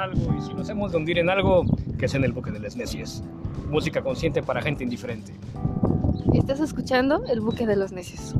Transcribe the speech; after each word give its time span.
algo 0.00 0.34
y 0.36 0.40
si 0.40 0.54
nos 0.54 0.68
hemos 0.68 0.92
de 0.92 0.98
hundir 0.98 1.18
en 1.18 1.30
algo, 1.30 1.64
que 1.98 2.06
es 2.06 2.14
en 2.14 2.24
el 2.24 2.32
buque 2.32 2.50
de 2.50 2.58
las 2.58 2.76
necias. 2.76 3.22
Música 3.68 4.02
consciente 4.02 4.42
para 4.42 4.62
gente 4.62 4.82
indiferente. 4.82 5.32
Estás 6.34 6.60
escuchando 6.60 7.22
El 7.26 7.40
buque 7.40 7.66
de 7.66 7.76
los 7.76 7.92
necios. 7.92 8.34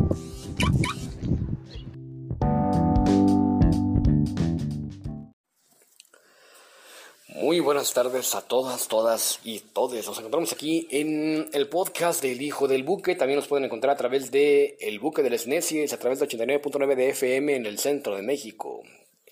Muy 7.40 7.58
buenas 7.60 7.92
tardes 7.94 8.34
a 8.34 8.42
todas, 8.42 8.88
todas 8.88 9.40
y 9.44 9.60
todes. 9.60 10.06
Nos 10.06 10.18
encontramos 10.18 10.52
aquí 10.52 10.86
en 10.90 11.48
el 11.52 11.68
podcast 11.68 12.22
del 12.22 12.42
Hijo 12.42 12.68
del 12.68 12.84
Buque. 12.84 13.16
También 13.16 13.38
nos 13.38 13.48
pueden 13.48 13.64
encontrar 13.64 13.94
a 13.94 13.96
través 13.96 14.30
de 14.30 14.76
El 14.80 15.00
Buque 15.00 15.22
de 15.22 15.30
las 15.30 15.46
Necias, 15.46 15.92
a 15.92 15.98
través 15.98 16.20
de 16.20 16.28
89.9 16.28 16.94
de 16.94 17.08
FM 17.10 17.56
en 17.56 17.66
el 17.66 17.78
centro 17.78 18.14
de 18.14 18.22
México. 18.22 18.82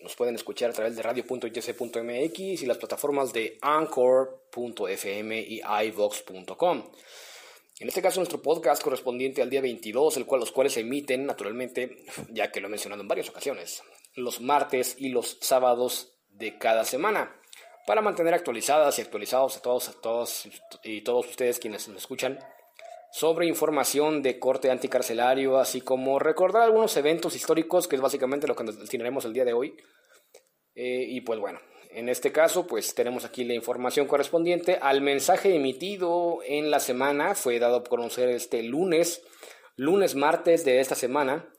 Nos 0.03 0.15
pueden 0.15 0.35
escuchar 0.35 0.71
a 0.71 0.73
través 0.73 0.97
de 0.97 1.03
radio.itc.mx 1.03 2.39
y 2.39 2.67
las 2.67 2.79
plataformas 2.79 3.33
de 3.33 3.59
anchor.fm 3.61 5.41
y 5.41 5.61
ivox.com. 5.61 6.91
En 7.81 7.89
este 7.89 8.03
caso, 8.03 8.21
nuestro 8.21 8.43
podcast 8.43 8.83
correspondiente 8.83 9.43
al 9.43 9.51
día 9.51 9.61
22, 9.61 10.17
el 10.17 10.27
cual, 10.27 10.41
los 10.41 10.53
cuales 10.53 10.73
se 10.73 10.81
emiten, 10.81 11.27
naturalmente, 11.27 12.05
ya 12.29 12.51
que 12.51 12.61
lo 12.61 12.67
he 12.67 12.71
mencionado 12.71 13.03
en 13.03 13.09
varias 13.09 13.29
ocasiones, 13.29 13.83
los 14.15 14.41
martes 14.41 14.97
y 14.99 15.11
los 15.11 15.39
sábados 15.41 16.13
de 16.29 16.59
cada 16.59 16.85
semana, 16.85 17.37
para 17.87 18.03
mantener 18.03 18.35
actualizadas 18.35 18.99
y 18.99 19.03
actualizados 19.03 19.57
a 19.57 19.63
todos, 19.63 19.89
a 19.89 19.93
todos 20.01 20.49
y 20.83 21.01
todos 21.03 21.27
ustedes 21.27 21.59
quienes 21.59 21.89
nos 21.89 21.99
escuchan 21.99 22.39
sobre 23.13 23.47
información 23.47 24.23
de 24.23 24.39
corte 24.39 24.71
anticarcelario, 24.71 25.59
así 25.59 25.81
como 25.81 26.19
recordar 26.19 26.63
algunos 26.63 26.97
eventos 26.97 27.35
históricos, 27.35 27.89
que 27.89 27.97
es 27.97 28.03
básicamente 28.03 28.47
lo 28.47 28.55
que 28.55 28.65
nos 28.65 28.79
tenemos 28.89 29.25
el 29.25 29.33
día 29.33 29.45
de 29.45 29.53
hoy, 29.53 29.77
eh, 30.75 31.05
y 31.09 31.21
pues 31.23 31.41
bueno, 31.41 31.61
en 31.91 32.09
este 32.09 32.33
caso, 32.33 32.67
pues 32.67 32.95
tenemos 32.95 33.25
aquí 33.25 33.45
la 33.45 33.55
información 33.55 34.07
correspondiente 34.07 34.79
al 34.81 35.01
mensaje 35.01 35.55
emitido 35.55 36.41
en 36.45 36.71
la 36.71 36.81
semana. 36.81 37.35
Fue 37.35 37.59
dado 37.59 37.79
a 37.79 37.85
conocer 37.85 38.29
este 38.29 38.63
lunes, 38.63 39.23
lunes, 39.75 40.15
martes 40.15 40.65
de 40.65 40.81
esta 40.81 40.95
semana, 40.95 41.51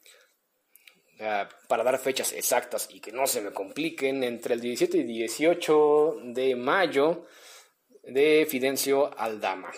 para 1.68 1.84
dar 1.84 1.98
fechas 2.00 2.32
exactas 2.32 2.88
y 2.92 3.02
que 3.02 3.12
no 3.12 3.28
se 3.28 3.42
me 3.42 3.52
compliquen, 3.52 4.24
entre 4.24 4.54
el 4.54 4.62
17 4.62 5.00
y 5.00 5.04
18 5.04 6.16
de 6.34 6.56
mayo 6.56 7.26
de 8.04 8.48
Fidencio 8.50 9.12
Aldama, 9.20 9.72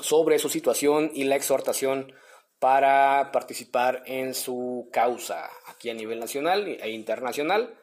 sobre 0.00 0.38
su 0.38 0.48
situación 0.48 1.10
y 1.14 1.24
la 1.24 1.36
exhortación 1.36 2.12
para 2.58 3.30
participar 3.32 4.02
en 4.06 4.34
su 4.34 4.88
causa 4.92 5.48
aquí 5.66 5.90
a 5.90 5.94
nivel 5.94 6.18
nacional 6.18 6.66
e 6.66 6.90
internacional 6.90 7.78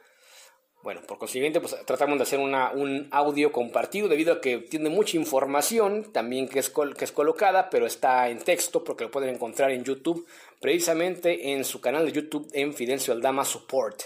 bueno, 0.84 1.00
por 1.08 1.18
consiguiente, 1.18 1.62
pues 1.62 1.78
tratamos 1.86 2.18
de 2.18 2.24
hacer 2.24 2.40
una, 2.40 2.72
un 2.72 3.08
audio 3.12 3.54
compartido 3.54 4.10
debido 4.10 4.34
a 4.34 4.42
que 4.42 4.58
tiene 4.58 4.90
mucha 4.90 5.16
información 5.16 6.12
también 6.12 6.50
que 6.50 6.60
es, 6.60 6.70
que 6.70 7.06
es 7.06 7.12
colocada, 7.14 7.70
pero 7.70 7.86
está 7.86 8.28
en 8.28 8.40
texto 8.40 8.84
porque 8.84 9.06
lo 9.06 9.12
pueden 9.12 9.34
encontrar 9.34 9.72
en 9.72 9.86
YouTube, 9.86 10.28
precisamente 10.60 11.54
en 11.54 11.64
su 11.64 11.80
canal 11.80 12.06
de 12.06 12.12
YouTube 12.12 12.50
en 12.52 12.74
Fidencio 12.74 13.14
Aldama 13.14 13.46
Support. 13.46 14.02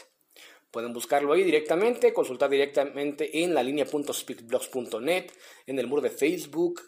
Pueden 0.69 0.93
buscarlo 0.93 1.33
ahí 1.33 1.43
directamente, 1.43 2.13
consultar 2.13 2.51
directamente 2.51 3.43
en 3.43 3.55
la 3.55 3.63
línea.speakblogs.net, 3.63 5.31
en 5.65 5.79
el 5.79 5.87
muro 5.87 6.03
de 6.03 6.11
Facebook, 6.11 6.79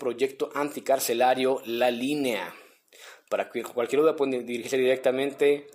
Proyecto 0.00 0.50
Anticarcelario 0.52 1.62
La 1.66 1.92
Línea. 1.92 2.52
Para 3.28 3.48
cualquier 3.48 4.02
duda 4.02 4.16
pueden 4.16 4.44
dirigirse 4.44 4.76
directamente 4.76 5.68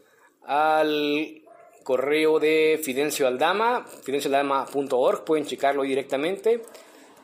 al 0.44 1.42
correo 1.84 2.40
de 2.40 2.81
Fidencio 2.84 3.28
Aldama, 3.28 3.86
fidencioaldama.org, 4.03 5.23
pueden 5.23 5.46
checarlo 5.46 5.84
directamente. 5.84 6.64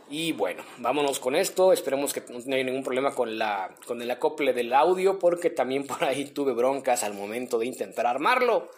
Y 0.09 0.33
bueno, 0.33 0.63
vámonos 0.78 1.19
con 1.19 1.35
esto. 1.35 1.73
Esperemos 1.73 2.13
que 2.13 2.22
no 2.29 2.56
haya 2.56 2.63
ningún 2.63 2.84
problema 2.84 3.13
con, 3.13 3.38
la, 3.38 3.73
con 3.85 4.01
el 4.01 4.12
acople 4.12 4.53
del 4.53 4.73
audio, 4.73 5.19
porque 5.19 5.50
también 5.50 5.85
por 5.88 6.03
ahí 6.03 6.25
tuve 6.25 6.53
broncas 6.53 7.03
al 7.03 7.13
momento 7.13 7.57
de 7.57 7.66
intentar 7.66 8.06
armarlo. 8.06 8.69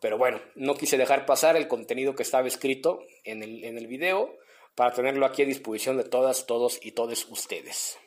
Pero 0.00 0.16
bueno, 0.16 0.40
no 0.54 0.74
quise 0.74 0.96
dejar 0.96 1.26
pasar 1.26 1.56
el 1.56 1.68
contenido 1.68 2.14
que 2.14 2.22
estaba 2.22 2.46
escrito 2.46 3.00
en 3.24 3.42
el, 3.42 3.64
en 3.64 3.76
el 3.76 3.86
video 3.86 4.36
para 4.76 4.92
tenerlo 4.92 5.26
aquí 5.26 5.42
a 5.42 5.46
disposición 5.46 5.96
de 5.96 6.04
todas, 6.04 6.46
todos 6.46 6.78
y 6.82 6.92
todos 6.92 7.26
ustedes. 7.30 7.98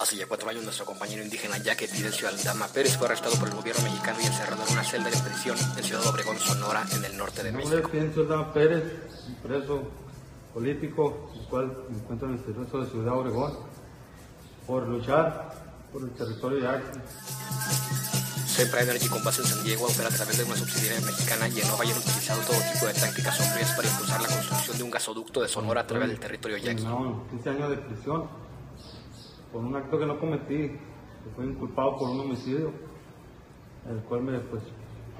Hace 0.00 0.16
ya 0.16 0.26
cuatro 0.26 0.48
años 0.48 0.62
nuestro 0.62 0.84
compañero 0.84 1.24
indígena 1.24 1.56
Jaque 1.64 1.88
Fidencio 1.88 2.28
Aldama 2.28 2.68
Pérez 2.68 2.96
fue 2.96 3.06
arrestado 3.06 3.36
por 3.36 3.48
el 3.48 3.54
gobierno 3.54 3.82
mexicano 3.82 4.18
y 4.22 4.26
encerrado 4.26 4.62
en 4.64 4.72
una 4.72 4.84
celda 4.84 5.10
de 5.10 5.16
prisión 5.16 5.56
en 5.76 5.82
Ciudad 5.82 6.06
Obregón, 6.06 6.38
Sonora, 6.38 6.84
en 6.92 7.04
el 7.04 7.16
norte 7.16 7.42
de 7.42 7.50
México. 7.50 7.88
Fidencio 7.88 8.22
Aldama 8.22 8.52
Pérez, 8.52 8.84
un 9.26 9.34
preso 9.36 9.90
político, 10.54 11.32
el 11.34 11.46
cual 11.48 11.84
me 11.88 11.98
encuentro 11.98 12.28
en 12.28 12.34
el 12.34 12.44
territorio 12.44 12.84
de 12.84 12.90
Ciudad 12.90 13.18
Obregón, 13.18 13.58
por 14.66 14.86
luchar 14.86 15.52
por 15.92 16.02
el 16.02 16.10
territorio 16.10 16.60
de 16.60 16.68
Acre. 16.68 17.00
Sempra 18.58 18.82
Energy 18.82 19.06
con 19.06 19.22
base 19.22 19.40
en 19.40 19.46
San 19.46 19.62
Diego 19.62 19.86
opera 19.86 20.08
a 20.08 20.10
través 20.10 20.36
de 20.36 20.42
una 20.42 20.56
subsidiaria 20.56 21.00
mexicana 21.06 21.46
y 21.46 21.60
en 21.60 21.68
Nova 21.68 21.84
hayan 21.84 21.96
utilizado 21.96 22.42
todo 22.42 22.58
tipo 22.72 22.86
de 22.86 22.92
tácticas 22.92 23.36
sombrías 23.36 23.70
para 23.70 23.86
impulsar 23.86 24.20
la 24.20 24.26
construcción 24.26 24.78
de 24.78 24.82
un 24.82 24.90
gasoducto 24.90 25.42
de 25.42 25.46
Sonora 25.46 25.82
a 25.82 25.86
través 25.86 26.08
del 26.08 26.18
territorio 26.18 26.56
yaqui. 26.56 26.82
15 26.82 27.50
años 27.50 27.70
de 27.70 27.76
prisión 27.76 28.24
por 29.52 29.62
un 29.62 29.76
acto 29.76 29.96
que 29.96 30.06
no 30.06 30.18
cometí, 30.18 30.74
que 30.74 31.30
fue 31.36 31.46
inculpado 31.46 31.98
por 31.98 32.10
un 32.10 32.18
homicidio, 32.18 32.72
el 33.88 34.00
cual 34.08 34.22
me, 34.22 34.40
pues, 34.40 34.64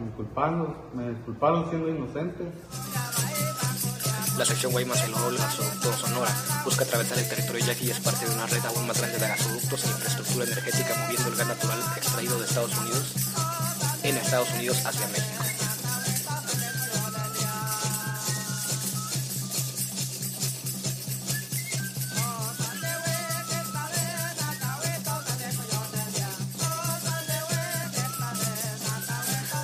inculpando, 0.01 0.91
me 0.93 1.13
culparon 1.23 1.71
siendo 1.71 1.91
inocente. 1.91 2.43
La 4.37 4.45
sección 4.45 4.73
Guaymas 4.73 5.01
el 5.05 5.13
del 5.13 5.39
gasoducto 5.39 5.93
Sonora 5.93 6.31
busca 6.65 6.85
atravesar 6.85 7.19
el 7.19 7.29
territorio 7.29 7.65
yaqui 7.67 7.87
y 7.87 7.91
es 7.91 8.01
parte 8.01 8.27
de 8.27 8.35
una 8.35 8.47
red 8.47 8.65
aún 8.65 8.85
más 8.89 8.99
grande 8.99 9.19
de 9.19 9.29
gasoductos 9.29 9.85
e 9.85 9.89
infraestructura 9.91 10.45
energética 10.45 10.95
moviendo 11.03 11.29
el 11.29 11.37
gas 11.37 11.47
natural 11.47 11.79
extraído 11.97 12.39
de 12.41 12.45
Estados 12.45 12.77
Unidos 12.79 13.18
en 14.03 14.17
Estados 14.17 14.51
Unidos 14.53 14.85
hacia 14.85 15.07
México. 15.09 15.49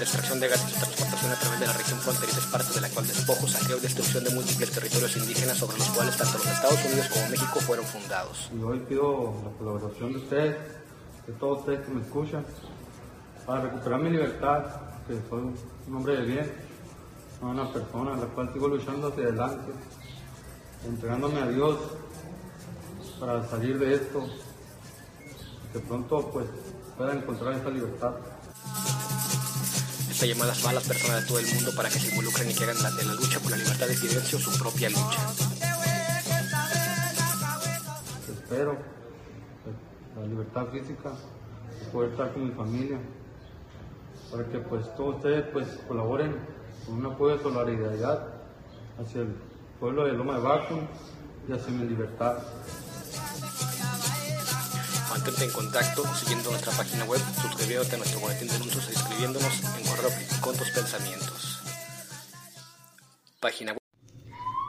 extracción 0.04 0.38
de 0.38 0.48
gases 0.48 0.70
y 0.70 0.74
transportación 0.74 1.32
a 1.32 1.34
través 1.34 1.60
de 1.60 1.66
la 1.66 1.72
región 1.72 1.98
fronteriza 1.98 2.38
es 2.38 2.46
parte 2.46 2.72
de 2.74 2.80
la 2.82 2.88
cual 2.90 3.06
despojo, 3.06 3.48
saqueo 3.48 3.78
y 3.78 3.80
destrucción 3.80 4.22
de 4.22 4.30
múltiples 4.30 4.70
territorios 4.70 5.16
indígenas 5.16 5.58
sobre 5.58 5.78
los 5.78 5.88
cuales 5.90 6.16
tanto 6.16 6.38
los 6.38 6.46
Estados 6.46 6.84
Unidos 6.84 7.08
como 7.08 7.28
México 7.28 7.60
fueron 7.60 7.86
fundados. 7.86 8.50
Y 8.54 8.62
hoy 8.62 8.78
pido 8.88 9.34
la 9.42 9.50
colaboración 9.58 10.12
de 10.12 10.18
ustedes, 10.18 10.56
de 11.26 11.32
todos 11.40 11.60
ustedes 11.60 11.80
que 11.86 11.92
me 11.92 12.02
escuchan, 12.02 12.44
para 13.46 13.60
recuperar 13.62 14.00
mi 14.00 14.10
libertad, 14.10 14.64
que 15.06 15.14
soy 15.28 15.54
un 15.86 15.96
hombre 15.96 16.16
de 16.16 16.24
bien, 16.24 16.52
soy 17.38 17.50
una 17.50 17.72
persona 17.72 18.14
a 18.14 18.16
la 18.16 18.26
cual 18.26 18.52
sigo 18.52 18.68
luchando 18.68 19.08
hacia 19.08 19.24
adelante, 19.24 19.72
entregándome 20.86 21.40
a 21.40 21.48
Dios 21.48 21.78
para 23.20 23.46
salir 23.48 23.78
de 23.78 23.94
esto, 23.94 24.26
que 25.72 25.78
pronto 25.80 26.30
pues 26.30 26.46
pueda 26.96 27.14
encontrar 27.14 27.54
esa 27.54 27.70
libertad. 27.70 28.14
Esta 30.10 30.26
llamada 30.26 30.54
a 30.66 30.72
las 30.72 30.84
personas 30.84 31.22
de 31.22 31.28
todo 31.28 31.38
el 31.40 31.46
mundo 31.54 31.72
para 31.76 31.88
que 31.88 31.98
se 31.98 32.08
involucren 32.10 32.50
y 32.50 32.54
que 32.54 32.64
hagan 32.64 32.82
la, 32.82 32.90
de 32.92 33.04
la 33.04 33.14
lucha 33.14 33.40
por 33.40 33.50
la 33.50 33.56
libertad 33.56 33.88
de 33.88 33.94
Fidencio 33.94 34.38
su 34.38 34.58
propia 34.58 34.88
lucha. 34.88 35.20
Espero 38.32 38.78
la 40.16 40.26
libertad 40.26 40.66
física, 40.68 41.12
poder 41.92 42.10
estar 42.12 42.32
con 42.32 42.46
mi 42.46 42.52
familia, 42.52 42.98
para 44.30 44.44
que 44.48 44.58
pues 44.58 44.94
todos 44.96 45.16
ustedes 45.16 45.44
pues 45.52 45.68
colaboren 45.88 46.34
con 46.86 46.96
un 46.96 47.06
apoyo 47.06 47.36
de 47.36 47.42
solidaridad 47.42 48.28
hacia 49.00 49.22
el 49.22 49.34
pueblo 49.80 50.04
de 50.04 50.12
Loma 50.12 50.36
de 50.36 50.42
Baco 50.42 50.78
y 51.48 51.52
hacia 51.52 51.72
mi 51.72 51.84
libertad. 51.84 52.38
Mantente 55.10 55.44
en 55.44 55.50
contacto 55.52 56.02
siguiendo 56.14 56.50
nuestra 56.50 56.72
página 56.72 57.04
web, 57.04 57.20
suscribiéndote 57.40 57.94
a 57.94 57.98
nuestro 57.98 58.20
boletín 58.20 58.48
de 58.48 58.54
anuncios 58.54 58.88
y 58.90 58.92
escribiéndonos 58.92 59.62
en 59.78 59.86
correo 59.86 60.10
con 60.40 60.56
tus 60.56 60.70
pensamientos. 60.70 61.62
Página 63.40 63.72
web. 63.72 63.80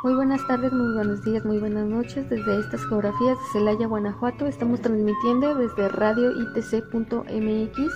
Muy 0.06 0.14
buenas 0.14 0.46
tardes, 0.46 0.72
muy 0.72 0.94
buenos 0.94 1.24
días, 1.24 1.44
muy 1.46 1.58
buenas 1.58 1.88
noches. 1.88 2.30
Desde 2.30 2.60
estas 2.60 2.86
geografías 2.86 3.40
de 3.40 3.46
Celaya, 3.54 3.88
Guanajuato, 3.88 4.46
estamos 4.46 4.80
transmitiendo 4.80 5.56
desde 5.56 5.88
radio 5.90 6.32
itc.mx, 6.32 7.92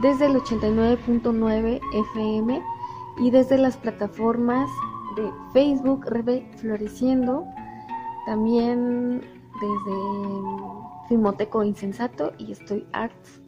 desde 0.00 0.26
el 0.26 0.36
89.9 0.36 1.80
FM 2.14 2.62
y 3.18 3.30
desde 3.30 3.58
las 3.58 3.76
plataformas 3.76 4.70
de 5.16 5.30
Facebook, 5.52 6.06
Rebe 6.06 6.48
Floreciendo, 6.56 7.44
también 8.26 9.20
desde 9.60 9.92
Filmoteco 11.08 11.62
Insensato 11.62 12.32
y 12.38 12.52
Estoy 12.52 12.86
Arts. 12.92 13.40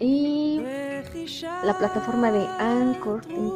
Y 0.00 0.60
la 1.64 1.78
plataforma 1.78 2.32
de 2.32 2.46
Anchor.fm 2.58 3.52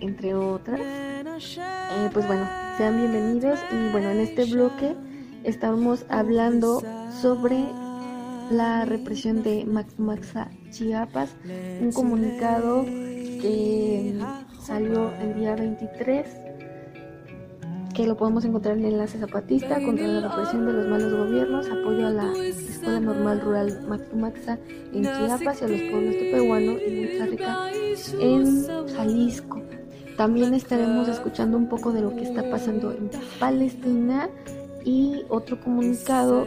entre 0.00 0.34
otras. 0.34 0.80
Eh, 0.80 2.10
pues 2.12 2.26
bueno, 2.26 2.46
sean 2.76 2.96
bienvenidos 2.96 3.58
y 3.70 3.92
bueno, 3.92 4.10
en 4.10 4.20
este 4.20 4.44
bloque 4.44 4.94
estamos 5.44 6.04
hablando 6.08 6.82
sobre 7.20 7.64
la 8.50 8.84
represión 8.84 9.42
de 9.42 9.66
Maxa 9.98 10.50
Chiapas, 10.70 11.36
un 11.80 11.92
comunicado 11.92 12.84
que 12.84 14.18
salió 14.60 15.12
el 15.20 15.34
día 15.34 15.54
23 15.54 16.26
que 17.94 18.06
lo 18.06 18.16
podemos 18.16 18.44
encontrar 18.44 18.78
en 18.78 18.84
el 18.84 18.92
enlace 18.92 19.18
zapatista 19.18 19.82
contra 19.82 20.06
la 20.06 20.28
represión 20.28 20.66
de 20.66 20.72
los 20.72 20.86
malos 20.86 21.12
gobiernos, 21.12 21.66
apoyo 21.68 22.06
a 22.06 22.10
la 22.10 22.32
Escuela 22.46 23.00
Normal 23.00 23.40
Rural 23.40 23.80
Maxa 24.14 24.56
en 24.92 25.02
Chiapas 25.02 25.62
y 25.62 25.64
a 25.64 25.68
los 25.68 25.80
pueblos 25.90 26.16
Tepehuano 26.16 26.72
y 26.78 27.06
Rica 27.06 27.70
en 28.20 28.66
Jalisco. 28.94 29.62
También 30.16 30.54
estaremos 30.54 31.08
escuchando 31.08 31.56
un 31.56 31.68
poco 31.68 31.92
de 31.92 32.02
lo 32.02 32.14
que 32.14 32.22
está 32.22 32.48
pasando 32.48 32.92
en 32.92 33.10
Palestina 33.40 34.30
y 34.84 35.22
otro 35.28 35.60
comunicado 35.60 36.46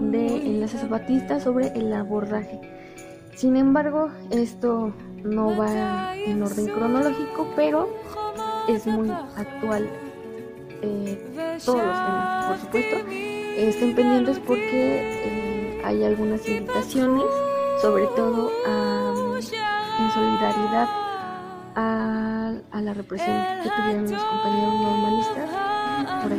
de 0.00 0.36
Enlace 0.46 0.78
Zapatista 0.78 1.40
sobre 1.40 1.68
el 1.68 1.92
abordaje. 1.92 2.60
Sin 3.34 3.56
embargo, 3.56 4.10
esto 4.30 4.92
no 5.24 5.56
va 5.56 6.16
en 6.16 6.42
orden 6.42 6.66
cronológico, 6.66 7.48
pero 7.56 7.88
es 8.68 8.86
muy 8.86 9.10
actual. 9.10 9.88
Eh, 10.82 11.58
todos 11.64 11.78
los 11.78 11.96
temas, 11.96 12.46
por 12.46 12.58
supuesto, 12.58 12.96
estén 13.08 13.94
pendientes 13.94 14.38
porque 14.40 15.00
eh, 15.24 15.82
hay 15.84 16.04
algunas 16.04 16.46
invitaciones, 16.48 17.24
sobre 17.80 18.06
todo 18.16 18.50
en 19.98 20.10
solidaridad 20.12 20.88
a, 21.76 22.52
a, 22.70 22.80
la 22.80 22.94
represión 22.94 23.36
que 23.62 23.70
tuvieron 23.70 24.10
los 24.10 24.22
compañeros 24.22 24.74
normalistas 24.80 25.50
por 26.22 26.32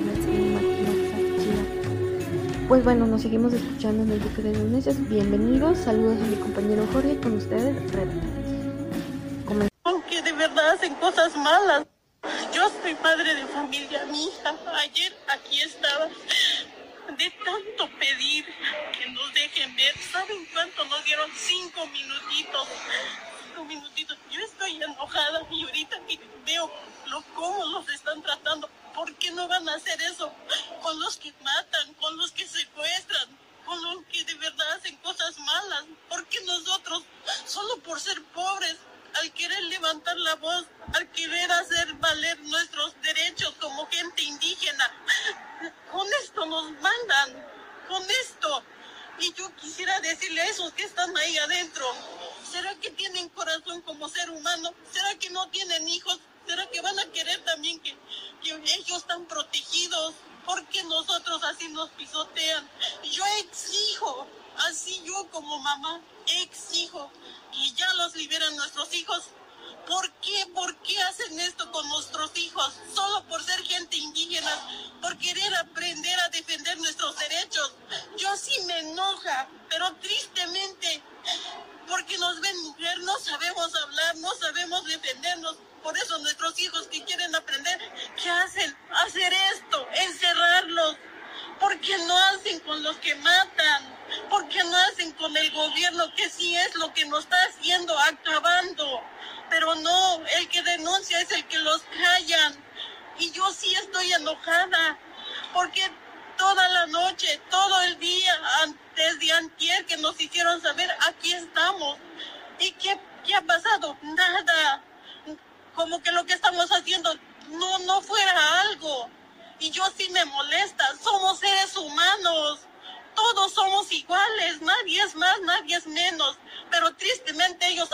pues 2.67 2.83
bueno, 2.83 3.05
nos 3.05 3.21
seguimos 3.21 3.53
escuchando 3.53 4.03
en 4.03 4.11
el 4.11 4.19
Buque 4.19 4.41
de 4.41 4.51
Necios. 4.69 4.95
Bienvenidos, 5.07 5.77
saludos 5.77 6.17
a 6.21 6.25
mi 6.25 6.35
compañero 6.37 6.83
Jorge, 6.91 7.17
con 7.17 7.33
ustedes, 7.33 7.91
Rebeca. 7.91 8.44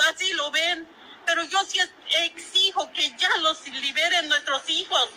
Así 0.09 0.31
lo 0.33 0.51
ven. 0.51 0.87
Pero 1.25 1.43
yo 1.43 1.59
sí 1.65 1.79
exijo 2.23 2.91
que 2.93 3.15
ya 3.17 3.29
los 3.41 3.67
liberen 3.67 4.27
nuestros 4.27 4.69
hijos. 4.69 5.09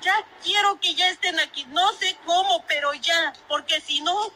Ya 0.00 0.14
quiero 0.42 0.80
que 0.80 0.94
ya 0.94 1.08
estén 1.08 1.38
aquí, 1.40 1.64
no 1.66 1.92
sé 1.94 2.16
cómo, 2.24 2.64
pero 2.66 2.92
ya, 2.94 3.32
porque 3.46 3.80
si 3.80 4.00
no, 4.00 4.32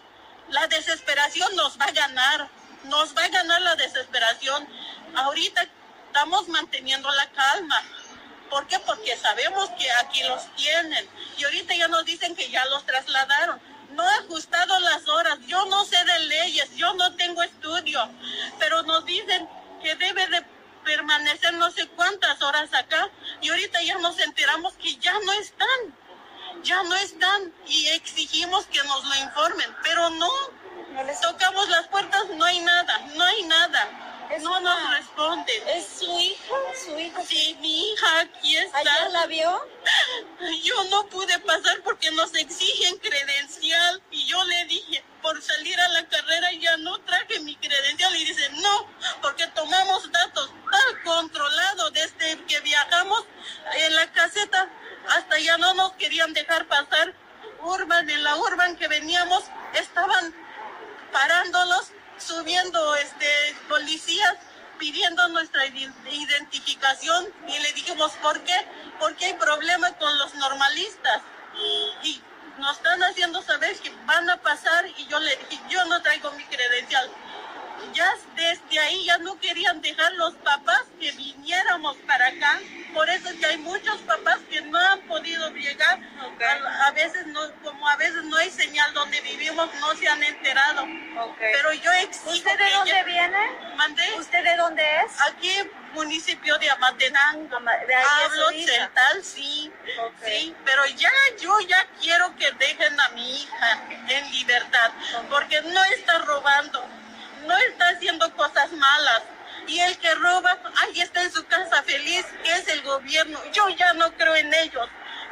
la 0.51 0.67
desesperación 0.69 1.55
nos 1.57 1.79
va 1.81 1.87
a 1.87 1.93
ganar, 1.93 2.49
nos 2.85 3.17
va 3.17 3.25
a 3.25 3.29
ganar 3.29 3.61
la 3.63 3.75
desesperación. 3.75 4.69
Ahorita 5.15 5.67
estamos 6.07 6.49
manteniendo 6.49 7.11
la 7.11 7.29
calma. 7.31 7.83
¿Por 8.49 8.67
qué? 8.69 8.79
Porque 8.81 9.17
sabemos 9.17 9.69
que 9.71 9.91
aquí 9.93 10.23
los 10.23 10.55
tienen. 10.55 11.09
Y 11.37 11.45
ahorita 11.45 11.75
ya 11.75 11.89
nos 11.89 12.05
dicen 12.05 12.37
que 12.37 12.49
ya 12.49 12.65
los 12.67 12.87
trasladaron. 12.87 13.61
No 13.97 14.05
he 14.05 14.15
ajustado 14.15 14.79
las 14.81 15.09
horas. 15.09 15.39
Yo 15.47 15.65
no 15.67 15.85
sé 15.85 15.97
de 16.05 16.19
leyes. 16.27 16.75
Yo 16.77 16.93
no 16.95 17.15
tengo 17.17 17.43
estudio. 17.43 18.09
Pero 18.59 18.83
nos 18.83 19.05
dicen 19.05 19.49
que 19.83 19.95
debe 19.97 20.27
de 20.29 20.45
permanecer 20.85 21.55
no 21.55 21.71
sé 21.71 21.89
cuántas 21.89 22.41
horas 22.43 22.73
acá. 22.75 23.11
Y 23.41 23.49
ahorita 23.49 23.83
ya 23.83 23.99
nos 23.99 24.19
enteramos 24.21 24.75
que 24.75 24.97
ya 24.97 25.15
no 25.25 25.33
están. 25.33 25.97
Ya 26.63 26.83
no 26.85 26.95
están. 26.97 27.53
Y 27.67 27.87
exigimos 27.89 28.67
que 28.67 28.83
nos 28.85 29.05
lo 29.05 29.17
informen. 29.17 29.75
Pero 29.83 30.11
no. 30.11 30.31
no 30.93 31.05
les... 31.05 31.21
Tocamos 31.21 31.69
las 31.71 31.89
puertas, 31.89 32.29
no 32.29 32.45
hay 32.45 32.61
nada. 32.61 32.99
No 33.15 33.25
hay 33.25 33.43
nada 33.45 34.07
no 34.43 34.61
nos 34.61 34.99
responde. 34.99 35.53
¿Es 35.75 35.87
su 35.99 36.19
hija? 36.19 36.55
¿Su 36.85 36.99
hija? 36.99 37.23
Sí, 37.23 37.57
mi 37.61 37.93
hija 37.93 38.21
aquí 38.21 38.57
está. 38.57 38.79
¿Ayer 38.79 39.11
la 39.11 39.27
vio? 39.27 39.69
Yo 40.63 40.85
no 40.91 41.07
pude 41.07 41.39
pasar 41.41 41.81
porque 41.83 42.11
nos 42.13 42.35
exigen 42.35 42.99
credencial 42.99 44.03
y 44.11 44.27
yo 44.27 44.43
le 44.45 44.65
dije, 44.67 45.05
por 45.23 45.41
salir 45.43 45.81
a 45.81 45.89
la 45.89 46.07
carrera 46.09 46.53
ya 46.53 46.77
no 46.79 46.99
traje 47.01 47.41
mi 47.41 47.57
credencial 47.57 48.15
y 48.17 48.25
dice, 48.25 48.49
no, 48.61 48.87
porque 49.23 49.47
tomamos 49.49 50.11
datos 50.11 50.51
tan 50.71 51.03
controlados 51.05 51.93
desde 51.93 52.45
que 52.47 52.61
viajamos 52.61 53.25
en 53.75 53.95
la 53.95 54.13
caseta 54.13 54.69
hasta 55.09 55.39
ya 55.39 55.57
no 55.59 55.75
nos 55.75 55.93
querían 55.93 56.33
dejar 56.33 56.67
pasar. 56.67 57.15
Urban, 57.63 58.09
en 58.09 58.23
la 58.23 58.37
Urban 58.37 58.77
que 58.77 58.87
veníamos, 58.87 59.45
estaban 59.75 60.35
parándolos 61.13 61.91
subiendo 62.19 62.97
este 62.97 63.27
policías 63.69 64.35
pidiendo 64.79 65.27
nuestra 65.29 65.67
identificación 65.67 67.27
y 67.49 67.59
le 67.59 67.73
dijimos 67.73 68.13
por 68.23 68.43
qué, 68.45 68.67
porque 69.01 69.27
hay 69.27 69.35
problemas 69.35 69.93
con 69.93 70.19
los 70.19 70.35
normalistas 70.35 71.23
y 72.03 72.21
nos 72.59 72.77
están 72.77 73.03
haciendo 73.03 73.43
saber 73.43 73.77
que 73.79 73.91
van 74.05 74.29
a 74.29 74.37
pasar 74.39 74.87
y 74.99 75.07
yo 75.07 75.19
le 75.19 75.37
dije 75.37 75.63
yo 75.69 75.85
no 75.87 76.01
traigo 76.03 76.31
mi 76.33 76.45
credencial 76.45 77.11
ya 77.93 78.11
desde 78.35 78.79
ahí 78.79 79.05
ya 79.05 79.19
no 79.19 79.39
querían 79.41 79.81
dejar 79.81 80.13
los 80.13 80.35
papás 80.37 80.83
que 81.01 81.11
viniéramos 81.13 81.97
para 82.07 82.29
acá. 82.29 82.61
Por 82.95 83.09
eso 83.11 83.29
es 83.29 83.35
que 83.37 83.47
hay 83.47 83.59
muchos 83.59 83.99
papás 84.03 84.39
que 84.51 84.61
no 84.63 84.79
han 84.79 85.01
podido 85.03 85.51
llegar. 85.51 85.99
A, 86.87 86.91
veces 86.93 87.27
no, 87.27 87.41
como 87.63 87.89
a 87.89 87.97
veces 87.97 88.23
no 88.25 88.37
hay 88.37 88.51
señal 88.51 88.93
donde 88.95 89.21
vivimos, 89.21 89.69
no 89.81 89.95
se 89.97 90.09
han 90.09 90.23
enterado. 90.23 90.87
Pero 91.39 91.73
yo 91.75 91.93
exijo 91.93 92.31
¿Usted 92.31 92.59
de 92.59 92.71
dónde 92.71 93.05
viene? 93.05 93.39
¿Mandé? 93.77 94.15
¿Usted 94.19 94.43
de 94.45 94.57
dónde 94.57 94.83
es? 95.05 95.21
Aquí 95.29 95.53
municipio 95.93 96.59
de 96.59 96.71
Amatenango. 96.71 97.57
Ama- 97.57 97.77
de 97.87 97.95
Hablo 97.95 98.49
central, 98.51 99.25
sí, 99.25 99.73
sí, 100.25 100.55
pero 100.65 100.85
ya 100.87 101.11
yo 101.41 101.59
ya 101.61 101.87
quiero 102.01 102.35
que 102.37 102.51
dejen 102.53 103.01
a 103.01 103.09
mi 103.11 103.43
hija 103.43 103.81
en 104.09 104.31
libertad, 104.31 104.91
porque 105.31 105.61
no 105.63 105.85
está 105.85 106.19
robando, 106.19 106.87
no 107.47 107.57
está 107.57 107.89
haciendo 107.89 108.35
cosas 108.35 108.73
malas. 108.73 109.23
Y 109.67 109.81
el 109.81 109.99
que 109.99 110.15
roba, 110.15 110.59
ahí 110.83 111.01
está 111.01 111.23
en 111.23 111.33
su 111.33 111.45
casa 111.47 111.83
feliz, 111.83 112.25
que 112.45 112.53
es 112.53 112.69
el 112.69 112.83
gobierno. 112.83 113.39
Yo 113.53 113.69
ya 113.71 113.95
no 113.95 114.13
creo 114.13 114.37
en 114.37 114.53
ellos, 114.55 114.89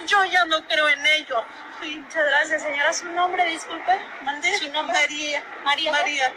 yo 0.06 0.24
ya 0.24 0.44
no 0.46 0.66
creo 0.66 0.88
en 0.88 1.06
ellos. 1.06 1.42
Sí. 1.80 1.96
Muchas 1.96 2.24
gracias, 2.26 2.62
señora. 2.62 2.92
¿Su 2.92 3.06
nombre, 3.10 3.44
disculpe? 3.46 4.00
Mandé 4.22 4.58
¿Su 4.58 4.70
nombre? 4.72 4.96
María. 4.98 5.44
María. 5.64 5.92
María 5.92 6.32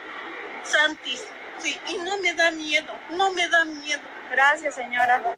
Santis. 0.64 1.24
Sí, 1.58 1.80
y 1.88 1.98
no 2.00 2.18
me 2.18 2.34
da 2.34 2.52
miedo, 2.52 2.94
no 3.10 3.32
me 3.32 3.48
da 3.48 3.66
miedo. 3.66 4.02
Gracias, 4.30 4.76
señora. 4.76 5.38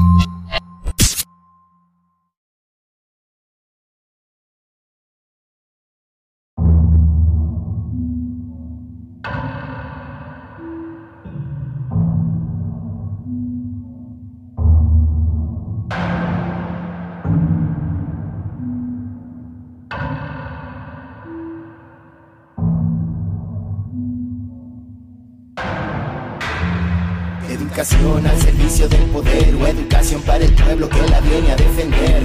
al 28.81 28.89
servicio 28.89 28.89
del 28.89 29.09
poder 29.09 29.55
o 29.55 29.67
educación 29.67 30.21
para 30.21 30.43
el 30.43 30.53
pueblo 30.53 30.89
que 30.89 31.01
la 31.09 31.19
viene 31.21 31.51
a 31.51 31.55
defender. 31.55 32.23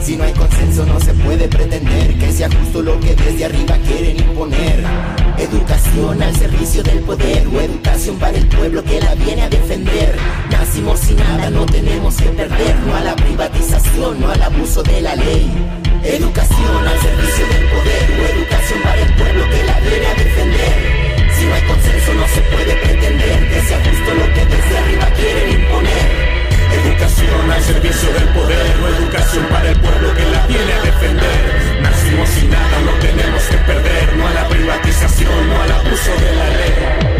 Si 0.00 0.16
no 0.16 0.24
hay 0.24 0.32
consenso 0.32 0.86
no 0.86 1.00
se 1.00 1.12
puede 1.14 1.48
pretender 1.48 2.18
que 2.18 2.32
sea 2.32 2.48
justo 2.50 2.82
lo 2.82 2.98
que 3.00 3.14
desde 3.14 3.44
arriba 3.44 3.76
quieren 3.86 4.18
imponer. 4.18 4.84
Educación 5.38 6.22
al 6.22 6.34
servicio 6.36 6.82
del 6.82 7.00
poder 7.00 7.46
o 7.48 7.60
educación 7.60 8.16
para 8.18 8.38
el 8.38 8.46
pueblo 8.46 8.82
que 8.84 9.00
la 9.00 9.14
viene 9.16 9.42
a 9.42 9.48
defender. 9.48 10.16
Nacimos 10.50 10.98
sin 11.00 11.16
nada, 11.16 11.50
no 11.50 11.66
tenemos 11.66 12.16
que 12.16 12.28
perder, 12.30 12.76
no 12.86 12.96
a 12.96 13.00
la 13.00 13.16
privatización, 13.16 14.20
no 14.20 14.30
al 14.30 14.42
abuso 14.42 14.82
de 14.82 15.02
la 15.02 15.14
ley. 15.14 15.50
Educación 16.04 16.86
al 16.86 17.00
servicio 17.00 17.46
del 17.48 17.64
poder 17.68 18.04
o 18.18 18.38
educación 18.38 18.82
para 18.82 19.02
el 19.02 19.14
pueblo 19.14 19.44
que 19.50 19.64
la 19.64 19.80
viene 19.80 20.06
a 20.06 20.14
defender. 20.14 20.97
No 21.48 21.54
hay 21.54 21.62
consenso 21.62 22.14
no 22.14 22.28
se 22.28 22.40
puede 22.42 22.76
pretender 22.76 23.48
que 23.48 23.60
sea 23.62 23.78
justo 23.78 24.14
lo 24.14 24.34
que 24.34 24.44
desde 24.44 24.78
arriba 24.78 25.06
quieren 25.16 25.60
imponer. 25.60 26.08
Educación 26.84 27.50
al 27.50 27.62
servicio 27.62 28.12
del 28.12 28.28
poder 28.28 28.76
o 28.82 28.88
educación 28.88 29.44
para 29.46 29.70
el 29.70 29.80
pueblo 29.80 30.14
que 30.14 30.26
la 30.26 30.46
viene 30.46 30.72
a 30.74 30.82
defender. 30.82 31.80
Nacimos 31.80 32.28
sin 32.28 32.50
nada, 32.50 32.80
no 32.84 32.92
tenemos 33.00 33.42
que 33.44 33.56
perder, 33.56 34.16
no 34.16 34.26
a 34.26 34.30
la 34.34 34.48
privatización, 34.48 35.48
no 35.48 35.62
al 35.62 35.72
abuso 35.72 36.12
de 36.20 36.32
la 36.36 36.48
ley. 36.50 37.17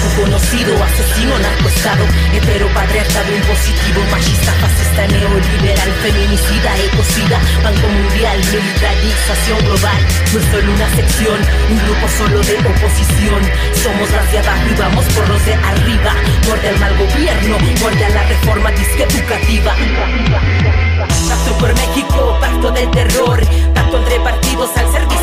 Viejo 0.00 0.22
conocido, 0.22 0.72
asesino, 0.82 1.38
narcoestado, 1.38 2.04
heteropatriarcado, 2.32 3.36
impositivo, 3.36 4.00
machista, 4.10 4.52
fascista, 4.52 5.06
neoliberal, 5.08 5.92
feminicida, 6.00 6.70
ecocida, 6.78 7.38
banco 7.62 7.86
mundial, 7.86 8.38
militarización 8.38 9.58
global. 9.60 10.00
No 10.32 10.40
es 10.40 10.46
solo 10.46 10.72
una 10.72 10.88
sección, 10.96 11.38
un 11.70 11.78
grupo 11.84 12.08
solo 12.16 12.40
de 12.40 12.56
oposición. 12.64 13.42
Somos 13.74 14.10
las 14.10 14.32
de 14.32 14.38
abajo 14.38 14.66
y 14.70 14.80
vamos 14.80 15.04
por 15.12 15.28
los 15.28 15.44
de 15.44 15.54
arriba. 15.54 16.12
Muerte 16.46 16.68
al 16.68 16.80
mal 16.80 16.96
gobierno, 16.96 17.58
muerte 17.80 18.04
a 18.04 18.08
la 18.08 18.22
reforma 18.24 18.70
disque 18.70 19.02
educativa. 19.02 19.74
Pacto 21.28 21.58
por 21.58 21.74
México, 21.74 22.38
pacto 22.40 22.70
del 22.70 22.90
terror, 22.90 23.40
pacto 23.74 23.98
entre 23.98 24.20
partidos 24.20 24.70
al 24.76 24.92
servicio 24.92 25.19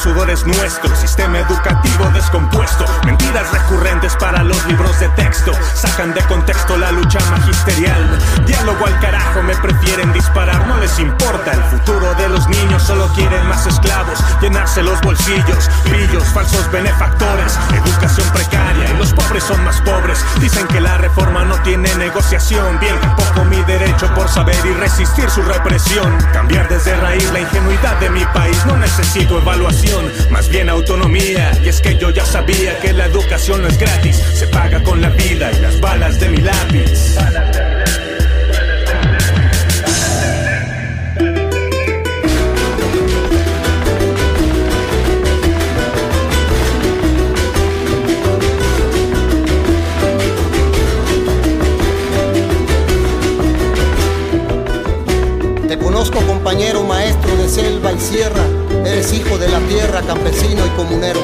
sudor 0.00 0.30
es 0.30 0.46
nuestro. 0.46 0.94
Sistema 0.96 1.38
educativo 1.38 2.10
descompuesto. 2.14 2.84
Mentiras 3.04 3.50
recurrentes 3.52 4.16
para 4.16 4.42
los 4.42 4.64
libros 4.66 4.98
de 4.98 5.08
texto. 5.10 5.52
Sacan 5.74 6.14
de 6.14 6.22
contexto 6.22 6.76
la 6.78 6.90
lucha 6.92 7.18
magisterial. 7.30 8.18
Diálogo 8.46 8.86
al 8.86 8.98
carajo, 9.00 9.42
me 9.42 9.54
prefieren 9.56 10.12
disparar, 10.12 10.66
no 10.66 10.78
les 10.78 10.98
importa. 10.98 11.52
El 11.52 11.62
futuro 11.64 12.14
de 12.14 12.28
los 12.28 12.48
niños 12.48 12.82
solo 12.82 13.08
quieren 13.14 13.46
más 13.48 13.66
esclavos. 13.66 14.18
Llenarse 14.40 14.82
los 14.82 15.00
bolsillos, 15.02 15.68
pillos, 15.84 16.24
falsos 16.32 16.70
benefactores. 16.70 17.58
Educación 17.74 18.28
precaria 18.32 18.90
y 18.90 18.96
los 18.96 19.12
pobres 19.12 19.44
son 19.44 19.62
más 19.64 19.80
pobres. 19.82 20.24
Dicen 20.40 20.66
que 20.68 20.80
la 20.80 20.96
reforma 20.98 21.44
no 21.44 21.56
tiene 21.62 21.94
negociación. 21.96 22.78
Bien, 22.80 22.96
poco 23.16 23.44
mi 23.44 23.62
derecho 23.64 24.12
por 24.14 24.28
saber 24.28 24.56
y 24.64 24.72
resistir 24.74 25.28
su 25.28 25.42
represión. 25.42 26.16
Cambiar 26.32 26.68
desde 26.68 26.96
raíz 26.96 27.30
la 27.32 27.40
ingenuidad 27.40 27.98
de 28.00 28.10
mi 28.10 28.24
país. 28.26 28.64
No 28.66 28.76
necesito 28.76 29.38
evaluación, 29.38 29.89
más 30.30 30.48
bien 30.48 30.68
autonomía. 30.68 31.52
Y 31.64 31.68
es 31.68 31.80
que 31.80 31.96
yo 31.96 32.10
ya 32.10 32.24
sabía 32.24 32.78
que 32.78 32.92
la 32.92 33.06
educación 33.06 33.62
no 33.62 33.68
es 33.68 33.78
gratis. 33.78 34.16
Se 34.34 34.46
paga 34.46 34.82
con 34.82 35.00
la 35.00 35.10
vida 35.10 35.50
y 35.52 35.60
las 35.60 35.80
balas 35.80 36.18
de 36.20 36.28
mi 36.28 36.38
lápiz. 36.38 37.16
Te 55.68 55.78
conozco 55.78 56.18
compañero 56.26 56.82
maestro 56.82 57.36
de 57.36 57.48
selva 57.48 57.92
y 57.92 58.00
sierra, 58.00 58.44
eres 59.00 59.12
hijo 59.14 59.38
de 59.38 59.48
la 59.48 59.60
tierra, 59.60 60.02
campesino 60.02 60.66
y 60.66 60.68
comunero. 60.70 61.20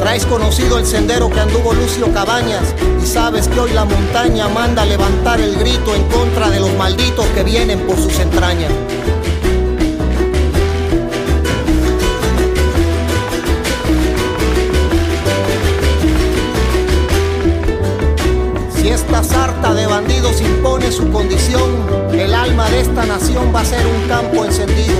Traes 0.00 0.24
conocido 0.26 0.78
el 0.78 0.86
sendero 0.86 1.28
que 1.28 1.40
anduvo 1.40 1.74
Lucio 1.74 2.12
Cabañas 2.12 2.62
y 3.02 3.06
sabes 3.06 3.48
que 3.48 3.58
hoy 3.58 3.72
la 3.72 3.84
montaña 3.84 4.48
manda 4.48 4.84
levantar 4.84 5.40
el 5.40 5.56
grito 5.56 5.94
en 5.94 6.04
contra 6.04 6.50
de 6.50 6.60
los 6.60 6.72
malditos 6.74 7.26
que 7.34 7.42
vienen 7.42 7.80
por 7.80 7.96
sus 7.96 8.18
entrañas. 8.20 8.70
Si 18.76 18.88
esta 18.88 19.24
de 19.66 19.86
bandidos 19.86 20.40
impone 20.40 20.90
su 20.90 21.10
condición, 21.10 21.68
el 22.12 22.32
alma 22.32 22.70
de 22.70 22.80
esta 22.80 23.04
nación 23.04 23.52
va 23.54 23.60
a 23.60 23.64
ser 23.64 23.84
un 23.86 24.08
campo 24.08 24.44
encendido. 24.44 24.94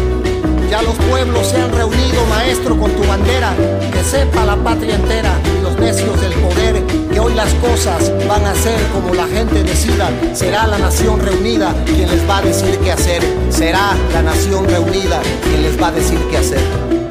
Ya 0.68 0.82
los 0.82 0.94
pueblos 0.96 1.46
se 1.46 1.62
han 1.62 1.72
reunido, 1.72 2.26
maestro, 2.28 2.76
con 2.76 2.90
tu 2.90 3.02
bandera, 3.04 3.54
que 3.90 4.02
sepa 4.02 4.44
la 4.44 4.56
patria 4.56 4.96
entera 4.96 5.32
y 5.58 5.62
los 5.62 5.78
necios 5.78 6.20
del 6.20 6.32
poder 6.34 6.84
que 7.10 7.20
hoy 7.20 7.34
las 7.34 7.54
cosas 7.54 8.12
van 8.28 8.44
a 8.44 8.54
ser 8.54 8.78
como 8.92 9.14
la 9.14 9.26
gente 9.28 9.62
decida. 9.62 10.10
Será 10.34 10.66
la 10.66 10.78
nación 10.78 11.20
reunida 11.20 11.72
quien 11.86 12.10
les 12.10 12.28
va 12.28 12.38
a 12.38 12.42
decir 12.42 12.78
qué 12.80 12.92
hacer. 12.92 13.22
Será 13.48 13.96
la 14.12 14.22
nación 14.22 14.68
reunida 14.68 15.20
quien 15.44 15.62
les 15.62 15.80
va 15.80 15.88
a 15.88 15.92
decir 15.92 16.18
qué 16.30 16.36
hacer. 16.36 17.07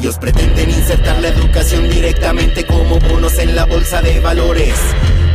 Ellos 0.00 0.16
pretenden 0.16 0.70
insertar 0.70 1.20
la 1.20 1.28
educación 1.28 1.90
directamente 1.90 2.64
como 2.64 2.98
bonos 3.00 3.38
en 3.38 3.54
la 3.54 3.66
bolsa 3.66 4.00
de 4.00 4.18
valores. 4.18 4.74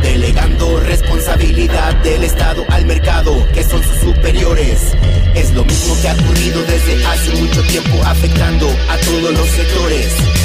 delegando 0.02 0.80
responsabilidad 0.80 1.94
del 2.02 2.24
Estado 2.24 2.64
al 2.70 2.84
mercado, 2.84 3.46
que 3.52 3.62
son 3.62 3.80
sus 3.84 3.98
superiores. 3.98 4.92
Es 5.36 5.52
lo 5.54 5.64
mismo 5.64 5.94
que 6.02 6.08
ha 6.08 6.14
ocurrido 6.14 6.60
desde 6.62 7.06
hace 7.06 7.42
mucho 7.42 7.62
tiempo, 7.62 8.02
afectando 8.06 8.66
a 8.66 8.96
todos 8.98 9.34
los 9.34 9.48
sectores. 9.50 10.35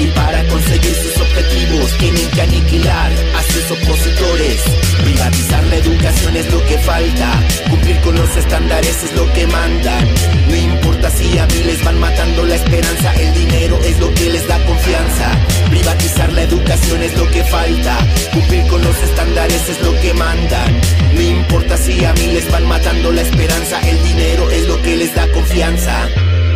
Y 0.00 0.06
para 0.12 0.42
conseguir 0.48 0.94
sus 0.94 1.16
objetivos 1.20 1.92
tienen 1.98 2.30
que 2.30 2.40
aniquilar 2.40 3.12
a 3.36 3.42
sus 3.42 3.70
opositores. 3.70 4.62
Privatizar 5.04 5.62
la 5.64 5.76
educación 5.76 6.36
es 6.36 6.50
lo 6.50 6.64
que 6.64 6.78
falta, 6.78 7.30
cumplir 7.68 8.00
con 8.00 8.14
los 8.14 8.34
estándares 8.34 9.04
es 9.04 9.14
lo 9.14 9.30
que 9.34 9.46
mandan. 9.46 10.08
No 10.48 10.56
importa 10.56 11.10
si 11.10 11.36
a 11.36 11.46
mí 11.46 11.62
les 11.66 11.84
van 11.84 11.98
matando 12.00 12.46
la 12.46 12.54
esperanza, 12.54 13.14
el 13.14 13.34
dinero 13.34 13.78
es 13.84 14.00
lo 14.00 14.14
que 14.14 14.30
les 14.30 14.48
da 14.48 14.64
confianza. 14.64 15.32
Privatizar 15.68 16.32
la 16.32 16.42
educación 16.44 17.02
es 17.02 17.18
lo 17.18 17.30
que 17.30 17.44
falta, 17.44 17.98
cumplir 18.32 18.66
con 18.68 18.82
los 18.82 18.96
estándares 19.02 19.68
es 19.68 19.82
lo 19.82 19.92
que 20.00 20.14
mandan. 20.14 20.80
No 21.12 21.20
importa 21.20 21.76
si 21.76 22.02
a 22.06 22.14
mí 22.14 22.26
les 22.28 22.50
van 22.50 22.66
matando 22.66 23.12
la 23.12 23.20
esperanza, 23.20 23.78
el 23.86 24.02
dinero 24.02 24.50
es 24.50 24.66
lo 24.66 24.80
que 24.80 24.96
les 24.96 25.14
da 25.14 25.30
confianza. 25.30 26.08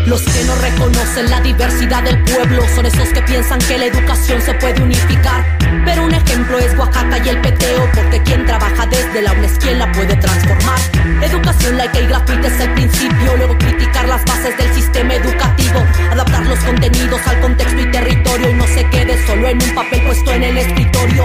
Los 0.06 0.20
que 0.20 0.44
no 0.44 0.54
reconocen 0.56 1.30
la 1.30 1.40
diversidad 1.40 2.02
del 2.02 2.22
pueblo 2.24 2.62
son 2.74 2.84
esos 2.84 3.08
que 3.08 3.22
piensan 3.22 3.58
que 3.60 3.78
la 3.78 3.86
educación 3.86 4.40
se 4.42 4.52
puede 4.54 4.82
unificar. 4.82 5.56
Pero 5.86 6.04
un 6.04 6.12
ejemplo 6.12 6.58
es 6.58 6.76
Oaxaca 6.76 7.18
y 7.24 7.28
el 7.30 7.40
peteo, 7.40 7.90
porque 7.94 8.22
quien 8.22 8.44
trabaja 8.44 8.86
desde 8.86 9.22
la 9.22 9.32
UNES 9.32 9.58
quien 9.58 9.78
la 9.78 9.90
puede 9.92 10.14
transformar. 10.16 10.78
Educación 11.22 11.76
laica 11.76 12.00
y 12.00 12.06
gratuita 12.06 12.48
es 12.48 12.60
el 12.60 12.74
principio, 12.74 13.36
luego 13.36 13.56
criticar 13.58 14.06
las 14.08 14.24
bases 14.24 14.56
del 14.56 14.72
sistema 14.74 15.14
educativo, 15.14 15.82
adaptar 16.10 16.46
los 16.46 16.58
contenidos 16.60 17.20
al 17.26 17.40
contexto 17.40 17.80
y 17.80 17.90
territorio 17.90 18.50
y 18.50 18.54
no 18.54 18.66
se 18.66 18.88
quede 18.90 19.26
solo 19.26 19.48
en 19.48 19.62
un 19.62 19.74
papel 19.74 20.04
puesto 20.04 20.32
en 20.32 20.42
el 20.42 20.58
escritorio. 20.58 21.24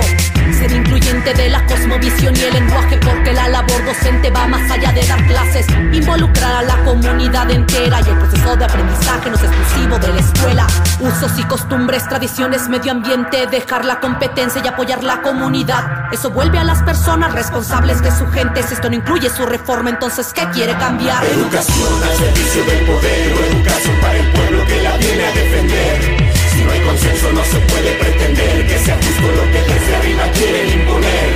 Ser 0.58 0.72
incluyente 0.72 1.34
de 1.34 1.50
la 1.50 1.66
cosmovisión 1.66 2.36
y 2.36 2.40
el 2.40 2.54
lenguaje, 2.54 2.98
porque 2.98 3.34
la 3.34 3.50
labor 3.50 3.86
docente 3.86 4.30
va 4.32 4.48
más 4.48 4.70
allá 4.72 4.92
de 4.92 5.06
dar 5.06 5.26
clases, 5.28 5.68
involucrar 5.92 6.54
a 6.54 6.62
la 6.64 6.84
comunidad 6.84 7.50
entera 7.52 8.00
y 8.02 8.10
el 8.10 8.18
proceso 8.18 8.56
de 8.56 8.66
aprendizaje 8.66 9.30
no 9.30 9.36
es 9.36 9.44
exclusivo 9.44 10.00
de 10.00 10.08
la 10.14 10.20
escuela. 10.20 10.68
Usos 11.00 11.38
y 11.38 11.44
costumbres, 11.44 12.08
tradiciones, 12.08 12.68
medio 12.68 12.92
ambiente, 12.92 13.48
dejar 13.48 13.86
la 13.86 14.00
competencia 14.00 14.62
y 14.64 14.68
apoyar 14.68 15.04
la 15.04 15.22
comunidad. 15.22 16.12
Eso 16.12 16.32
vuelve 16.32 16.58
a 16.58 16.64
las 16.64 16.82
personas 16.84 17.34
responsables 17.34 18.02
de 18.02 18.12
su 18.12 18.28
gente. 18.28 18.64
Si 18.64 18.74
esto 18.74 18.90
no 18.90 18.96
incluye 18.96 19.30
su 19.30 19.46
reforma, 19.46 19.89
entonces 19.90 20.32
¿qué 20.34 20.46
quiere 20.54 20.74
cambiar? 20.78 21.26
Educación 21.26 22.04
al 22.04 22.18
servicio 22.18 22.64
del 22.64 22.86
poder 22.86 23.34
o 23.34 23.46
educación 23.52 23.96
para 24.02 24.18
el 24.18 24.32
pueblo 24.32 24.66
que 24.66 24.82
la 24.82 24.98
viene 24.98 25.24
a 25.26 25.32
defender. 25.32 26.32
Si 26.52 26.64
no 26.64 26.72
hay 26.72 26.82
consenso 26.82 27.32
no 27.34 27.44
se 27.44 27.60
puede 27.60 27.92
pretender 27.96 28.68
que 28.68 28.80
sea 28.80 28.96
justo 28.96 29.28
lo 29.38 29.44
que 29.52 29.62
desde 29.74 29.96
arriba 29.96 30.24
quieren 30.34 30.80
imponer. 30.80 31.30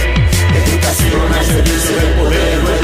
Educación 0.66 1.34
al 1.34 1.46
servicio 1.46 1.96
del 1.96 2.14
poder 2.14 2.60
o 2.60 2.83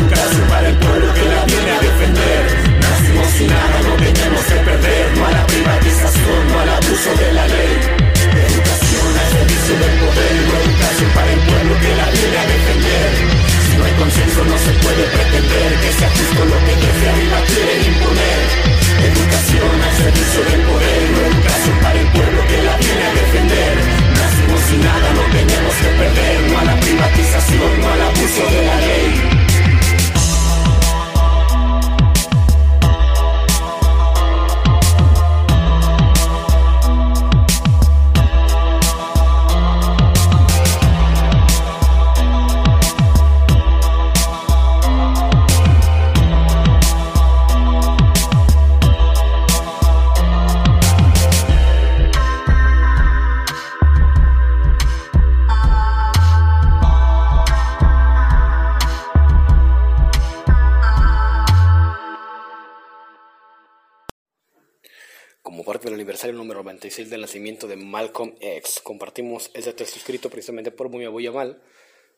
número 67.09 67.09
96 67.09 67.11
del 67.11 67.21
nacimiento 67.21 67.67
de 67.67 67.75
Malcolm 67.75 68.35
X, 68.39 68.81
compartimos 68.83 69.49
ese 69.53 69.73
texto 69.73 69.97
escrito 69.97 70.29
precisamente 70.29 70.71
por 70.71 70.89
Mumia 70.89 71.09
Boyamal 71.09 71.61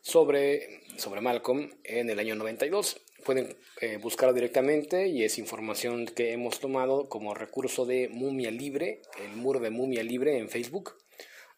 sobre, 0.02 0.82
sobre 0.98 1.22
Malcolm 1.22 1.72
en 1.84 2.10
el 2.10 2.20
año 2.20 2.36
92. 2.36 3.00
Pueden 3.24 3.56
eh, 3.80 3.98
buscarlo 3.98 4.34
directamente 4.34 5.08
y 5.08 5.24
es 5.24 5.38
información 5.38 6.08
que 6.08 6.34
hemos 6.34 6.60
tomado 6.60 7.08
como 7.08 7.34
recurso 7.34 7.86
de 7.86 8.10
Mumia 8.10 8.52
Libre, 8.52 9.02
el 9.20 9.36
muro 9.36 9.60
de 9.60 9.70
Mumia 9.70 10.04
Libre 10.04 10.38
en 10.38 10.50
Facebook, 10.50 10.96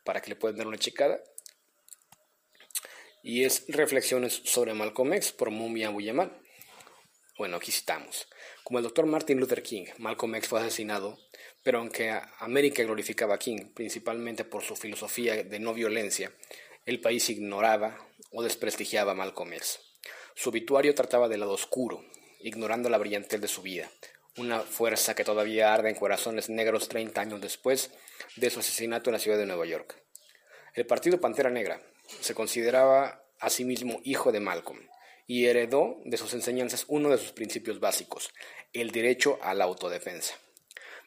para 0.04 0.22
que 0.22 0.30
le 0.30 0.36
puedan 0.36 0.58
dar 0.58 0.68
una 0.68 0.78
checada. 0.78 1.20
Y 3.24 3.46
es 3.46 3.66
Reflexiones 3.68 4.42
sobre 4.44 4.74
Malcolm 4.74 5.14
X 5.14 5.32
por 5.32 5.50
Mumia 5.50 5.90
Boyamal. 5.90 6.38
Bueno, 7.38 7.58
aquí 7.58 7.72
citamos. 7.72 8.28
Como 8.64 8.80
el 8.80 8.84
doctor 8.84 9.06
Martin 9.06 9.40
Luther 9.40 9.64
King, 9.64 9.86
Malcolm 9.98 10.36
X 10.36 10.50
fue 10.50 10.60
asesinado, 10.60 11.18
pero 11.64 11.80
aunque 11.80 12.12
América 12.40 12.84
glorificaba 12.84 13.36
a 13.36 13.40
King 13.40 13.72
principalmente 13.74 14.44
por 14.44 14.64
su 14.64 14.76
filosofía 14.76 15.44
de 15.44 15.60
no 15.60 15.74
violencia, 15.74 16.32
el 16.86 17.00
país 17.00 17.30
ignoraba 17.30 17.98
o 18.32 18.44
desprestigiaba 18.44 19.14
a 19.14 19.16
Malcolm 19.16 19.54
X. 19.54 19.80
Su 20.36 20.50
obituario 20.50 20.94
trataba 20.94 21.30
del 21.30 21.40
lado 21.40 21.54
oscuro, 21.54 22.04
ignorando 22.42 22.90
la 22.90 22.98
brillantez 22.98 23.40
de 23.40 23.48
su 23.48 23.62
vida, 23.62 23.90
una 24.38 24.60
fuerza 24.60 25.16
que 25.16 25.24
todavía 25.24 25.74
arde 25.74 25.90
en 25.90 25.96
corazones 25.96 26.50
negros 26.50 26.90
30 26.90 27.22
años 27.22 27.42
después 27.42 27.92
de 28.36 28.50
su 28.50 28.60
asesinato 28.60 29.10
en 29.10 29.14
la 29.14 29.20
ciudad 29.20 29.38
de 29.38 29.46
Nueva 29.46 29.66
York. 29.66 29.96
El 30.74 30.86
partido 30.86 31.22
Pantera 31.22 31.50
Negra 31.50 31.82
se 32.20 32.34
consideraba 32.34 33.24
a 33.40 33.50
sí 33.50 33.64
mismo 33.64 34.02
hijo 34.04 34.32
de 34.32 34.40
Malcolm 34.40 34.80
y 35.28 35.46
heredó 35.46 36.02
de 36.04 36.18
sus 36.18 36.34
enseñanzas 36.34 36.86
uno 36.88 37.10
de 37.10 37.18
sus 37.18 37.32
principios 37.32 37.80
básicos, 37.80 38.32
el 38.74 38.92
derecho 38.92 39.40
a 39.42 39.54
la 39.54 39.66
autodefensa. 39.66 40.36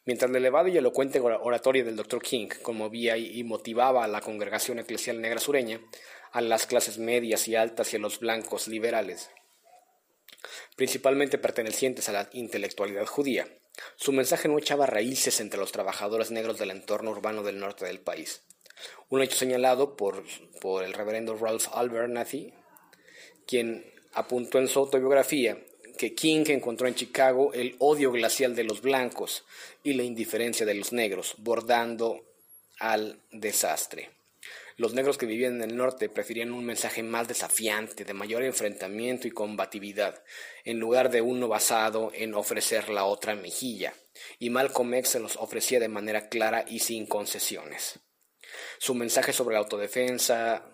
Mientras 0.07 0.31
la 0.31 0.39
elevada 0.39 0.69
y 0.69 0.77
elocuente 0.79 1.21
oratoria 1.21 1.85
del 1.85 1.97
Dr. 1.97 2.23
King 2.23 2.49
conmovía 2.63 3.17
y 3.17 3.43
motivaba 3.45 4.05
a 4.05 4.09
la 4.09 4.21
congregación 4.21 4.79
eclesial 4.79 5.21
negra 5.21 5.41
sureña, 5.41 5.81
a 6.33 6.41
las 6.41 6.67
clases 6.67 6.99
medias 6.99 7.49
y 7.49 7.57
altas 7.57 7.93
y 7.93 7.97
a 7.97 7.99
los 7.99 8.21
blancos 8.21 8.69
liberales, 8.69 9.31
principalmente 10.77 11.39
pertenecientes 11.39 12.09
a 12.09 12.13
la 12.13 12.29
intelectualidad 12.33 13.07
judía, 13.07 13.49
su 13.97 14.13
mensaje 14.13 14.49
no 14.49 14.59
echaba 14.59 14.87
raíces 14.87 15.41
entre 15.41 15.61
los 15.61 15.73
trabajadores 15.73 16.31
negros 16.31 16.59
del 16.59 16.71
entorno 16.71 17.11
urbano 17.11 17.43
del 17.43 17.59
norte 17.59 17.85
del 17.85 18.01
país. 18.01 18.43
Un 19.09 19.23
hecho 19.23 19.37
señalado 19.37 19.97
por, 19.97 20.25
el 20.85 20.93
reverendo 20.93 21.37
Ralph 21.37 21.69
Abernathy, 21.73 22.55
quien 23.47 23.93
apuntó 24.13 24.59
en 24.59 24.69
su 24.69 24.79
autobiografía 24.79 25.59
que 25.97 26.15
King 26.15 26.45
encontró 26.49 26.89
en 26.89 26.95
Chicago 26.95 27.53
el 27.53 27.77
odio 27.79 28.13
glacial 28.13 28.55
de 28.55 28.65
los 28.65 28.83
blancos 28.83 29.45
y 29.83 29.95
la 29.95 30.03
indiferencia 30.03 30.67
de 30.67 30.75
los 30.75 30.93
negros, 30.93 31.35
bordando 31.39 32.25
al 32.79 33.21
desastre. 33.31 34.11
Los 34.79 34.93
negros 34.93 35.17
que 35.17 35.25
vivían 35.25 35.57
en 35.57 35.71
el 35.71 35.77
norte 35.77 36.11
preferían 36.11 36.53
un 36.53 36.65
mensaje 36.65 37.03
más 37.03 37.29
desafiante, 37.29 38.05
de 38.05 38.13
mayor 38.13 38.43
enfrentamiento 38.43 39.27
y 39.27 39.31
combatividad, 39.31 40.23
en 40.65 40.79
lugar 40.79 41.11
de 41.11 41.23
uno 41.23 41.49
basado 41.49 42.11
en 42.13 42.35
ofrecer 42.35 42.91
la 42.91 43.07
otra 43.07 43.35
mejilla, 43.35 43.95
y 44.39 44.51
Malcolm 44.51 44.93
X 44.95 45.13
se 45.13 45.21
los 45.21 45.37
ofrecía 45.37 45.81
de 45.81 45.89
manera 45.89 46.29
clara 46.29 46.67
y 46.69 46.81
sin 46.81 47.07
concesiones. 47.07 48.01
Su 48.79 48.95
mensaje 48.95 49.33
sobre 49.33 49.55
la 49.55 49.61
autodefensa, 49.61 50.71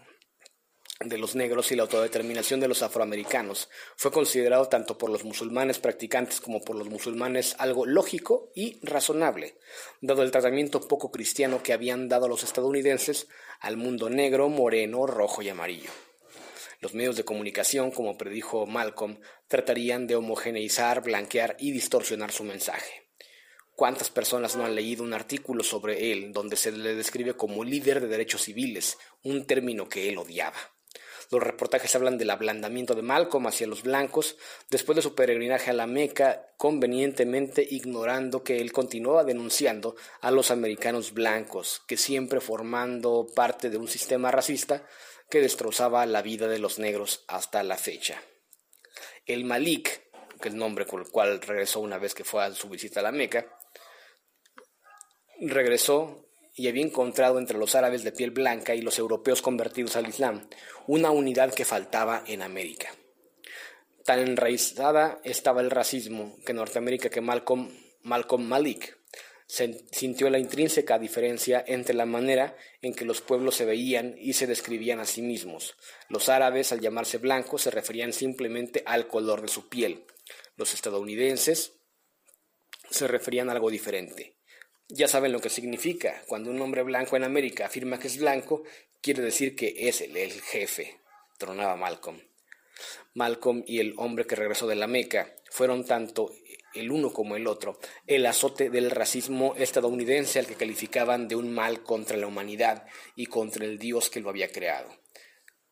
de 1.00 1.18
los 1.18 1.34
negros 1.34 1.72
y 1.72 1.76
la 1.76 1.82
autodeterminación 1.82 2.60
de 2.60 2.68
los 2.68 2.82
afroamericanos 2.82 3.68
fue 3.96 4.12
considerado 4.12 4.68
tanto 4.68 4.98
por 4.98 5.10
los 5.10 5.24
musulmanes 5.24 5.78
practicantes 5.78 6.40
como 6.40 6.62
por 6.62 6.76
los 6.76 6.88
musulmanes 6.88 7.56
algo 7.58 7.86
lógico 7.86 8.52
y 8.54 8.78
razonable, 8.82 9.56
dado 10.00 10.22
el 10.22 10.30
tratamiento 10.30 10.80
poco 10.80 11.10
cristiano 11.10 11.62
que 11.62 11.72
habían 11.72 12.08
dado 12.08 12.28
los 12.28 12.44
estadounidenses 12.44 13.28
al 13.60 13.76
mundo 13.76 14.10
negro, 14.10 14.48
moreno, 14.48 15.06
rojo 15.06 15.42
y 15.42 15.48
amarillo. 15.48 15.90
Los 16.80 16.94
medios 16.94 17.16
de 17.16 17.24
comunicación, 17.24 17.92
como 17.92 18.18
predijo 18.18 18.66
Malcolm, 18.66 19.20
tratarían 19.46 20.08
de 20.08 20.16
homogeneizar, 20.16 21.02
blanquear 21.02 21.56
y 21.60 21.70
distorsionar 21.70 22.32
su 22.32 22.42
mensaje. 22.42 23.08
¿Cuántas 23.76 24.10
personas 24.10 24.56
no 24.56 24.64
han 24.64 24.74
leído 24.74 25.04
un 25.04 25.14
artículo 25.14 25.62
sobre 25.62 26.12
él 26.12 26.32
donde 26.32 26.56
se 26.56 26.72
le 26.72 26.94
describe 26.94 27.34
como 27.34 27.64
líder 27.64 28.00
de 28.00 28.08
derechos 28.08 28.42
civiles, 28.42 28.98
un 29.22 29.46
término 29.46 29.88
que 29.88 30.08
él 30.08 30.18
odiaba? 30.18 30.71
Los 31.32 31.42
reportajes 31.42 31.96
hablan 31.96 32.18
del 32.18 32.28
ablandamiento 32.28 32.94
de 32.94 33.00
Malcolm 33.00 33.46
hacia 33.46 33.66
los 33.66 33.82
blancos 33.82 34.36
después 34.68 34.96
de 34.96 35.02
su 35.02 35.14
peregrinaje 35.14 35.70
a 35.70 35.72
la 35.72 35.86
Meca, 35.86 36.52
convenientemente 36.58 37.66
ignorando 37.70 38.44
que 38.44 38.60
él 38.60 38.70
continuaba 38.70 39.24
denunciando 39.24 39.96
a 40.20 40.30
los 40.30 40.50
americanos 40.50 41.14
blancos, 41.14 41.80
que 41.88 41.96
siempre 41.96 42.42
formando 42.42 43.26
parte 43.34 43.70
de 43.70 43.78
un 43.78 43.88
sistema 43.88 44.30
racista 44.30 44.86
que 45.30 45.40
destrozaba 45.40 46.04
la 46.04 46.20
vida 46.20 46.48
de 46.48 46.58
los 46.58 46.78
negros 46.78 47.24
hasta 47.28 47.62
la 47.62 47.78
fecha. 47.78 48.22
El 49.24 49.46
Malik, 49.46 50.02
que 50.38 50.48
es 50.48 50.52
el 50.52 50.58
nombre 50.58 50.84
con 50.84 51.00
el 51.00 51.10
cual 51.10 51.40
regresó 51.40 51.80
una 51.80 51.96
vez 51.96 52.12
que 52.14 52.24
fue 52.24 52.44
a 52.44 52.52
su 52.52 52.68
visita 52.68 53.00
a 53.00 53.04
la 53.04 53.12
Meca, 53.12 53.58
regresó 55.40 56.28
y 56.54 56.68
había 56.68 56.84
encontrado 56.84 57.38
entre 57.38 57.58
los 57.58 57.74
árabes 57.74 58.04
de 58.04 58.12
piel 58.12 58.30
blanca 58.30 58.74
y 58.74 58.82
los 58.82 58.98
europeos 58.98 59.42
convertidos 59.42 59.96
al 59.96 60.08
Islam 60.08 60.48
una 60.86 61.10
unidad 61.10 61.54
que 61.54 61.64
faltaba 61.64 62.24
en 62.26 62.42
América. 62.42 62.90
Tan 64.04 64.18
enraizada 64.18 65.20
estaba 65.24 65.60
el 65.60 65.70
racismo 65.70 66.36
que 66.44 66.52
Norteamérica 66.52 67.08
que 67.08 67.20
Malcolm, 67.20 67.70
Malcolm 68.02 68.44
Malik 68.44 68.98
sintió 69.46 70.30
la 70.30 70.38
intrínseca 70.38 70.98
diferencia 70.98 71.62
entre 71.66 71.94
la 71.94 72.06
manera 72.06 72.56
en 72.80 72.94
que 72.94 73.04
los 73.04 73.20
pueblos 73.20 73.54
se 73.54 73.66
veían 73.66 74.16
y 74.18 74.32
se 74.32 74.46
describían 74.46 74.98
a 74.98 75.04
sí 75.04 75.20
mismos. 75.20 75.76
Los 76.08 76.30
árabes, 76.30 76.72
al 76.72 76.80
llamarse 76.80 77.18
blancos, 77.18 77.62
se 77.62 77.70
referían 77.70 78.14
simplemente 78.14 78.82
al 78.86 79.08
color 79.08 79.42
de 79.42 79.48
su 79.48 79.68
piel. 79.68 80.06
Los 80.56 80.72
estadounidenses 80.72 81.74
se 82.90 83.06
referían 83.06 83.50
a 83.50 83.52
algo 83.52 83.70
diferente. 83.70 84.36
Ya 84.94 85.08
saben 85.08 85.32
lo 85.32 85.40
que 85.40 85.48
significa. 85.48 86.22
Cuando 86.26 86.50
un 86.50 86.60
hombre 86.60 86.82
blanco 86.82 87.16
en 87.16 87.24
América 87.24 87.64
afirma 87.64 87.98
que 87.98 88.08
es 88.08 88.18
blanco, 88.18 88.62
quiere 89.00 89.22
decir 89.22 89.56
que 89.56 89.74
es 89.88 90.02
el, 90.02 90.14
el 90.18 90.32
jefe, 90.42 91.00
tronaba 91.38 91.76
Malcolm. 91.76 92.20
Malcolm 93.14 93.64
y 93.66 93.80
el 93.80 93.94
hombre 93.96 94.26
que 94.26 94.36
regresó 94.36 94.66
de 94.66 94.74
la 94.74 94.86
Meca 94.86 95.34
fueron 95.50 95.86
tanto 95.86 96.30
el 96.74 96.90
uno 96.90 97.10
como 97.10 97.36
el 97.36 97.46
otro, 97.46 97.78
el 98.06 98.26
azote 98.26 98.68
del 98.68 98.90
racismo 98.90 99.54
estadounidense 99.56 100.38
al 100.38 100.46
que 100.46 100.56
calificaban 100.56 101.26
de 101.26 101.36
un 101.36 101.54
mal 101.54 101.82
contra 101.82 102.18
la 102.18 102.26
humanidad 102.26 102.86
y 103.16 103.26
contra 103.26 103.64
el 103.64 103.78
Dios 103.78 104.10
que 104.10 104.20
lo 104.20 104.28
había 104.28 104.52
creado. 104.52 104.94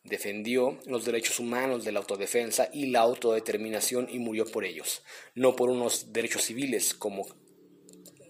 Defendió 0.03 0.79
los 0.87 1.05
derechos 1.05 1.41
humanos 1.41 1.85
de 1.85 1.93
la 1.93 2.01
autodefensa 2.01 2.71
y 2.73 2.87
la 2.87 3.01
autodeterminación 3.01 4.09
y 4.11 4.19
murió 4.19 4.47
por 4.47 4.65
ellos, 4.65 5.03
no 5.35 5.57
por 5.57 5.69
unos 5.69 6.11
derechos 6.15 6.45
civiles 6.45 6.95
como 6.95 7.27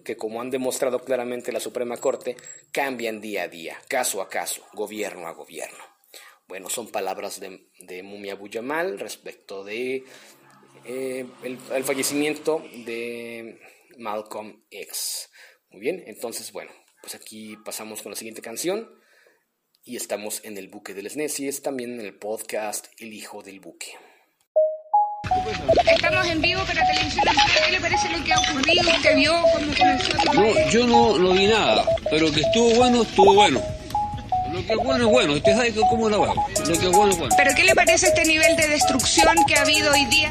que 0.03 0.17
como 0.17 0.41
han 0.41 0.51
demostrado 0.51 1.01
claramente 1.01 1.53
la 1.53 1.61
Suprema 1.61 1.97
Corte, 1.97 2.37
cambian 2.73 3.21
día 3.21 3.45
a 3.45 3.49
día, 3.49 3.79
caso 3.89 4.23
a 4.23 4.29
caso, 4.29 4.67
gobierno 4.73 5.27
a 5.27 5.33
gobierno. 5.33 5.85
Bueno, 6.49 6.69
son 6.69 6.89
palabras 6.89 7.39
de, 7.39 7.69
de 7.79 8.03
Mumia 8.03 8.35
Buyamal 8.35 8.99
respecto 8.99 9.63
de 9.63 10.05
eh, 10.85 11.27
el, 11.43 11.85
fallecimiento 11.85 12.63
de 12.85 13.61
Malcolm 13.99 14.65
X. 14.71 15.31
Muy 15.71 15.81
bien, 15.81 16.03
entonces, 16.07 16.53
bueno, 16.53 16.73
pues 17.03 17.15
aquí 17.15 17.57
pasamos 17.65 18.03
con 18.03 18.11
la 18.11 18.17
siguiente 18.17 18.43
canción 18.43 18.91
y 19.85 19.97
estamos 19.97 20.45
en 20.45 20.59
el 20.59 20.69
buque 20.69 20.95
de 20.95 21.03
les 21.03 21.17
es 21.17 21.63
también 21.63 21.95
en 21.95 22.01
el 22.01 22.19
podcast 22.19 22.89
El 22.99 23.13
Hijo 23.13 23.43
del 23.43 23.61
Buque. 23.61 24.10
Estamos 25.87 26.26
en 26.26 26.40
vivo 26.40 26.62
para 26.64 26.87
Televisión 26.87 27.24
¿Qué 27.64 27.72
le 27.72 27.81
parece 27.81 28.09
lo 28.11 28.24
que 28.24 28.33
ha 28.33 28.38
ocurrido? 28.38 28.90
¿Usted 28.90 29.16
vio 29.16 29.33
cómo 29.53 29.72
comenzó 29.76 30.33
No, 30.35 30.70
yo 30.70 30.87
no, 30.87 31.18
no 31.18 31.33
vi 31.33 31.46
nada, 31.46 31.85
pero 32.11 32.31
que 32.33 32.40
estuvo 32.40 32.74
bueno, 32.74 33.03
estuvo 33.03 33.35
bueno. 33.35 33.61
Lo 34.53 34.66
que 34.66 34.72
es 34.72 34.79
bueno 34.83 35.05
es 35.05 35.11
bueno, 35.11 35.33
usted 35.35 35.55
sabe 35.55 35.72
cómo 35.88 36.09
lo 36.09 36.24
hago. 36.24 36.46
Lo 36.66 36.79
que 36.79 36.87
es 36.87 36.92
bueno 36.92 37.12
es 37.12 37.18
bueno. 37.18 37.35
¿Pero 37.37 37.55
qué 37.55 37.64
le 37.64 37.74
parece 37.74 38.09
este 38.09 38.24
nivel 38.24 38.57
de 38.57 38.66
destrucción 38.66 39.29
que 39.46 39.55
ha 39.55 39.62
habido 39.62 39.92
hoy 39.92 40.05
día? 40.07 40.29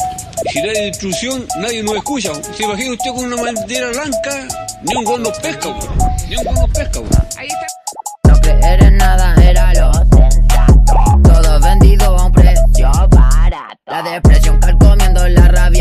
Si 0.51 0.61
no 0.61 0.69
hay 0.69 0.85
destrucción, 0.85 1.47
nadie 1.57 1.83
nos 1.83 1.95
escucha. 1.95 2.33
¿Se 2.53 2.63
imagina 2.63 2.91
usted 2.91 3.11
con 3.11 3.25
una 3.25 3.41
bandera 3.41 3.89
blanca? 3.89 4.47
Ni 4.83 4.95
un 4.95 5.03
gol 5.05 5.23
nos 5.23 5.39
pesca, 5.39 5.69
güey. 5.69 5.87
Ni 6.27 6.35
un 6.35 6.43
gol 6.43 6.55
nos 6.55 6.69
pesca, 6.71 6.99
güey. 6.99 7.11
Ahí 7.37 7.47
está. 7.47 7.67
No 8.27 8.41
creer 8.41 8.83
en 8.83 8.97
nada 8.97 9.35
era 9.41 9.73
lo 9.73 9.93
sensato. 9.93 11.21
Todo 11.23 11.59
vendido 11.61 12.17
a 12.17 12.25
un 12.25 12.31
precio 12.31 12.91
barato. 13.09 13.77
La 13.87 14.01
depresión 14.03 14.59
calcomiendo 14.59 14.98
la 15.29 15.47
rabia 15.47 15.78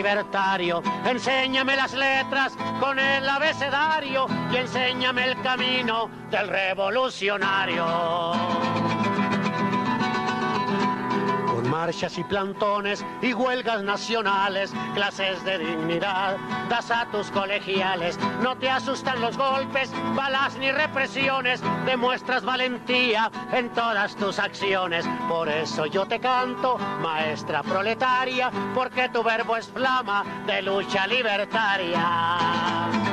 libertario. 0.00 0.82
Enséñame 1.04 1.76
las 1.76 1.92
letras 1.92 2.56
con 2.80 2.98
el 2.98 3.28
abecedario 3.28 4.26
y 4.50 4.56
enséñame 4.56 5.24
el 5.24 5.42
camino 5.42 6.08
del 6.30 6.48
revolucionario. 6.48 7.84
Marchas 11.70 12.18
y 12.18 12.24
plantones 12.24 13.04
y 13.22 13.32
huelgas 13.32 13.84
nacionales, 13.84 14.72
clases 14.94 15.42
de 15.44 15.58
dignidad, 15.58 16.36
das 16.68 16.90
a 16.90 17.06
tus 17.06 17.30
colegiales. 17.30 18.18
No 18.42 18.56
te 18.56 18.68
asustan 18.68 19.20
los 19.20 19.36
golpes, 19.36 19.92
balas 20.16 20.56
ni 20.58 20.72
represiones, 20.72 21.62
demuestras 21.86 22.44
valentía 22.44 23.30
en 23.52 23.70
todas 23.70 24.16
tus 24.16 24.40
acciones. 24.40 25.06
Por 25.28 25.48
eso 25.48 25.86
yo 25.86 26.06
te 26.06 26.18
canto, 26.18 26.76
maestra 27.00 27.62
proletaria, 27.62 28.50
porque 28.74 29.08
tu 29.08 29.22
verbo 29.22 29.56
es 29.56 29.68
flama 29.68 30.24
de 30.46 30.62
lucha 30.62 31.06
libertaria. 31.06 33.09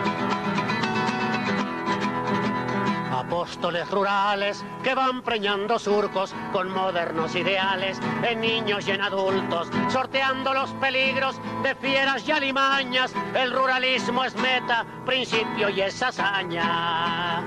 Apóstoles 3.18 3.90
rurales 3.90 4.64
que 4.84 4.96
van 4.96 5.22
preñando 5.22 5.80
surcos 5.80 6.34
con 6.52 6.70
modernos 6.70 7.36
ideales 7.36 8.00
en 8.24 8.42
niños 8.42 8.88
y 8.88 8.92
en 8.92 9.02
adultos, 9.02 9.70
sorteando 9.90 10.54
los 10.54 10.72
peligros 10.74 11.40
de 11.64 11.76
fieras 11.76 12.28
y 12.28 12.32
alimañas. 12.32 13.14
El 13.34 13.52
ruralismo 13.52 14.24
es 14.24 14.36
meta, 14.36 14.86
principio 15.06 15.70
y 15.70 15.82
es 15.82 16.02
hazaña. 16.02 17.44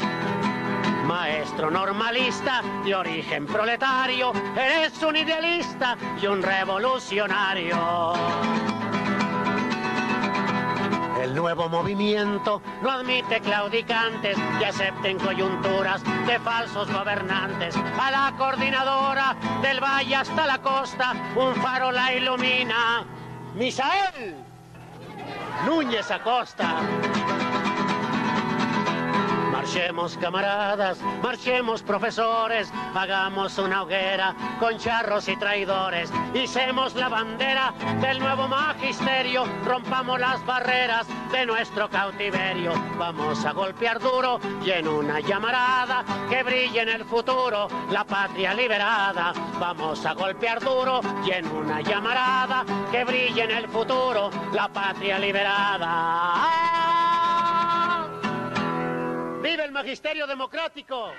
Maestro 1.05 1.71
normalista 1.71 2.63
de 2.85 2.95
origen 2.95 3.47
proletario, 3.47 4.33
eres 4.57 5.03
un 5.03 5.17
idealista 5.17 5.97
y 6.21 6.27
un 6.27 6.43
revolucionario. 6.43 8.13
El 11.21 11.35
nuevo 11.35 11.69
movimiento 11.69 12.63
no 12.81 12.91
admite 12.91 13.41
claudicantes 13.41 14.39
que 14.59 14.65
acepten 14.65 15.19
coyunturas 15.19 16.03
de 16.27 16.39
falsos 16.39 16.91
gobernantes. 16.91 17.77
A 17.77 18.11
la 18.11 18.35
coordinadora 18.39 19.37
del 19.61 19.81
valle 19.81 20.17
hasta 20.17 20.47
la 20.47 20.63
costa, 20.63 21.13
un 21.37 21.55
faro 21.57 21.93
la 21.93 22.15
ilumina. 22.15 23.05
Misael 23.55 24.35
Núñez 25.67 26.11
Acosta. 26.11 26.81
Marchemos 29.61 30.17
camaradas, 30.17 31.03
marchemos 31.23 31.83
profesores, 31.83 32.73
hagamos 32.95 33.59
una 33.59 33.83
hoguera 33.83 34.35
con 34.59 34.79
charros 34.79 35.29
y 35.29 35.37
traidores, 35.37 36.11
hicemos 36.33 36.95
la 36.95 37.11
bandera 37.11 37.75
del 38.01 38.21
nuevo 38.21 38.49
magisterio, 38.49 39.45
rompamos 39.67 40.19
las 40.19 40.43
barreras 40.47 41.07
de 41.31 41.45
nuestro 41.45 41.91
cautiverio, 41.91 42.73
vamos 42.97 43.45
a 43.45 43.53
golpear 43.53 44.01
duro 44.01 44.41
y 44.65 44.71
en 44.71 44.89
una 44.89 45.21
llamarada 45.21 46.07
que 46.31 46.43
brille 46.43 46.81
en 46.81 46.89
el 46.89 47.05
futuro 47.05 47.69
la 47.91 48.05
patria 48.05 48.55
liberada, 48.55 49.35
vamos 49.61 50.07
a 50.07 50.15
golpear 50.15 50.61
duro 50.61 51.03
y 51.23 51.33
en 51.33 51.47
una 51.47 51.83
llamarada 51.83 52.65
que 52.91 53.05
brille 53.05 53.45
en 53.45 53.51
el 53.51 53.69
futuro 53.69 54.31
la 54.55 54.69
patria 54.69 55.19
liberada. 55.19 56.71
¡Viva 59.43 59.65
el 59.65 59.73
magisterio 59.73 60.27
democrático! 60.27 61.13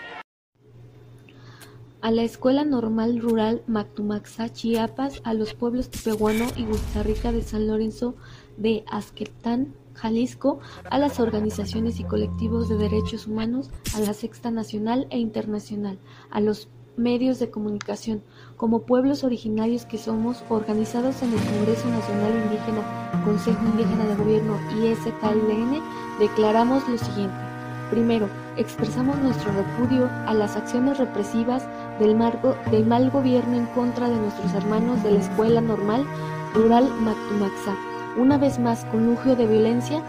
A 2.02 2.12
la 2.12 2.22
Escuela 2.22 2.64
Normal 2.64 3.20
Rural 3.20 3.64
Mactumaxá, 3.66 4.50
Chiapas, 4.50 5.22
a 5.24 5.34
los 5.34 5.56
pueblos 5.56 5.90
Tepehuano 5.90 6.46
y 6.56 6.68
Rica 7.02 7.32
de 7.32 7.42
San 7.42 7.66
Lorenzo 7.66 8.16
de 8.58 8.84
Azquetán, 8.92 9.74
Jalisco, 9.96 10.60
a 10.92 11.00
las 11.00 11.20
organizaciones 11.20 12.00
y 12.00 12.04
colectivos 12.04 12.70
de 12.70 12.78
derechos 12.78 13.26
humanos, 13.26 13.72
a 13.96 14.00
la 14.02 14.14
Sexta 14.14 14.52
Nacional 14.52 15.08
e 15.10 15.18
Internacional, 15.18 15.98
a 16.30 16.42
los 16.42 16.70
medios 16.98 17.40
de 17.40 17.50
comunicación, 17.50 18.24
como 18.56 18.84
pueblos 18.84 19.24
originarios 19.24 19.86
que 19.86 19.98
somos, 19.98 20.44
organizados 20.50 21.24
en 21.24 21.34
el 21.34 21.40
Congreso 21.40 21.88
Nacional 21.88 22.34
Indígena, 22.36 23.24
Consejo 23.26 23.66
Indígena 23.66 24.06
de 24.06 24.16
Gobierno 24.16 24.60
y 24.78 24.94
SKLN, 24.94 25.82
declaramos 26.20 26.88
lo 26.88 27.00
siguiente. 27.00 27.51
Primero, 27.92 28.30
expresamos 28.56 29.18
nuestro 29.18 29.52
repudio 29.52 30.10
a 30.26 30.34
las 30.34 30.56
acciones 30.56 30.98
represivas 30.98 31.68
del, 32.00 32.16
mal 32.16 33.12
gobierno 33.12 33.58
en 33.58 33.66
contra 33.68 34.10
de 34.10 34.16
nuestros 34.16 34.54
hermanos 34.54 35.04
de 35.04 35.12
la 35.12 35.20
Escuela 35.20 35.60
Normal 35.60 36.06
Rural 36.54 36.90
Mactumaxá. 37.02 37.76
Una 38.18 38.38
vez 38.38 38.60
más, 38.60 38.86
con 38.86 39.14
de 39.36 39.46
violencia, 39.46 40.02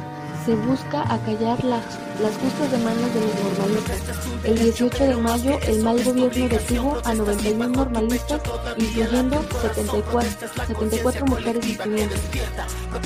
se 0.44 0.54
busca 0.54 1.02
acallar 1.02 1.62
las, 1.64 1.84
las 2.20 2.34
justas 2.36 2.70
demandas 2.72 3.14
de 3.14 3.20
los 3.20 3.58
normalistas. 3.58 4.18
El 4.44 4.58
18 4.58 5.04
de 5.04 5.16
mayo, 5.16 5.58
el 5.66 5.82
mal 5.82 6.02
gobierno 6.02 6.48
detuvo 6.48 6.98
a 7.04 7.14
91 7.14 7.68
normalistas, 7.68 8.40
incluyendo 8.76 9.42
74, 9.62 10.48
74 10.66 11.26
mujeres 11.26 11.66
estudiantes. 11.66 12.20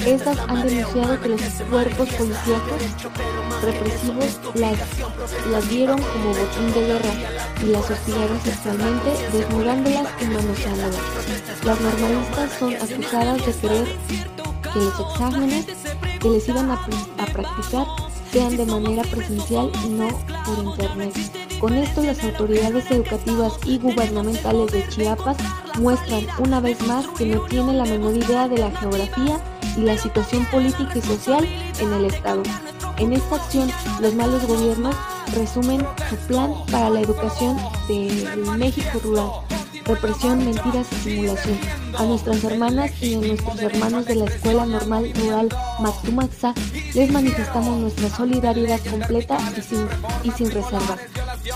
Estas 0.06 0.38
han 0.38 0.66
denunciado 0.66 1.20
que 1.20 1.28
los 1.28 1.40
cuerpos 1.70 2.08
policíacos 2.08 2.82
represivos 3.62 4.40
las, 4.54 4.78
las 5.50 5.68
vieron 5.68 6.00
como 6.00 6.28
botín 6.30 6.72
de 6.72 6.86
guerra 6.86 7.12
y 7.62 7.66
las 7.66 7.90
hostigaron 7.90 8.40
sexualmente, 8.40 9.10
desnudándolas 9.32 10.08
y 10.20 10.24
manoseándolas. 10.24 11.00
Las 11.64 11.80
normalistas 11.80 12.52
son 12.58 12.74
acusadas 12.76 13.46
de 13.46 13.52
querer 13.52 13.86
que 14.72 14.78
los 14.78 15.00
exámenes 15.00 15.66
que 16.26 16.32
les 16.32 16.48
iban 16.48 16.68
a, 16.72 16.76
practicar 17.32 17.86
sean 18.32 18.56
de 18.56 18.66
manera 18.66 19.04
presencial 19.04 19.70
y 19.84 19.90
no 19.90 20.08
por 20.44 20.58
internet. 20.58 21.14
Con 21.60 21.72
esto 21.74 22.02
las 22.02 22.22
autoridades 22.24 22.90
educativas 22.90 23.52
y 23.64 23.78
gubernamentales 23.78 24.72
de 24.72 24.88
Chiapas 24.88 25.36
muestran 25.78 26.26
una 26.40 26.60
vez 26.60 26.84
más 26.88 27.06
que 27.16 27.26
no 27.26 27.42
tienen 27.42 27.78
la 27.78 27.84
menor 27.84 28.16
idea 28.16 28.48
de 28.48 28.58
la 28.58 28.72
geografía 28.72 29.40
y 29.76 29.82
la 29.82 29.96
situación 29.96 30.44
política 30.46 30.92
y 30.96 31.02
social 31.02 31.46
en 31.78 31.92
el 31.92 32.06
Estado. 32.06 32.42
En 32.98 33.12
esta 33.12 33.36
acción, 33.36 33.70
los 34.00 34.12
malos 34.14 34.44
gobiernos 34.48 34.96
resumen 35.32 35.86
su 36.10 36.16
plan 36.26 36.52
para 36.72 36.90
la 36.90 37.02
educación 37.02 37.56
del 37.86 38.36
México 38.58 38.98
rural 39.04 39.55
represión, 39.86 40.44
mentiras 40.44 40.86
y 40.92 40.96
simulación. 40.96 41.58
A 41.96 42.04
nuestras 42.04 42.44
hermanas 42.44 42.90
y 43.02 43.14
a 43.14 43.18
nuestros 43.18 43.60
hermanos 43.60 44.06
de 44.06 44.16
la 44.16 44.24
Escuela 44.26 44.66
Normal 44.66 45.12
Rural 45.14 45.48
Mactumaxa 45.80 46.54
les 46.94 47.10
manifestamos 47.10 47.78
nuestra 47.78 48.08
solidaridad 48.10 48.80
completa 48.90 49.38
y 49.56 49.62
sin, 49.62 49.86
y 50.24 50.30
sin 50.32 50.50
reservas. 50.50 51.00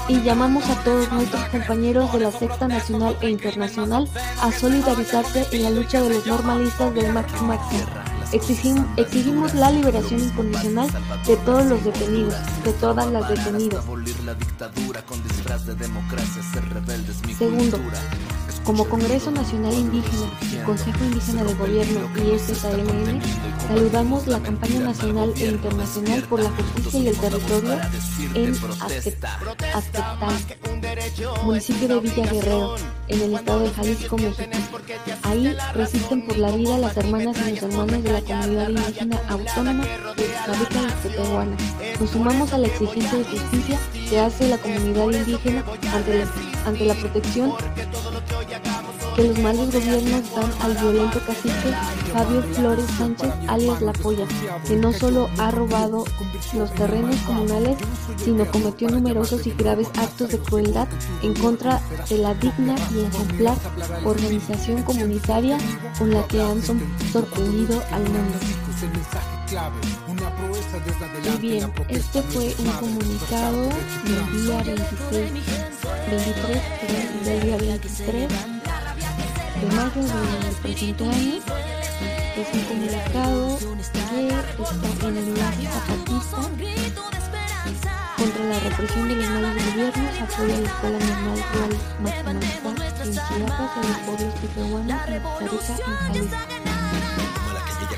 Y 0.09 0.21
llamamos 0.23 0.69
a 0.71 0.83
todos 0.85 1.11
nuestros 1.13 1.45
compañeros 1.47 2.13
de 2.13 2.21
la 2.21 2.33
Sexta 2.33 2.69
Nacional 2.69 3.17
e 3.21 3.31
Internacional 3.31 4.09
a 4.41 4.53
solidarizarse 4.53 5.47
en 5.53 5.63
la 5.65 5.71
lucha 5.71 6.01
de 6.01 6.11
los 6.11 6.27
normalistas 6.27 6.95
del 6.95 7.13
Mactumaxa. 7.13 8.10
Exigimos, 8.33 9.55
la 9.55 9.71
liberación 9.73 10.21
incondicional 10.21 10.89
de 11.27 11.37
todos 11.39 11.67
los 11.67 11.85
detenidos, 11.85 12.35
de 12.65 12.73
todas 12.75 13.11
las 13.11 13.29
detenidas. 13.29 13.85
Segundo, 17.39 17.79
como 18.65 18.85
Congreso 18.85 19.31
Nacional 19.31 19.73
Indígena 19.75 20.31
y 20.53 20.57
Consejo 20.65 21.05
Indígena 21.05 21.45
de 21.45 21.55
Gobierno 21.55 22.01
y 22.17 22.39
SKMN, 22.39 23.21
saludamos 23.67 24.27
la 24.27 24.41
campaña 24.41 24.81
nacional 24.81 25.33
e 25.37 25.47
internacional 25.47 26.23
por 26.25 26.43
la 26.43 26.51
justicia 26.51 27.01
y 27.01 27.09
el 27.09 27.17
territorio 27.17 27.81
en 28.35 28.55
Aztectán, 29.75 30.39
municipio 31.45 31.89
de 31.89 32.01
Villa 32.01 32.27
Guerrero, 32.31 32.77
en 33.09 33.21
el 33.23 33.35
estado 33.35 33.61
de 33.61 33.71
Jalisco, 33.71 34.17
México. 34.19 34.79
Ahí 35.23 35.57
resisten 35.75 36.27
por 36.27 36.37
la 36.37 36.51
vida 36.53 36.79
las 36.79 36.97
hermanas 36.97 37.37
y 37.47 37.51
los 37.53 37.63
hermanos 37.63 38.03
de 38.03 38.13
la 38.13 38.21
comunidad 38.21 38.69
indígena 38.69 39.21
autónoma 39.29 39.85
de 40.17 40.25
Xcabica 40.25 40.81
y. 41.03 41.57
Nos 42.01 42.11
sumamos 42.11 42.53
a 42.53 42.59
la 42.59 42.67
exigencia 42.67 43.19
de 43.19 43.25
justicia 43.25 43.79
que 44.09 44.21
hace 44.21 44.49
la 44.49 44.59
comunidad 44.59 45.11
indígena 45.11 45.65
ante 45.93 46.19
la, 46.19 46.27
ante 46.67 46.85
la 46.85 46.95
protección 46.95 47.53
que 49.15 49.25
los 49.25 49.39
malos 49.39 49.73
gobiernos 49.73 50.35
dan 50.35 50.51
al 50.63 50.75
violento 50.75 51.21
cacique 51.27 51.75
Fabio 52.13 52.43
Flores 52.55 52.87
Sánchez, 52.99 53.33
alias 53.49 53.81
La 53.83 53.93
Polla, 53.93 54.27
que 54.67 54.77
no 54.77 54.93
solo 54.93 55.29
ha 55.39 55.51
robado 55.51 56.05
los 56.55 56.73
terrenos 56.75 57.17
comunales, 57.27 57.77
sino 58.23 58.45
cometió 58.47 58.89
numerosos 58.89 59.47
y 59.47 59.53
graves 59.53 59.89
actos 59.97 60.31
de 60.31 60.39
crueldad 60.39 60.89
en 61.23 61.35
contra 61.35 61.81
de 62.09 62.19
la 62.19 62.35
digna 62.35 62.75
y 62.95 63.01
ejemplar 63.01 63.57
organización 64.05 64.83
comunitaria 64.83 65.59
con 65.99 66.11
la 66.11 66.27
que 66.27 66.41
han 66.43 66.61
sorprendido 67.13 67.83
al 67.93 68.03
mundo. 68.03 68.39
Y 71.25 71.41
bien, 71.41 71.73
este 71.89 72.23
fue 72.23 72.55
un 72.59 72.71
comunicado 72.73 73.69
del 74.05 74.43
día 74.43 74.63
26, 74.63 75.33
23, 76.11 77.25
del 77.25 77.43
día 77.43 77.57
23 77.57 78.60
de 79.61 79.67
mayo 79.67 80.03
del 80.43 80.55
presente 80.63 81.05
año. 81.05 81.35
Es 82.37 82.49
un 82.55 82.61
comunicado 82.65 83.59
que 83.59 83.83
está 83.83 85.09
en 85.09 85.17
el 85.17 85.29
enlace 85.29 85.67
zapatista 85.67 86.39
contra 88.17 88.45
la 88.45 88.61
represión 88.61 89.09
de 89.09 89.15
los 89.17 89.29
malos 89.31 89.55
gobiernos, 89.55 90.21
apoya 90.21 90.57
la 90.61 90.69
Escuela 90.69 90.99
Normal 90.99 91.45
Rural 91.53 91.73
Matemática 92.03 93.05
en 93.05 93.13
Chiapas, 93.13 93.71
en 93.77 93.89
los 93.89 93.99
pueblos 94.07 94.35
Tijuana, 94.41 94.97
en 95.41 95.49
Costa 95.49 95.77
Rica 95.77 95.91
y 95.91 96.29
Jalisco. 96.29 97.50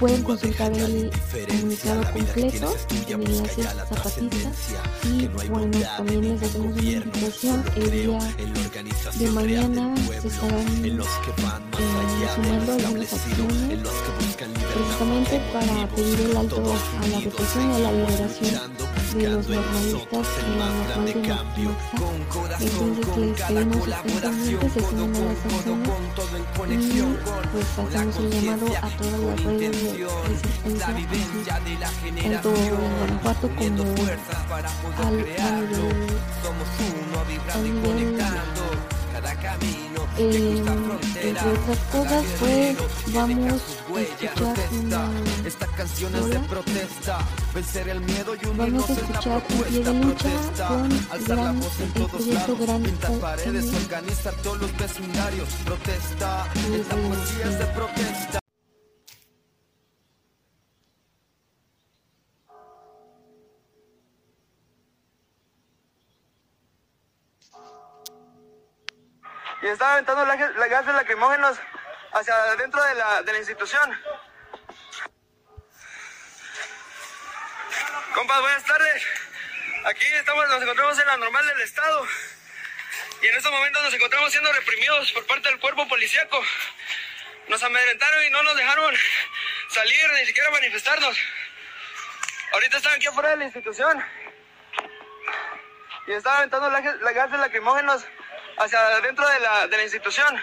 Pueden 0.03 0.25
consultar 0.25 0.73
el 0.73 1.12
comunicado 1.47 2.03
completo 2.12 2.75
en 3.09 3.23
enlaces 3.23 3.67
zapatistas 3.88 4.57
y 5.05 5.29
bueno, 5.29 5.79
también 5.97 6.23
les 6.23 6.43
hacemos 6.43 6.77
una 6.77 6.91
invitación 6.91 7.65
el 7.77 7.91
día 7.93 8.19
de 9.17 9.31
mañana 9.31 9.95
se 10.21 10.27
estarán 10.27 10.85
eh, 10.85 11.01
sumando 12.35 12.73
algunas 12.73 13.12
acciones 13.12 13.79
precisamente 14.75 15.41
para 15.53 15.87
pedir 15.95 16.21
el 16.21 16.37
alto 16.37 16.57
a 16.57 17.07
la 17.07 17.21
represión 17.21 17.71
y 17.71 17.75
a 17.75 17.79
la 17.79 17.93
liberación 17.93 18.91
de 19.14 19.29
los 19.29 19.48
normalistas 19.48 20.27
de 20.37 20.57
la 20.59 20.70
normal 20.72 20.87
de 20.87 20.94
la 20.94 21.62
Entonces 22.12 22.33
les 22.33 22.33
pedimos 22.33 22.33
estén 22.33 22.33
pendientes, 22.33 22.59
se 22.59 22.68
sumen 22.68 23.35
a 23.35 23.51
las 23.51 23.66
acciones 24.33 24.72
y 24.72 25.03
pues 27.53 27.79
hacemos 27.79 28.18
un 28.18 28.31
llamado 28.31 28.66
a 28.66 28.88
todas 28.96 29.20
las 29.20 29.44
redes 29.44 29.83
de 29.83 30.07
resistencia 30.29 30.87
tanto 32.22 32.55
en 32.55 32.70
Guanajuato 32.98 33.46
como 33.57 33.83
al, 33.83 34.18
a 34.96 35.11
nivel, 35.11 35.40
a 37.51 37.59
nivel 37.59 38.03
eh, 40.18 40.62
entre 41.22 41.51
otras 41.51 41.79
cosas 41.90 42.25
pues 42.38 42.77
vamos 43.12 43.62
a 43.92 44.01
escuchar 44.01 44.35
una 44.72 45.32
esta 45.44 45.66
canción 45.66 46.14
es 46.14 46.28
de 46.31 46.38
protesta. 46.40 47.18
Vencer 47.55 47.88
el 47.88 48.00
miedo 48.00 48.35
y 48.35 48.46
vamos 48.46 48.88
a 48.88 48.92
escuchar 48.92 49.28
un 49.28 49.42
pie 49.42 49.81
de 49.81 49.94
lucha 49.94 50.28
con 50.68 50.88
gran, 51.26 51.62
el 51.62 52.09
proyecto 52.09 52.57
Gran 52.57 52.83
pintar 52.83 53.12
paredes 53.18 53.74
organizar 53.74 54.35
todos 54.42 54.61
los 54.61 54.76
vecindarios. 54.76 55.48
Protesta 55.64 56.46
esta 56.74 56.96
poesía 56.96 57.44
es 57.46 57.59
de 57.59 57.66
protesta. 57.66 58.38
Y 69.62 69.66
estaba 69.66 69.92
aventando 69.92 70.24
la, 70.24 70.35
la 70.35 70.66
gases 70.66 70.92
lacrimógenos 70.92 71.57
hacia 72.12 72.35
adentro 72.35 72.83
de 72.83 72.94
la, 72.94 73.22
de 73.22 73.33
la 73.33 73.38
institución. 73.38 73.90
Compas, 78.23 78.41
buenas 78.41 78.63
tardes. 78.63 79.03
Aquí 79.85 80.05
estamos, 80.05 80.49
nos 80.49 80.63
encontramos 80.63 80.97
en 80.97 81.07
la 81.09 81.17
normal 81.17 81.45
del 81.45 81.61
estado 81.63 82.07
y 83.21 83.27
en 83.27 83.35
estos 83.35 83.51
momentos 83.51 83.83
nos 83.83 83.95
encontramos 83.95 84.31
siendo 84.31 84.53
reprimidos 84.53 85.11
por 85.11 85.27
parte 85.27 85.49
del 85.49 85.59
cuerpo 85.59 85.89
policíaco. 85.89 86.41
Nos 87.49 87.61
amedrentaron 87.65 88.25
y 88.25 88.31
no 88.31 88.45
nos 88.45 88.57
dejaron 88.57 88.95
salir 89.71 90.13
ni 90.21 90.27
siquiera 90.27 90.53
manifestarnos. 90.53 91.19
Ahorita 92.53 92.77
están 92.77 92.93
aquí 92.93 93.09
afuera 93.09 93.31
de 93.31 93.39
la 93.39 93.45
institución 93.47 94.05
y 96.07 96.13
estaba 96.13 96.39
aventando 96.39 96.71
la, 96.71 96.81
la 96.81 97.13
gases 97.13 97.41
lacrimógenos 97.41 98.07
hacia 98.59 98.87
adentro 98.99 99.29
de 99.29 99.41
la, 99.41 99.67
de 99.67 99.77
la 99.79 99.83
institución. 99.83 100.41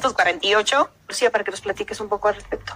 148. 0.00 0.90
Lucía, 1.08 1.30
para 1.30 1.44
que 1.44 1.50
nos 1.50 1.60
platiques 1.60 2.00
un 2.00 2.08
poco 2.08 2.28
al 2.28 2.34
respecto. 2.36 2.74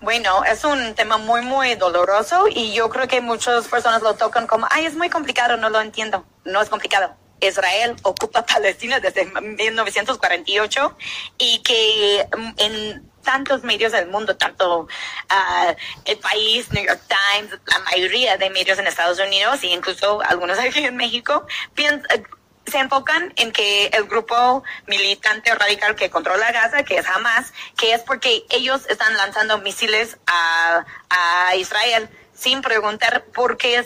Bueno, 0.00 0.44
es 0.44 0.64
un 0.64 0.94
tema 0.94 1.16
muy, 1.16 1.42
muy 1.42 1.74
doloroso 1.76 2.46
y 2.48 2.72
yo 2.72 2.88
creo 2.90 3.06
que 3.08 3.20
muchas 3.20 3.68
personas 3.68 4.02
lo 4.02 4.14
tocan 4.14 4.46
como, 4.46 4.66
ay, 4.70 4.86
es 4.86 4.94
muy 4.94 5.08
complicado, 5.08 5.56
no 5.56 5.70
lo 5.70 5.80
entiendo. 5.80 6.24
No 6.44 6.60
es 6.60 6.68
complicado. 6.68 7.14
Israel 7.40 7.94
ocupa 8.02 8.44
Palestina 8.54 9.00
desde 9.00 9.24
1948 9.26 10.96
y 11.38 11.62
que 11.62 12.26
en 12.58 13.10
tantos 13.22 13.62
medios 13.64 13.92
del 13.92 14.08
mundo, 14.08 14.36
tanto 14.36 14.82
uh, 14.82 15.74
el 16.04 16.18
país, 16.18 16.72
New 16.72 16.84
York 16.84 17.02
Times, 17.08 17.58
la 17.66 17.78
mayoría 17.80 18.36
de 18.36 18.50
medios 18.50 18.78
en 18.78 18.86
Estados 18.86 19.18
Unidos 19.18 19.62
e 19.62 19.68
incluso 19.68 20.20
algunos 20.22 20.58
aquí 20.58 20.84
en 20.84 20.96
México, 20.96 21.46
piensan, 21.74 22.26
se 22.66 22.78
enfocan 22.78 23.32
en 23.36 23.52
que 23.52 23.86
el 23.86 24.04
grupo 24.04 24.62
militante 24.86 25.54
radical 25.54 25.94
que 25.94 26.10
controla 26.10 26.52
Gaza, 26.52 26.82
que 26.84 26.98
es 26.98 27.06
Hamas, 27.06 27.52
que 27.76 27.92
es 27.92 28.02
porque 28.02 28.44
ellos 28.50 28.86
están 28.88 29.16
lanzando 29.16 29.58
misiles 29.58 30.18
a, 30.26 30.84
a 31.10 31.56
Israel 31.56 32.08
sin 32.34 32.62
preguntar 32.62 33.24
por 33.34 33.56
qué 33.56 33.76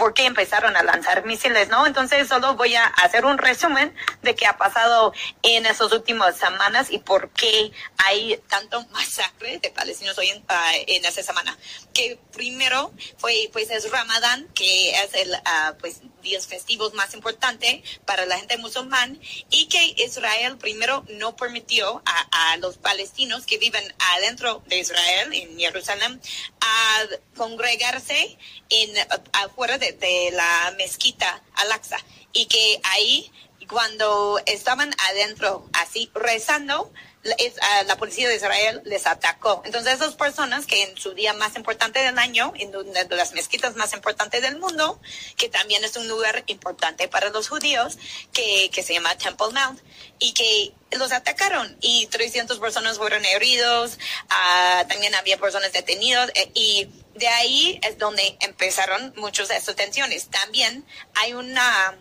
por 0.00 0.14
qué 0.14 0.24
empezaron 0.24 0.74
a 0.78 0.82
lanzar 0.82 1.26
misiles, 1.26 1.68
¿no? 1.68 1.86
Entonces 1.86 2.26
solo 2.26 2.54
voy 2.54 2.74
a 2.74 2.86
hacer 2.86 3.26
un 3.26 3.36
resumen 3.36 3.94
de 4.22 4.34
qué 4.34 4.46
ha 4.46 4.56
pasado 4.56 5.12
en 5.42 5.66
esas 5.66 5.92
últimas 5.92 6.38
semanas 6.38 6.90
y 6.90 6.96
por 6.96 7.28
qué 7.32 7.70
hay 7.98 8.40
tanto 8.48 8.82
masacre 8.86 9.58
de 9.58 9.70
palestinos 9.70 10.16
hoy 10.16 10.30
en, 10.30 10.38
uh, 10.38 10.84
en 10.86 11.04
esa 11.04 11.22
semana. 11.22 11.54
Que 11.92 12.18
primero 12.32 12.94
fue, 13.18 13.50
pues 13.52 13.70
es 13.70 13.90
Ramadán, 13.90 14.48
que 14.54 14.92
es 14.92 15.12
el, 15.12 15.32
uh, 15.32 15.76
pues, 15.78 16.00
días 16.22 16.46
festivos 16.46 16.94
más 16.94 17.12
importante 17.14 17.82
para 18.06 18.24
la 18.26 18.38
gente 18.38 18.56
musulmán 18.58 19.18
y 19.50 19.68
que 19.68 20.02
Israel 20.02 20.56
primero 20.58 21.04
no 21.08 21.36
permitió 21.36 22.02
a, 22.04 22.52
a 22.52 22.56
los 22.58 22.78
palestinos 22.78 23.44
que 23.44 23.58
viven 23.58 23.84
adentro 24.14 24.62
de 24.66 24.78
Israel, 24.78 25.32
en 25.32 25.58
Jerusalén, 25.58 26.20
a 26.60 27.02
congregarse 27.36 28.38
en 28.70 28.90
afuera 29.32 29.78
de, 29.78 29.89
de 29.92 30.30
la 30.32 30.74
mezquita 30.76 31.42
Al-Aqsa 31.54 31.98
y 32.32 32.46
que 32.46 32.80
ahí 32.84 33.30
cuando 33.70 34.40
estaban 34.46 34.92
adentro 35.10 35.68
así 35.72 36.10
rezando 36.12 36.82
uh, 36.82 37.86
la 37.86 37.96
policía 37.96 38.28
de 38.28 38.34
Israel 38.34 38.82
les 38.84 39.06
atacó. 39.06 39.62
Entonces 39.64 39.94
esas 39.94 40.16
personas 40.16 40.66
que 40.66 40.82
en 40.82 40.96
su 40.96 41.12
día 41.14 41.32
más 41.34 41.54
importante 41.54 42.00
del 42.00 42.18
año, 42.18 42.52
en 42.56 42.74
una 42.74 43.04
de 43.04 43.16
las 43.16 43.32
mezquitas 43.32 43.76
más 43.76 43.92
importantes 43.94 44.42
del 44.42 44.58
mundo, 44.58 45.00
que 45.36 45.48
también 45.48 45.84
es 45.84 45.96
un 45.96 46.08
lugar 46.08 46.42
importante 46.46 47.06
para 47.06 47.30
los 47.30 47.48
judíos, 47.48 47.96
que, 48.32 48.70
que 48.72 48.82
se 48.82 48.94
llama 48.94 49.16
Temple 49.16 49.52
Mount, 49.52 49.80
y 50.18 50.32
que 50.32 50.72
los 50.98 51.12
atacaron 51.12 51.76
y 51.80 52.06
300 52.08 52.58
personas 52.58 52.98
fueron 52.98 53.24
heridos, 53.24 53.98
uh, 54.24 54.88
también 54.88 55.14
había 55.14 55.38
personas 55.38 55.72
detenidas 55.72 56.30
eh, 56.34 56.50
y 56.54 56.88
de 57.20 57.28
ahí 57.28 57.78
es 57.82 57.98
donde 57.98 58.36
empezaron 58.40 59.12
muchas 59.16 59.48
de 59.48 59.56
estas 59.56 59.76
tensiones. 59.76 60.28
También 60.28 60.84
hay 61.14 61.34
una 61.34 61.96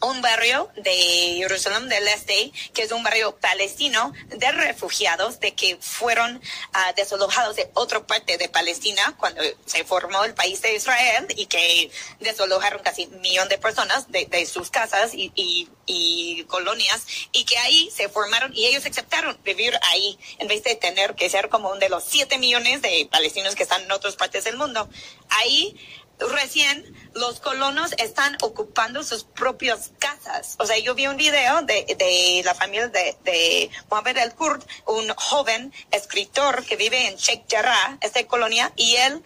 un 0.00 0.22
barrio 0.22 0.70
de 0.76 0.92
Jerusalén 1.38 1.88
del 1.88 2.06
Este, 2.08 2.52
que 2.72 2.82
es 2.82 2.92
un 2.92 3.02
barrio 3.02 3.36
palestino 3.36 4.12
de 4.28 4.52
refugiados, 4.52 5.40
de 5.40 5.54
que 5.54 5.76
fueron 5.80 6.36
uh, 6.36 6.94
desalojados 6.96 7.56
de 7.56 7.70
otra 7.74 8.06
parte 8.06 8.38
de 8.38 8.48
Palestina 8.48 9.14
cuando 9.18 9.42
se 9.66 9.84
formó 9.84 10.24
el 10.24 10.34
país 10.34 10.62
de 10.62 10.74
Israel 10.74 11.26
y 11.36 11.46
que 11.46 11.90
desalojaron 12.20 12.82
casi 12.82 13.06
un 13.06 13.20
millón 13.20 13.48
de 13.48 13.58
personas 13.58 14.10
de, 14.10 14.26
de 14.26 14.46
sus 14.46 14.70
casas 14.70 15.14
y, 15.14 15.32
y, 15.34 15.68
y, 15.86 16.44
colonias 16.44 17.06
y 17.32 17.44
que 17.44 17.58
ahí 17.58 17.90
se 17.94 18.08
formaron 18.08 18.54
y 18.54 18.66
ellos 18.66 18.86
aceptaron 18.86 19.38
vivir 19.44 19.78
ahí 19.90 20.18
en 20.38 20.48
vez 20.48 20.62
de 20.62 20.74
tener 20.76 21.14
que 21.14 21.28
ser 21.28 21.48
como 21.48 21.70
uno 21.70 21.78
de 21.78 21.88
los 21.88 22.04
siete 22.04 22.38
millones 22.38 22.82
de 22.82 23.08
palestinos 23.10 23.54
que 23.54 23.64
están 23.64 23.82
en 23.82 23.92
otras 23.92 24.16
partes 24.16 24.44
del 24.44 24.56
mundo. 24.56 24.88
Ahí 25.28 25.76
recién 26.20 26.94
los 27.14 27.40
colonos 27.40 27.92
están 27.98 28.36
ocupando 28.42 29.02
sus 29.02 29.24
propias 29.24 29.90
casas. 29.98 30.56
O 30.58 30.66
sea, 30.66 30.78
yo 30.78 30.94
vi 30.94 31.06
un 31.06 31.16
video 31.16 31.62
de, 31.62 31.84
de 31.98 32.42
la 32.44 32.54
familia 32.54 32.88
de, 32.88 33.16
de 33.24 33.70
Mohamed 33.90 34.18
El 34.18 34.34
Kurd, 34.34 34.62
un 34.86 35.08
joven 35.10 35.72
escritor 35.90 36.64
que 36.64 36.76
vive 36.76 37.08
en 37.08 37.16
Sheikh 37.16 37.44
Jarrah, 37.48 37.98
esta 38.00 38.24
colonia, 38.26 38.72
y 38.76 38.96
él 38.96 39.16
uh, 39.16 39.22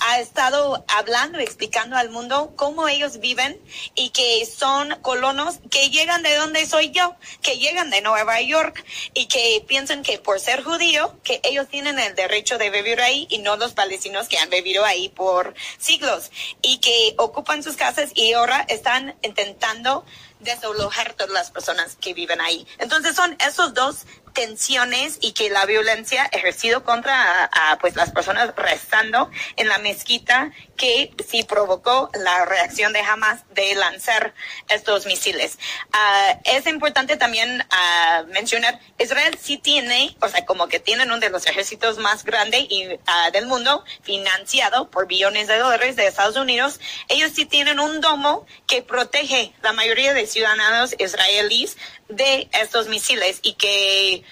ha 0.00 0.20
estado 0.20 0.84
hablando, 0.88 1.38
explicando 1.38 1.96
al 1.96 2.10
mundo 2.10 2.54
cómo 2.56 2.88
ellos 2.88 3.18
viven 3.18 3.60
y 3.94 4.10
que 4.10 4.46
son 4.46 4.96
colonos 5.02 5.58
que 5.70 5.90
llegan 5.90 6.22
de 6.22 6.34
donde 6.36 6.66
soy 6.66 6.90
yo, 6.90 7.16
que 7.42 7.58
llegan 7.58 7.90
de 7.90 8.00
Nueva 8.00 8.40
York 8.40 8.84
y 9.12 9.26
que 9.26 9.64
piensan 9.66 10.02
que 10.02 10.18
por 10.18 10.40
ser 10.40 10.62
judío, 10.62 11.18
que 11.22 11.40
ellos 11.42 11.68
tienen 11.68 11.98
el 11.98 12.14
derecho 12.14 12.58
de 12.58 12.70
vivir 12.70 13.00
ahí 13.00 13.26
y 13.30 13.38
no 13.38 13.56
los 13.56 13.72
palestinos 13.72 14.28
que 14.28 14.38
han 14.38 14.50
vivido 14.50 14.84
ahí 14.84 15.08
por 15.08 15.54
siglos 15.94 16.30
y 16.62 16.78
que 16.78 17.14
ocupan 17.18 17.62
sus 17.62 17.76
casas 17.76 18.10
y 18.14 18.32
ahora 18.32 18.64
están 18.68 19.14
intentando 19.22 20.04
desalojar 20.40 21.14
todas 21.14 21.32
las 21.32 21.50
personas 21.50 21.96
que 22.00 22.14
viven 22.14 22.40
ahí. 22.40 22.66
Entonces 22.78 23.14
son 23.14 23.36
esos 23.46 23.74
dos 23.74 24.06
tensiones 24.34 25.18
y 25.20 25.32
que 25.32 25.48
la 25.48 25.64
violencia 25.64 26.24
ejercido 26.32 26.84
contra 26.84 27.44
a, 27.44 27.72
a, 27.72 27.78
pues 27.78 27.96
las 27.96 28.10
personas 28.10 28.54
rezando 28.56 29.30
en 29.56 29.68
la 29.68 29.78
mezquita 29.78 30.52
que 30.76 31.14
sí 31.28 31.44
provocó 31.44 32.10
la 32.14 32.44
reacción 32.44 32.92
de 32.92 33.00
Hamas 33.00 33.42
de 33.54 33.74
lanzar 33.74 34.34
estos 34.68 35.06
misiles. 35.06 35.58
Uh, 35.92 36.38
es 36.44 36.66
importante 36.66 37.16
también 37.16 37.62
uh, 37.62 38.26
mencionar, 38.28 38.80
Israel 38.98 39.38
sí 39.40 39.56
tiene, 39.56 40.16
o 40.20 40.28
sea, 40.28 40.44
como 40.44 40.68
que 40.68 40.80
tienen 40.80 41.10
uno 41.10 41.20
de 41.20 41.30
los 41.30 41.46
ejércitos 41.46 41.98
más 41.98 42.24
grandes 42.24 42.64
uh, 42.64 43.32
del 43.32 43.46
mundo, 43.46 43.84
financiado 44.02 44.90
por 44.90 45.06
billones 45.06 45.46
de 45.46 45.58
dólares 45.58 45.96
de 45.96 46.06
Estados 46.06 46.36
Unidos. 46.36 46.80
Ellos 47.08 47.30
sí 47.34 47.46
tienen 47.46 47.78
un 47.78 48.00
domo 48.00 48.46
que 48.66 48.82
protege 48.82 49.52
la 49.62 49.72
mayoría 49.72 50.12
de 50.12 50.26
ciudadanos 50.26 50.94
israelíes 50.98 51.76
de 52.16 52.48
estos 52.52 52.88
misiles 52.88 53.40
y 53.42 53.54
que 53.54 54.22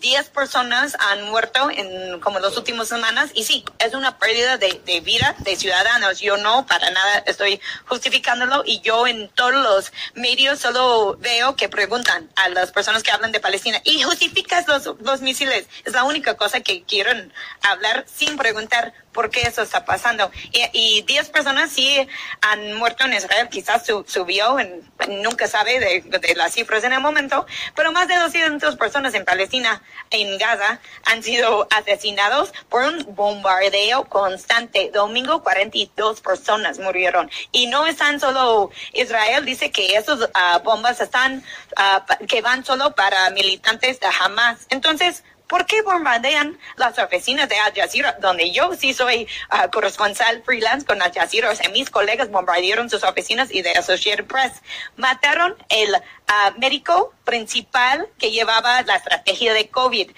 10 0.00 0.28
personas 0.30 0.96
han 0.98 1.24
muerto 1.24 1.70
en 1.70 2.18
como 2.20 2.38
las 2.38 2.56
últimas 2.56 2.88
semanas 2.88 3.30
y 3.34 3.44
sí, 3.44 3.64
es 3.78 3.94
una 3.94 4.18
pérdida 4.18 4.56
de, 4.56 4.80
de, 4.86 5.00
vida 5.00 5.34
de 5.38 5.56
ciudadanos. 5.56 6.20
Yo 6.20 6.36
no 6.38 6.66
para 6.66 6.90
nada 6.90 7.22
estoy 7.26 7.60
justificándolo 7.86 8.62
y 8.64 8.80
yo 8.80 9.06
en 9.06 9.28
todos 9.28 9.52
los 9.54 9.92
medios 10.14 10.60
solo 10.60 11.16
veo 11.20 11.56
que 11.56 11.68
preguntan 11.68 12.30
a 12.36 12.48
las 12.48 12.72
personas 12.72 13.02
que 13.02 13.10
hablan 13.10 13.32
de 13.32 13.40
Palestina 13.40 13.80
y 13.84 14.02
justificas 14.02 14.66
los, 14.66 14.86
los 15.00 15.20
misiles. 15.20 15.66
Es 15.84 15.92
la 15.92 16.04
única 16.04 16.36
cosa 16.36 16.60
que 16.60 16.82
quieren 16.84 17.32
hablar 17.62 18.04
sin 18.06 18.36
preguntar 18.36 18.94
por 19.12 19.30
qué 19.30 19.42
eso 19.42 19.62
está 19.62 19.84
pasando. 19.84 20.30
Y 20.72 21.02
10 21.02 21.30
personas 21.30 21.70
sí 21.70 22.06
han 22.40 22.74
muerto 22.74 23.04
en 23.04 23.14
Israel, 23.14 23.48
quizás 23.50 23.86
su, 23.86 24.04
subió, 24.06 24.58
en, 24.58 24.82
nunca 25.22 25.48
sabe 25.48 25.80
de, 25.80 26.18
de, 26.18 26.34
las 26.34 26.52
cifras 26.52 26.84
en 26.84 26.92
el 26.92 27.00
momento, 27.00 27.46
pero 27.74 27.92
más 27.92 28.08
de 28.08 28.16
200 28.16 28.76
personas 28.76 29.14
en 29.14 29.24
Palestina, 29.24 29.49
en 29.52 30.38
Gaza, 30.38 30.80
han 31.04 31.22
sido 31.22 31.66
asesinados 31.70 32.52
por 32.68 32.82
un 32.82 33.14
bombardeo 33.14 34.04
constante. 34.04 34.90
Domingo 34.92 35.42
42 35.42 36.20
personas 36.20 36.78
murieron. 36.78 37.30
Y 37.52 37.66
no 37.66 37.86
están 37.86 38.20
solo 38.20 38.70
Israel, 38.92 39.44
dice 39.44 39.70
que 39.70 39.96
esas 39.96 40.20
uh, 40.20 40.62
bombas 40.64 41.00
están, 41.00 41.42
uh, 41.76 42.26
que 42.26 42.42
van 42.42 42.64
solo 42.64 42.94
para 42.94 43.30
militantes 43.30 44.00
de 44.00 44.08
Hamas. 44.20 44.66
Entonces, 44.70 45.24
¿Por 45.50 45.66
qué 45.66 45.82
bombardean 45.82 46.56
las 46.76 46.96
oficinas 47.00 47.48
de 47.48 47.58
Al 47.58 47.74
Jazeera, 47.74 48.16
donde 48.20 48.52
yo 48.52 48.72
sí 48.76 48.94
soy 48.94 49.26
uh, 49.52 49.68
corresponsal 49.68 50.44
freelance 50.44 50.86
con 50.86 51.02
Al 51.02 51.12
Jazeera? 51.12 51.50
O 51.50 51.56
sea, 51.56 51.68
mis 51.70 51.90
colegas 51.90 52.30
bombardearon 52.30 52.88
sus 52.88 53.02
oficinas 53.02 53.52
y 53.52 53.60
de 53.62 53.72
Associated 53.72 54.26
Press. 54.26 54.52
Mataron 54.96 55.56
el 55.68 55.92
uh, 55.92 56.58
médico 56.60 57.12
principal 57.24 58.06
que 58.16 58.30
llevaba 58.30 58.82
la 58.82 58.94
estrategia 58.94 59.52
de 59.52 59.68
COVID, 59.68 60.10
uh, 60.10 60.12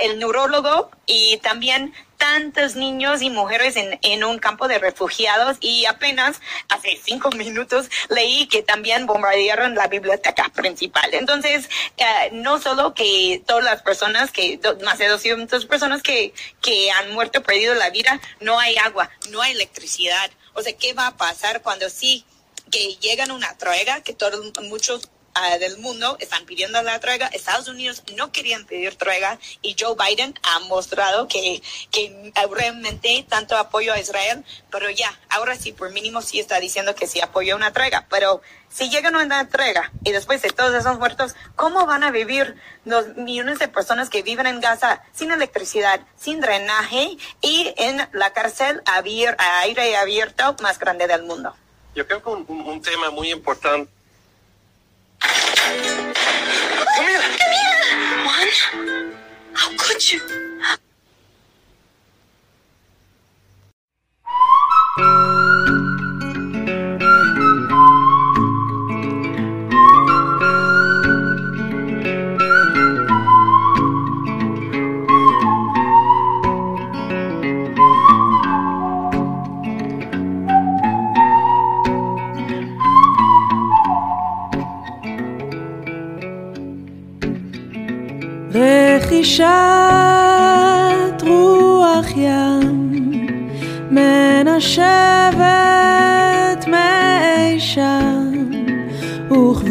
el 0.00 0.18
neurólogo 0.18 0.90
y 1.06 1.36
también 1.36 1.94
tantos 2.24 2.74
niños 2.74 3.20
y 3.20 3.28
mujeres 3.28 3.76
en, 3.76 3.98
en, 4.00 4.24
un 4.24 4.38
campo 4.38 4.66
de 4.66 4.78
refugiados 4.78 5.58
y 5.60 5.84
apenas 5.84 6.40
hace 6.70 6.98
cinco 7.04 7.28
minutos 7.36 7.90
leí 8.08 8.46
que 8.46 8.62
también 8.62 9.04
bombardearon 9.04 9.74
la 9.74 9.88
biblioteca 9.88 10.48
principal. 10.48 11.12
Entonces, 11.12 11.68
uh, 11.98 12.34
no 12.34 12.58
solo 12.60 12.94
que 12.94 13.42
todas 13.46 13.62
las 13.62 13.82
personas, 13.82 14.32
que 14.32 14.58
más 14.82 14.96
de 14.96 15.08
200 15.08 15.66
personas 15.66 16.02
que, 16.02 16.32
que 16.62 16.90
han 16.92 17.12
muerto, 17.12 17.42
perdido 17.42 17.74
la 17.74 17.90
vida, 17.90 18.18
no 18.40 18.58
hay 18.58 18.74
agua, 18.78 19.10
no 19.28 19.42
hay 19.42 19.52
electricidad. 19.52 20.30
O 20.54 20.62
sea, 20.62 20.72
¿qué 20.72 20.94
va 20.94 21.08
a 21.08 21.16
pasar 21.18 21.60
cuando 21.60 21.90
sí 21.90 22.24
que 22.70 22.96
llegan 23.02 23.32
una 23.32 23.54
tregua, 23.58 24.00
que 24.00 24.14
todos, 24.14 24.40
muchos 24.62 25.10
uh, 25.38 25.58
del 25.58 25.78
mundo 25.78 26.16
están 26.20 26.44
pidiendo 26.44 26.80
la 26.82 26.98
tregua. 27.00 27.26
Estados 27.28 27.68
Unidos 27.68 28.02
no 28.16 28.32
querían 28.32 28.64
pedir 28.64 28.96
tregua 28.96 29.38
y 29.62 29.76
Joe 29.78 29.96
Biden 29.96 30.34
ha 30.42 30.60
mostrado 30.60 31.28
que, 31.28 31.62
que 31.90 32.32
realmente 32.50 33.24
tanto 33.28 33.56
apoyo 33.56 33.92
a 33.92 33.98
Israel, 33.98 34.44
pero 34.70 34.90
ya, 34.90 35.12
ahora 35.28 35.56
sí, 35.56 35.72
por 35.72 35.90
mínimo 35.92 36.22
sí 36.22 36.40
está 36.40 36.60
diciendo 36.60 36.94
que 36.94 37.06
sí 37.06 37.20
apoyó 37.20 37.56
una 37.56 37.72
tregua, 37.72 38.06
pero 38.08 38.40
si 38.68 38.90
llegan 38.90 39.14
a 39.14 39.22
una 39.22 39.40
entrega 39.40 39.92
y 40.02 40.12
después 40.12 40.42
de 40.42 40.50
todos 40.50 40.74
esos 40.74 40.98
muertos, 40.98 41.34
¿cómo 41.54 41.86
van 41.86 42.02
a 42.02 42.10
vivir 42.10 42.56
los 42.84 43.16
millones 43.16 43.58
de 43.58 43.68
personas 43.68 44.10
que 44.10 44.22
viven 44.22 44.46
en 44.46 44.60
Gaza 44.60 45.02
sin 45.12 45.30
electricidad, 45.30 46.00
sin 46.16 46.40
drenaje 46.40 47.16
y 47.40 47.72
en 47.76 48.08
la 48.12 48.32
cárcel 48.32 48.82
a 48.86 49.00
aire 49.60 49.96
abierto 49.96 50.56
más 50.60 50.78
grande 50.78 51.06
del 51.06 51.22
mundo? 51.22 51.54
Yo 51.94 52.06
creo 52.08 52.22
que 52.22 52.28
un 52.28 52.82
tema 52.82 53.10
muy 53.10 53.30
importante 53.30 53.88
Camila! 56.96 57.26
Camila! 57.40 57.88
Juan? 58.24 58.48
How 59.54 59.70
could 59.76 60.12
you? 60.12 60.53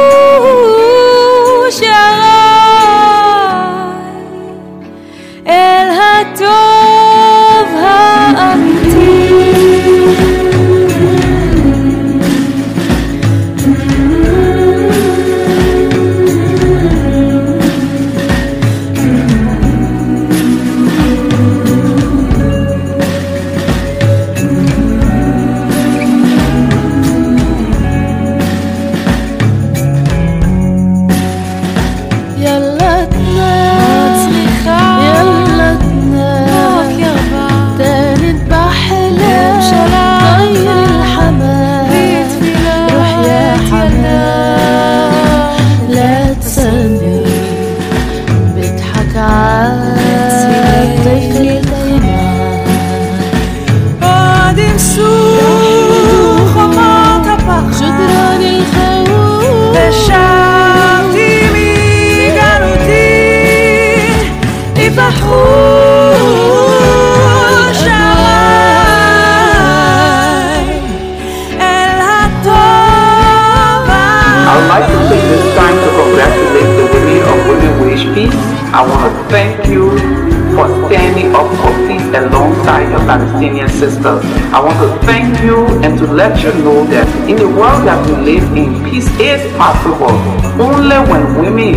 you 86.43 86.53
know 86.63 86.85
that 86.87 87.07
in 87.29 87.35
the 87.35 87.47
world 87.47 87.83
that 87.83 87.99
we 88.07 88.15
live 88.35 88.45
in, 88.55 88.83
peace 88.87 89.09
is 89.19 89.41
possible 89.57 90.15
only 90.59 90.95
when 91.11 91.23
women, 91.35 91.75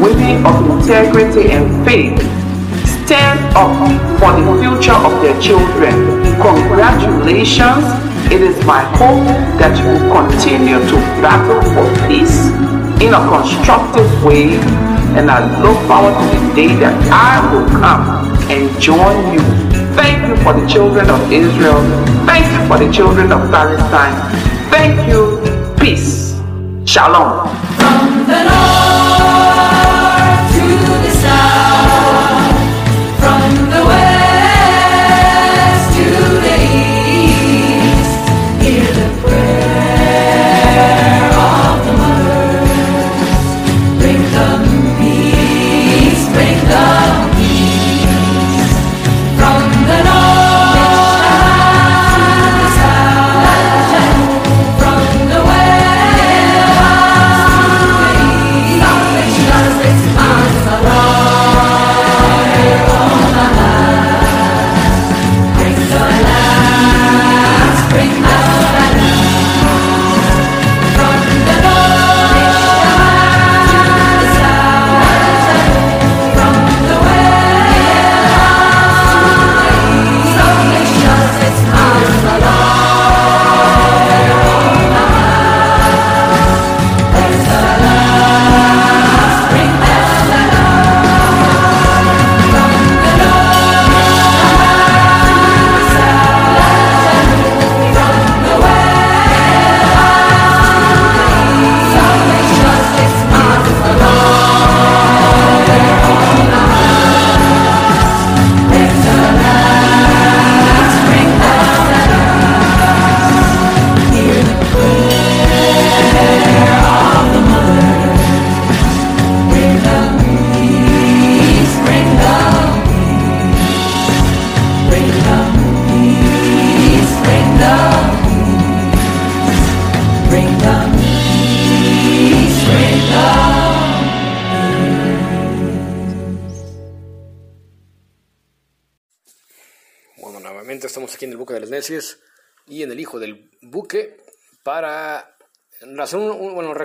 women 0.00 0.44
of 0.44 0.56
integrity 0.68 1.50
and 1.52 1.68
faith, 1.84 2.18
stand 3.04 3.40
up 3.56 3.72
for 4.20 4.32
the 4.36 4.44
future 4.60 4.96
of 4.96 5.12
their 5.24 5.38
children. 5.40 5.92
Congratulations. 6.40 7.84
It 8.28 8.40
is 8.40 8.56
my 8.64 8.84
hope 9.00 9.24
that 9.60 9.76
you 9.80 9.88
will 9.88 10.08
continue 10.12 10.78
to 10.78 10.96
battle 11.24 11.60
for 11.72 11.86
peace 12.08 12.48
in 13.00 13.12
a 13.12 13.22
constructive 13.28 14.08
way 14.24 14.56
and 15.16 15.30
I 15.30 15.44
look 15.60 15.76
forward 15.86 16.14
to 16.16 16.24
the 16.38 16.54
day 16.54 16.68
that 16.80 16.96
I 17.12 17.40
will 17.52 17.68
come 17.68 18.32
and 18.50 18.80
join 18.80 19.34
you. 19.34 19.61
Thank 19.94 20.28
you 20.28 20.36
for 20.44 20.52
the 20.52 20.66
children 20.66 21.10
of 21.10 21.32
Israel. 21.32 21.80
Thank 22.26 22.46
you 22.52 22.66
for 22.68 22.78
the 22.78 22.92
children 22.92 23.32
of 23.32 23.50
Palestine. 23.50 24.16
Thank 24.70 25.08
you. 25.08 25.40
Peace. 25.78 26.40
Shalom. 26.84 27.41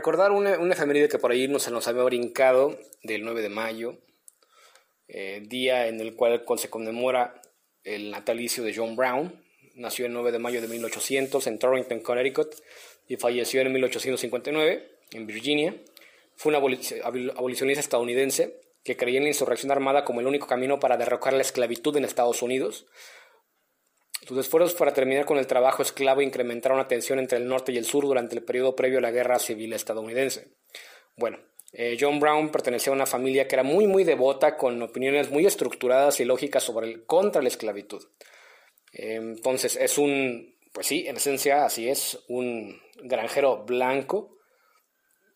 Recordar 0.08 0.32
una, 0.32 0.58
una 0.58 0.74
efeméride 0.74 1.10
que 1.10 1.20
por 1.20 1.32
ahí 1.32 1.50
nos, 1.50 1.70
nos 1.70 1.86
había 1.90 2.04
brincado 2.04 2.80
del 3.04 3.26
9 3.26 3.42
de 3.42 3.50
mayo, 3.50 3.98
eh, 5.10 5.42
día 5.46 5.88
en 5.88 6.00
el 6.00 6.16
cual 6.16 6.42
se 6.58 6.70
conmemora 6.70 7.42
el 7.84 8.10
natalicio 8.10 8.64
de 8.64 8.74
John 8.74 8.96
Brown. 8.96 9.44
Nació 9.76 10.06
el 10.06 10.14
9 10.14 10.32
de 10.32 10.40
mayo 10.40 10.62
de 10.62 10.70
1800 10.70 11.46
en 11.48 11.60
Torrington, 11.60 12.00
Connecticut 12.00 12.56
y 13.10 13.18
falleció 13.18 13.60
en 13.60 13.74
1859 13.74 14.90
en 15.12 15.28
Virginia. 15.28 15.76
Fue 16.38 16.56
un 16.56 16.64
abolici- 16.64 17.02
abol- 17.02 17.34
abolicionista 17.36 17.82
estadounidense 17.82 18.62
que 18.86 18.96
creía 18.96 19.18
en 19.18 19.24
la 19.24 19.30
insurrección 19.32 19.74
armada 19.74 20.06
como 20.06 20.22
el 20.22 20.28
único 20.28 20.48
camino 20.48 20.80
para 20.80 20.96
derrocar 20.96 21.34
la 21.34 21.42
esclavitud 21.42 21.98
en 21.98 22.06
Estados 22.06 22.42
Unidos. 22.42 22.86
Sus 24.28 24.38
esfuerzos 24.40 24.74
para 24.74 24.94
terminar 24.94 25.24
con 25.24 25.38
el 25.38 25.48
trabajo 25.48 25.82
esclavo 25.82 26.22
incrementaron 26.22 26.78
la 26.78 26.90
tensión 26.90 27.18
entre 27.18 27.38
el 27.38 27.48
norte 27.48 27.72
y 27.72 27.78
el 27.78 27.86
sur 27.86 28.04
durante 28.04 28.36
el 28.36 28.44
periodo 28.44 28.76
previo 28.76 28.98
a 28.98 29.02
la 29.02 29.12
guerra 29.12 29.40
civil 29.40 29.72
estadounidense. 29.72 30.50
Bueno, 31.16 31.40
eh, 31.72 31.96
John 31.98 32.20
Brown 32.20 32.50
pertenecía 32.50 32.92
a 32.92 32.96
una 32.98 33.06
familia 33.06 33.48
que 33.48 33.56
era 33.56 33.64
muy 33.64 33.88
muy 33.88 34.04
devota, 34.04 34.58
con 34.58 34.82
opiniones 34.82 35.32
muy 35.32 35.46
estructuradas 35.46 36.20
y 36.20 36.26
lógicas 36.26 36.62
sobre 36.62 36.88
el, 36.88 37.06
contra 37.06 37.42
la 37.42 37.48
esclavitud. 37.48 38.04
Eh, 38.92 39.16
entonces 39.16 39.78
es 39.78 39.98
un, 39.98 40.58
pues 40.74 40.88
sí, 40.88 41.08
en 41.08 41.16
esencia 41.16 41.64
así 41.64 41.88
es, 41.88 42.20
un 42.28 42.82
granjero 43.02 43.64
blanco 43.64 44.36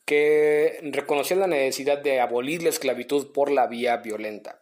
que 0.04 0.80
reconoció 0.92 1.38
la 1.38 1.48
necesidad 1.48 2.00
de 2.00 2.20
abolir 2.20 2.62
la 2.62 2.70
esclavitud 2.70 3.32
por 3.32 3.52
la 3.52 3.68
vía 3.68 3.96
violenta. 3.98 4.61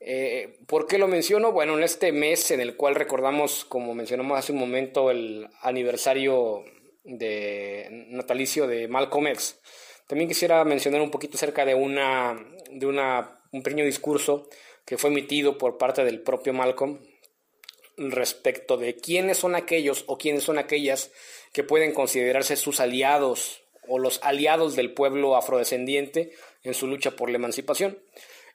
Eh, 0.00 0.58
¿Por 0.66 0.86
qué 0.86 0.98
lo 0.98 1.08
menciono? 1.08 1.52
Bueno, 1.52 1.76
en 1.76 1.82
este 1.82 2.12
mes 2.12 2.50
en 2.50 2.60
el 2.60 2.76
cual 2.76 2.94
recordamos, 2.94 3.64
como 3.64 3.94
mencionamos 3.94 4.38
hace 4.38 4.52
un 4.52 4.58
momento, 4.58 5.10
el 5.10 5.48
aniversario 5.62 6.64
de 7.04 8.06
natalicio 8.10 8.66
de 8.66 8.86
Malcolm 8.86 9.26
X, 9.28 9.58
también 10.06 10.28
quisiera 10.28 10.64
mencionar 10.64 11.00
un 11.00 11.10
poquito 11.10 11.36
acerca 11.36 11.64
de, 11.64 11.74
una, 11.74 12.38
de 12.70 12.86
una, 12.86 13.40
un 13.52 13.62
pequeño 13.62 13.84
discurso 13.84 14.48
que 14.84 14.98
fue 14.98 15.10
emitido 15.10 15.58
por 15.58 15.78
parte 15.78 16.04
del 16.04 16.20
propio 16.20 16.52
Malcolm 16.52 16.98
respecto 17.98 18.76
de 18.76 18.96
quiénes 18.96 19.38
son 19.38 19.54
aquellos 19.56 20.04
o 20.06 20.16
quiénes 20.16 20.44
son 20.44 20.58
aquellas 20.58 21.10
que 21.52 21.64
pueden 21.64 21.92
considerarse 21.92 22.56
sus 22.56 22.80
aliados 22.80 23.62
o 23.88 23.98
los 23.98 24.20
aliados 24.22 24.76
del 24.76 24.94
pueblo 24.94 25.36
afrodescendiente 25.36 26.32
en 26.62 26.74
su 26.74 26.86
lucha 26.86 27.12
por 27.12 27.30
la 27.30 27.36
emancipación. 27.36 27.98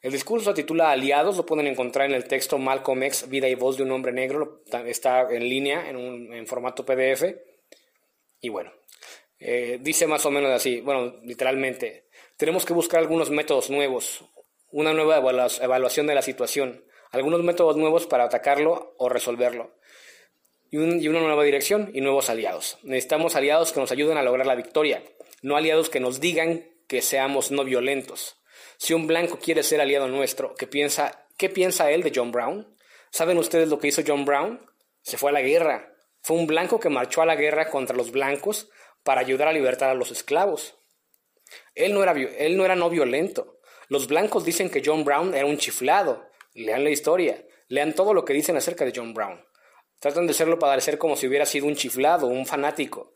El 0.04 0.12
discurso 0.12 0.50
se 0.50 0.54
titula 0.54 0.92
Aliados, 0.92 1.38
lo 1.38 1.46
pueden 1.46 1.66
encontrar 1.66 2.10
en 2.10 2.14
el 2.14 2.26
texto 2.26 2.58
Malcolm 2.58 3.04
X, 3.04 3.30
Vida 3.30 3.48
y 3.48 3.56
Voz 3.56 3.78
de 3.78 3.84
un 3.84 3.92
Hombre 3.94 4.12
Negro, 4.12 4.62
está 4.86 5.22
en 5.32 5.48
línea, 5.48 5.90
en, 5.90 5.96
un, 5.96 6.34
en 6.34 6.46
formato 6.46 6.86
PDF. 6.86 7.24
Y 8.42 8.50
bueno, 8.50 8.74
eh, 9.40 9.80
dice 9.80 10.06
más 10.06 10.26
o 10.26 10.32
menos 10.32 10.52
así, 10.52 10.82
bueno, 10.82 11.16
literalmente, 11.24 12.10
tenemos 12.36 12.66
que 12.66 12.74
buscar 12.74 13.00
algunos 13.00 13.30
métodos 13.30 13.70
nuevos, 13.70 14.26
una 14.72 14.92
nueva 14.92 15.20
evaluación 15.62 16.06
de 16.06 16.16
la 16.16 16.22
situación, 16.22 16.84
algunos 17.12 17.42
métodos 17.42 17.78
nuevos 17.78 18.06
para 18.06 18.26
atacarlo 18.26 18.96
o 18.98 19.08
resolverlo, 19.08 19.74
y, 20.70 20.80
y 20.80 21.08
una 21.08 21.22
nueva 21.22 21.46
dirección 21.46 21.92
y 21.94 22.02
nuevos 22.02 22.30
aliados. 22.30 22.78
Necesitamos 22.84 23.38
aliados 23.38 23.72
que 23.72 23.80
nos 23.80 23.94
ayuden 23.94 24.18
a 24.18 24.24
lograr 24.24 24.48
la 24.48 24.56
victoria, 24.56 25.02
no 25.42 25.56
aliados 25.56 25.90
que 25.90 26.02
nos 26.02 26.20
digan 26.20 26.68
que 26.90 27.02
seamos 27.02 27.52
no 27.52 27.64
violentos. 27.64 28.43
Si 28.78 28.94
un 28.94 29.08
blanco 29.08 29.40
quiere 29.40 29.64
ser 29.64 29.82
aliado 29.82 30.08
nuestro, 30.08 30.56
¿qué 30.56 30.68
piensa, 30.68 31.28
¿qué 31.38 31.50
piensa 31.50 31.92
él 31.92 32.04
de 32.04 32.12
John 32.14 32.32
Brown? 32.32 32.76
¿Saben 33.12 33.38
ustedes 33.38 33.70
lo 33.70 33.80
que 33.80 33.88
hizo 33.88 34.02
John 34.06 34.26
Brown? 34.26 34.60
Se 35.02 35.18
fue 35.18 35.30
a 35.30 35.34
la 35.34 35.42
guerra. 35.42 35.94
Fue 36.22 36.38
un 36.38 36.48
blanco 36.48 36.80
que 36.80 36.90
marchó 36.90 37.22
a 37.22 37.26
la 37.26 37.36
guerra 37.36 37.70
contra 37.70 37.96
los 37.96 38.12
blancos 38.12 38.70
para 39.04 39.22
ayudar 39.22 39.48
a 39.50 39.54
libertar 39.54 39.90
a 39.90 39.94
los 39.94 40.12
esclavos. 40.12 40.76
Él 41.76 41.94
no 41.94 42.02
era, 42.02 42.14
él 42.14 42.58
no, 42.58 42.66
era 42.66 42.76
no 42.76 42.90
violento. 42.90 43.60
Los 43.90 44.08
blancos 44.08 44.46
dicen 44.46 44.70
que 44.70 44.82
John 44.84 45.04
Brown 45.04 45.34
era 45.34 45.46
un 45.46 45.58
chiflado. 45.58 46.30
Lean 46.54 46.84
la 46.84 46.90
historia. 46.90 47.46
Lean 47.68 47.94
todo 47.94 48.14
lo 48.14 48.26
que 48.26 48.34
dicen 48.34 48.56
acerca 48.56 48.86
de 48.86 48.94
John 48.96 49.14
Brown. 49.14 49.44
Tratan 50.00 50.26
de 50.28 50.32
hacerlo 50.32 50.60
parecer 50.60 50.98
como 50.98 51.16
si 51.16 51.28
hubiera 51.28 51.46
sido 51.46 51.66
un 51.66 51.76
chiflado, 51.76 52.28
un 52.28 52.46
fanático. 52.46 53.14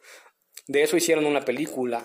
De 0.68 0.84
eso 0.84 0.98
hicieron 0.98 1.26
una 1.26 1.42
película. 1.42 2.04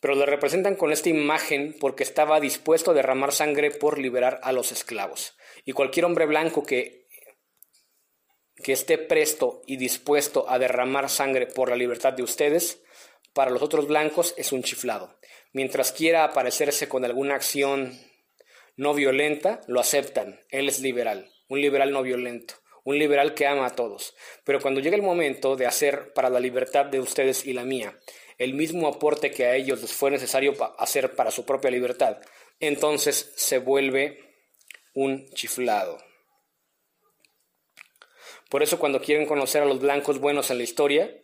Pero 0.00 0.14
lo 0.14 0.26
representan 0.26 0.76
con 0.76 0.92
esta 0.92 1.10
imagen 1.10 1.76
porque 1.78 2.02
estaba 2.02 2.40
dispuesto 2.40 2.90
a 2.90 2.94
derramar 2.94 3.32
sangre 3.32 3.70
por 3.70 3.98
liberar 3.98 4.40
a 4.42 4.52
los 4.52 4.72
esclavos. 4.72 5.36
Y 5.64 5.72
cualquier 5.72 6.06
hombre 6.06 6.24
blanco 6.26 6.62
que, 6.64 7.06
que 8.56 8.72
esté 8.72 8.96
presto 8.96 9.62
y 9.66 9.76
dispuesto 9.76 10.48
a 10.48 10.58
derramar 10.58 11.10
sangre 11.10 11.46
por 11.46 11.68
la 11.68 11.76
libertad 11.76 12.14
de 12.14 12.22
ustedes, 12.22 12.82
para 13.34 13.50
los 13.50 13.62
otros 13.62 13.86
blancos 13.86 14.34
es 14.38 14.52
un 14.52 14.62
chiflado. 14.62 15.18
Mientras 15.52 15.92
quiera 15.92 16.24
aparecerse 16.24 16.88
con 16.88 17.04
alguna 17.04 17.34
acción 17.34 17.98
no 18.76 18.94
violenta, 18.94 19.60
lo 19.66 19.80
aceptan. 19.80 20.40
Él 20.48 20.68
es 20.68 20.80
liberal, 20.80 21.30
un 21.48 21.60
liberal 21.60 21.92
no 21.92 22.02
violento, 22.02 22.54
un 22.84 22.98
liberal 22.98 23.34
que 23.34 23.46
ama 23.46 23.66
a 23.66 23.76
todos. 23.76 24.16
Pero 24.44 24.60
cuando 24.60 24.80
llega 24.80 24.96
el 24.96 25.02
momento 25.02 25.56
de 25.56 25.66
hacer 25.66 26.12
para 26.14 26.30
la 26.30 26.40
libertad 26.40 26.86
de 26.86 27.00
ustedes 27.00 27.44
y 27.44 27.52
la 27.52 27.64
mía 27.64 27.98
el 28.40 28.54
mismo 28.54 28.88
aporte 28.88 29.30
que 29.30 29.44
a 29.44 29.54
ellos 29.54 29.82
les 29.82 29.92
fue 29.92 30.10
necesario 30.10 30.54
hacer 30.78 31.14
para 31.14 31.30
su 31.30 31.44
propia 31.44 31.70
libertad, 31.70 32.16
entonces 32.58 33.32
se 33.36 33.58
vuelve 33.58 34.18
un 34.94 35.28
chiflado. 35.34 35.98
Por 38.48 38.62
eso 38.62 38.78
cuando 38.78 39.02
quieren 39.02 39.26
conocer 39.26 39.62
a 39.62 39.66
los 39.66 39.78
blancos 39.78 40.18
buenos 40.20 40.50
en 40.50 40.56
la 40.56 40.64
historia, 40.64 41.14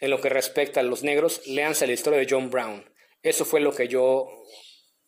en 0.00 0.10
lo 0.10 0.20
que 0.20 0.28
respecta 0.28 0.80
a 0.80 0.82
los 0.82 1.02
negros, 1.02 1.40
léanse 1.46 1.86
la 1.86 1.94
historia 1.94 2.18
de 2.18 2.26
John 2.28 2.50
Brown. 2.50 2.84
Eso 3.22 3.46
fue 3.46 3.60
lo 3.60 3.74
que 3.74 3.88
yo 3.88 4.28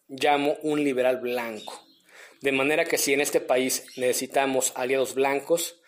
llamo 0.09 0.57
un 0.63 0.83
liberal 0.83 1.19
blanco. 1.19 1.87
De 2.41 2.53
manera 2.53 2.87
que 2.87 2.97
si 2.97 3.13
en 3.13 3.21
este 3.21 3.41
país 3.41 3.85
necesitamos 3.97 4.73
aliados 4.75 5.15
blancos, 5.15 5.83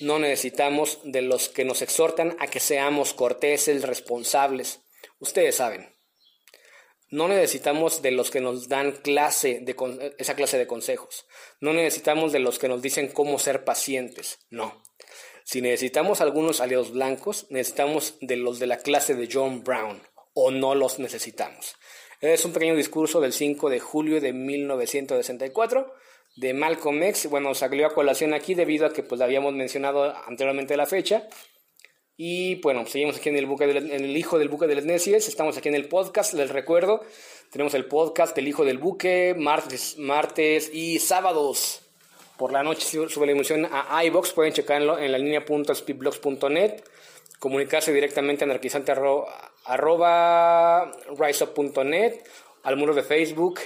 no 0.00 0.18
necesitamos 0.18 0.98
de 1.04 1.22
los 1.22 1.48
que 1.48 1.64
nos 1.64 1.82
exhortan 1.82 2.36
a 2.40 2.48
que 2.48 2.58
seamos 2.58 3.14
corteses, 3.14 3.82
responsables. 3.82 4.83
Ustedes 5.24 5.54
saben. 5.54 5.88
No 7.08 7.28
necesitamos 7.28 8.02
de 8.02 8.10
los 8.10 8.30
que 8.30 8.42
nos 8.42 8.68
dan 8.68 8.92
clase 8.92 9.60
de 9.62 9.74
esa 10.18 10.34
clase 10.34 10.58
de 10.58 10.66
consejos. 10.66 11.24
No 11.60 11.72
necesitamos 11.72 12.30
de 12.30 12.40
los 12.40 12.58
que 12.58 12.68
nos 12.68 12.82
dicen 12.82 13.08
cómo 13.08 13.38
ser 13.38 13.64
pacientes. 13.64 14.40
No. 14.50 14.82
Si 15.44 15.62
necesitamos 15.62 16.20
algunos 16.20 16.60
aliados 16.60 16.92
blancos, 16.92 17.46
necesitamos 17.48 18.18
de 18.20 18.36
los 18.36 18.58
de 18.58 18.66
la 18.66 18.76
clase 18.76 19.14
de 19.14 19.28
John 19.32 19.64
Brown. 19.64 20.02
O 20.34 20.50
no 20.50 20.74
los 20.74 20.98
necesitamos. 20.98 21.76
Es 22.20 22.44
un 22.44 22.52
pequeño 22.52 22.76
discurso 22.76 23.22
del 23.22 23.32
5 23.32 23.70
de 23.70 23.80
julio 23.80 24.20
de 24.20 24.34
1964 24.34 25.94
de 26.36 26.52
Malcolm 26.52 27.02
X. 27.02 27.30
Bueno, 27.30 27.54
salió 27.54 27.86
a 27.86 27.94
colación 27.94 28.34
aquí 28.34 28.54
debido 28.54 28.84
a 28.84 28.92
que 28.92 29.02
pues 29.02 29.22
habíamos 29.22 29.54
mencionado 29.54 30.14
anteriormente 30.26 30.76
la 30.76 30.84
fecha. 30.84 31.28
Y 32.16 32.56
bueno, 32.56 32.86
seguimos 32.86 33.16
aquí 33.16 33.30
en 33.30 33.36
el, 33.36 33.46
en 33.90 34.04
el 34.04 34.16
Hijo 34.16 34.38
del 34.38 34.48
Buque 34.48 34.68
de 34.68 34.76
las 34.76 34.84
Necias. 34.84 35.26
Estamos 35.26 35.56
aquí 35.56 35.68
en 35.68 35.74
el 35.74 35.88
podcast, 35.88 36.32
les 36.34 36.48
recuerdo. 36.50 37.02
Tenemos 37.50 37.74
el 37.74 37.86
podcast 37.86 38.36
del 38.36 38.46
Hijo 38.46 38.64
del 38.64 38.78
Buque, 38.78 39.34
martes, 39.36 39.98
martes 39.98 40.70
y 40.72 41.00
sábados. 41.00 41.80
Por 42.36 42.52
la 42.52 42.62
noche 42.62 42.86
sube 42.86 43.26
la 43.26 43.32
emisión 43.32 43.68
a 43.68 44.04
iBox. 44.04 44.32
Pueden 44.32 44.52
checarlo 44.52 44.96
en 44.98 45.10
la 45.10 45.18
línea.speedblogs.net. 45.18 46.84
Comunicarse 47.40 47.92
directamente 47.92 48.44
a 48.44 48.46
anarquizante 48.46 48.92
arroba 49.64 50.92
riseup.net, 51.18 52.20
al 52.62 52.76
muro 52.76 52.94
de 52.94 53.02
Facebook, 53.02 53.60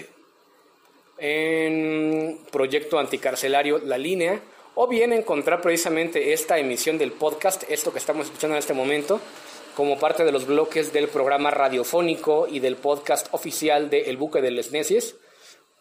en 1.18 2.40
Proyecto 2.50 2.98
Anticarcelario 2.98 3.78
La 3.78 3.98
Línea, 3.98 4.40
o 4.80 4.86
bien 4.86 5.12
encontrar 5.12 5.60
precisamente 5.60 6.32
esta 6.32 6.56
emisión 6.56 6.98
del 6.98 7.10
podcast, 7.10 7.64
esto 7.68 7.92
que 7.92 7.98
estamos 7.98 8.26
escuchando 8.26 8.54
en 8.54 8.60
este 8.60 8.74
momento, 8.74 9.20
como 9.74 9.98
parte 9.98 10.24
de 10.24 10.30
los 10.30 10.46
bloques 10.46 10.92
del 10.92 11.08
programa 11.08 11.50
radiofónico 11.50 12.46
y 12.46 12.60
del 12.60 12.76
podcast 12.76 13.26
oficial 13.32 13.90
de 13.90 14.02
El 14.02 14.16
Buque 14.16 14.40
de 14.40 14.52
Les 14.52 14.70
Necies, 14.70 15.16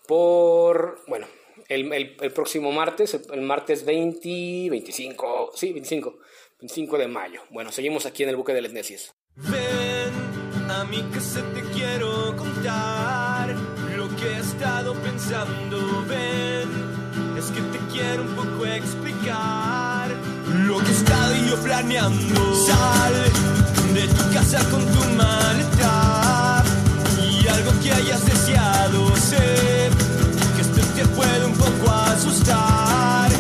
por, 0.08 1.04
bueno, 1.06 1.28
el, 1.70 1.94
el, 1.94 2.32
próximo 2.32 2.72
martes, 2.72 3.14
el, 3.32 3.42
martes 3.44 3.86
20, 3.86 4.72
25, 4.72 5.52
sí, 5.54 5.74
25, 5.74 6.18
25 6.60 6.98
de 6.98 7.08
mayo. 7.08 7.42
Bueno, 7.52 7.72
seguimos 7.72 8.08
aquí 8.08 8.24
en 8.24 8.30
El 8.30 8.36
Buque 8.36 8.56
de 8.56 8.64
Les 8.64 8.74
Necies. 8.74 9.14
Ven 9.36 10.72
a 10.72 10.84
mi 10.86 11.04
casa 11.14 11.46
te 11.54 11.62
quiero 11.78 12.36
contar 12.36 13.54
lo 13.96 14.08
que 14.16 14.26
he 14.26 14.40
estado 14.40 14.96
pensando. 14.96 15.78
Ven, 16.08 16.37
que 17.58 17.78
te 17.78 17.80
quiero 17.92 18.22
un 18.22 18.36
poco 18.36 18.66
explicar 18.68 20.10
lo 20.68 20.78
que 20.78 20.92
he 20.92 21.50
yo 21.50 21.56
planeando. 21.64 22.56
Sal 22.68 23.14
de 23.96 24.08
tu 24.08 24.34
casa 24.34 24.60
con 24.70 24.86
tu 24.86 25.04
maleta 25.16 26.64
y 27.20 27.48
algo 27.48 27.72
que 27.82 27.92
hayas 27.94 28.24
deseado. 28.26 29.16
Sé 29.16 29.90
que 30.56 30.62
esto 30.62 30.82
te 30.96 31.06
puede 31.08 31.46
un 31.46 31.54
poco 31.54 31.92
asustar, 31.92 33.32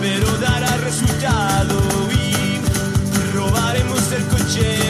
pero 0.00 0.26
dará 0.38 0.76
resultado 0.78 1.76
y 2.12 2.60
robaremos 3.36 4.00
el 4.12 4.24
coche 4.26 4.89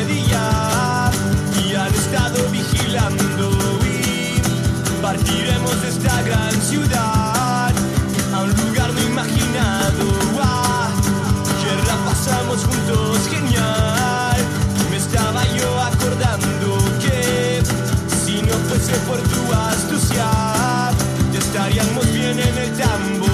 fuese 18.91 19.07
por 19.07 19.19
tu 19.19 19.53
astucia, 19.53 20.91
estaríamos 21.35 22.13
bien 22.13 22.39
en 22.39 22.59
el 22.59 22.73
tambo. 22.77 23.27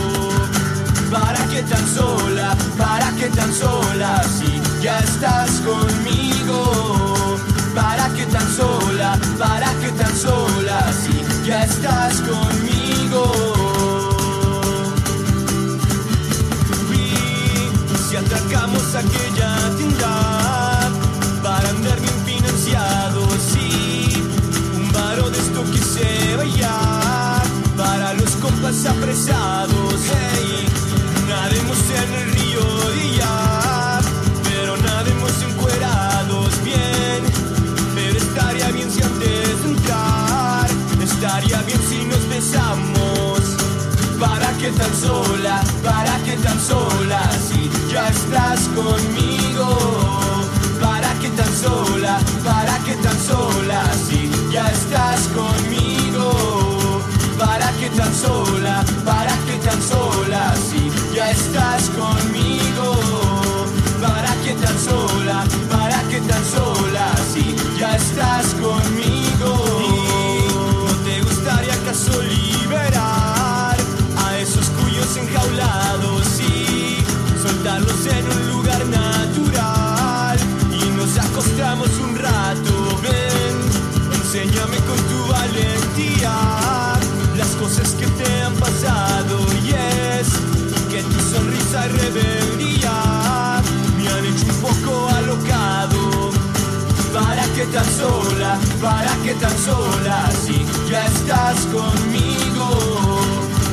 ¿Para 1.10 1.46
qué 1.46 1.62
tan 1.62 1.86
sola? 1.94 2.56
¿Para 2.76 3.10
qué 3.12 3.28
tan 3.28 3.52
sola? 3.52 4.22
Si 4.24 4.60
ya 4.82 4.98
estás 4.98 5.50
conmigo. 5.60 7.36
¿Para 7.74 8.08
qué 8.14 8.26
tan 8.26 8.48
sola? 8.56 9.18
¿Para 9.38 9.72
qué 9.80 9.90
tan 9.90 10.16
sola? 10.16 10.92
Si 10.92 11.46
ya 11.46 11.64
estás 11.64 12.14
conmigo. 12.20 13.32
Y 16.92 18.08
si 18.08 18.16
atracamos 18.16 18.94
aquella 18.94 19.76
tienda 19.76 20.35
apresados, 28.86 29.94
hey, 30.10 30.66
nademos 31.28 31.78
en 31.90 32.14
el 32.14 32.32
río 32.32 32.94
y 32.94 33.16
ya, 33.16 34.00
pero 34.44 34.76
nademos 34.76 35.32
encuerados 35.42 36.50
bien, 36.64 37.22
pero 37.94 38.16
estaría 38.16 38.70
bien 38.70 38.90
si 38.90 39.02
antes 39.02 39.62
de 39.62 39.68
entrar, 39.70 40.66
estaría 41.02 41.62
bien 41.62 41.80
si 41.88 42.04
nos 42.04 42.28
besamos, 42.28 43.40
para 44.20 44.52
qué 44.58 44.70
tan 44.70 44.94
sola, 44.94 45.62
para 45.82 46.16
qué 46.24 46.36
tan 46.36 46.60
sola, 46.60 47.20
si 47.48 47.70
ya 47.92 48.08
estás 48.08 48.60
conmigo. 48.74 50.16
¿Para 50.80 51.12
qué 51.20 51.30
tan 51.30 51.52
sola? 51.56 52.18
¿Para 52.44 52.78
qué 52.84 52.94
tan 52.96 53.18
sola? 53.18 53.82
Si 54.06 54.30
ya 54.52 54.68
estás 54.70 55.20
conmigo. 55.28 55.65
¿Para 57.86 57.94
qué 57.94 58.02
tan 58.02 58.14
sola? 58.14 58.84
¿Para 59.04 59.32
qué 59.46 59.58
tan 59.64 59.80
sola? 59.80 60.54
Si 60.56 60.90
ya 61.14 61.30
estás 61.30 61.88
conmigo. 61.90 62.96
¿Para 64.02 64.34
qué 64.42 64.54
tan 64.54 64.76
sola? 64.76 65.44
¿Para 65.70 66.02
qué 66.08 66.20
tan 66.20 66.44
sola? 66.44 67.14
Si 67.32 67.54
ya 67.78 67.94
estás 67.94 68.54
conmigo. 68.54 69.50
¿Y 69.78 70.86
no 70.88 70.96
te 71.04 71.22
gustaría 71.22 71.74
acaso 71.74 72.20
liberar 72.22 73.76
a 74.26 74.36
esos 74.38 74.66
cuyos 74.80 75.16
enjaulados 75.16 76.40
y 76.40 77.04
soltarlos 77.40 78.04
en 78.06 78.26
un 78.26 78.48
lugar 78.48 78.84
natural? 78.86 80.38
Y 80.72 80.88
nos 80.90 81.16
acostamos 81.18 81.90
un 82.00 82.16
rato, 82.16 82.98
ven, 83.00 83.54
enséñame 84.12 84.78
con 84.78 84.98
tu 85.06 85.32
valentía 85.32 86.95
las 87.36 87.48
cosas 87.56 87.90
que 87.94 88.06
te 88.06 88.42
han 88.42 88.54
pasado 88.54 89.38
y 89.62 89.70
es 89.70 90.28
que 90.90 91.02
tu 91.02 91.20
sonrisa 91.34 91.86
y 91.86 91.88
rebeldía 91.90 93.62
me 93.98 94.08
han 94.08 94.24
hecho 94.24 94.46
un 94.54 94.60
poco 94.62 95.08
alocado. 95.10 96.30
¿Para 97.12 97.44
qué 97.54 97.66
tan 97.66 97.84
sola? 97.84 98.58
¿Para 98.80 99.12
qué 99.22 99.34
tan 99.34 99.56
sola? 99.58 100.30
Si 100.44 100.64
ya 100.90 101.04
estás 101.04 101.58
conmigo. 101.66 102.68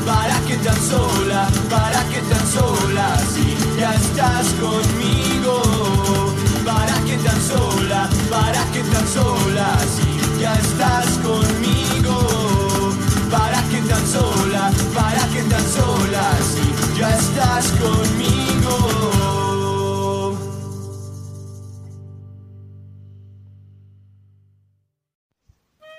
¿Para 0.05 0.38
qué 0.47 0.57
tan 0.57 0.82
sola? 0.82 1.47
¿Para 1.70 2.03
qué 2.09 2.22
tan 2.22 2.45
sola? 2.51 3.18
Si 3.34 3.55
ya 3.80 3.93
estás 3.93 4.47
conmigo. 4.59 5.61
¿Para 6.66 6.95
qué 7.05 7.18
tan 7.18 7.41
sola? 7.41 8.09
¿Para 8.30 8.61
qué 8.74 8.84
tan 8.84 9.07
sola? 9.07 9.78
Si 9.95 10.41
ya 10.41 10.53
estás 10.55 11.07
conmigo. 11.24 11.53
¿Para 14.14 14.22
qué 14.22 14.30
tan 14.30 14.45
sola? 14.45 14.72
¿Para 14.93 15.28
qué 15.34 15.41
tan 15.49 15.66
sola? 15.66 16.26
Si 16.41 16.99
ya 16.99 17.09
estás 17.16 17.66
conmigo. 17.82 18.76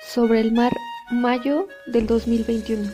Sobre 0.07 0.41
el 0.41 0.53
mar, 0.53 0.73
mayo 1.11 1.67
del 1.87 2.07
2021. 2.07 2.89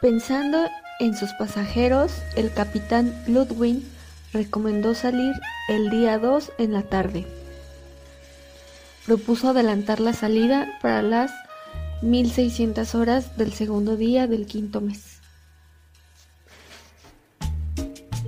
Pensando 0.00 0.68
en 0.98 1.16
sus 1.16 1.32
pasajeros, 1.34 2.12
el 2.34 2.52
capitán 2.52 3.14
Ludwig 3.28 3.84
recomendó 4.32 4.94
salir 4.94 5.32
el 5.68 5.90
día 5.90 6.18
2 6.18 6.50
en 6.58 6.72
la 6.72 6.82
tarde. 6.82 7.24
Propuso 9.06 9.50
adelantar 9.50 10.00
la 10.00 10.12
salida 10.12 10.76
para 10.82 11.02
las 11.02 11.30
1600 12.02 12.94
horas 12.94 13.36
del 13.36 13.52
segundo 13.52 13.96
día 13.96 14.26
del 14.26 14.46
quinto 14.46 14.80
mes. 14.80 15.20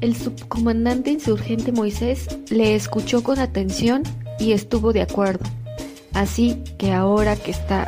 El 0.00 0.16
subcomandante 0.16 1.10
insurgente 1.10 1.72
Moisés 1.72 2.28
le 2.50 2.74
escuchó 2.74 3.22
con 3.22 3.38
atención 3.38 4.02
y 4.38 4.52
estuvo 4.52 4.92
de 4.92 5.02
acuerdo. 5.02 5.44
Así 6.12 6.62
que 6.78 6.92
ahora 6.92 7.36
que 7.36 7.50
está 7.50 7.86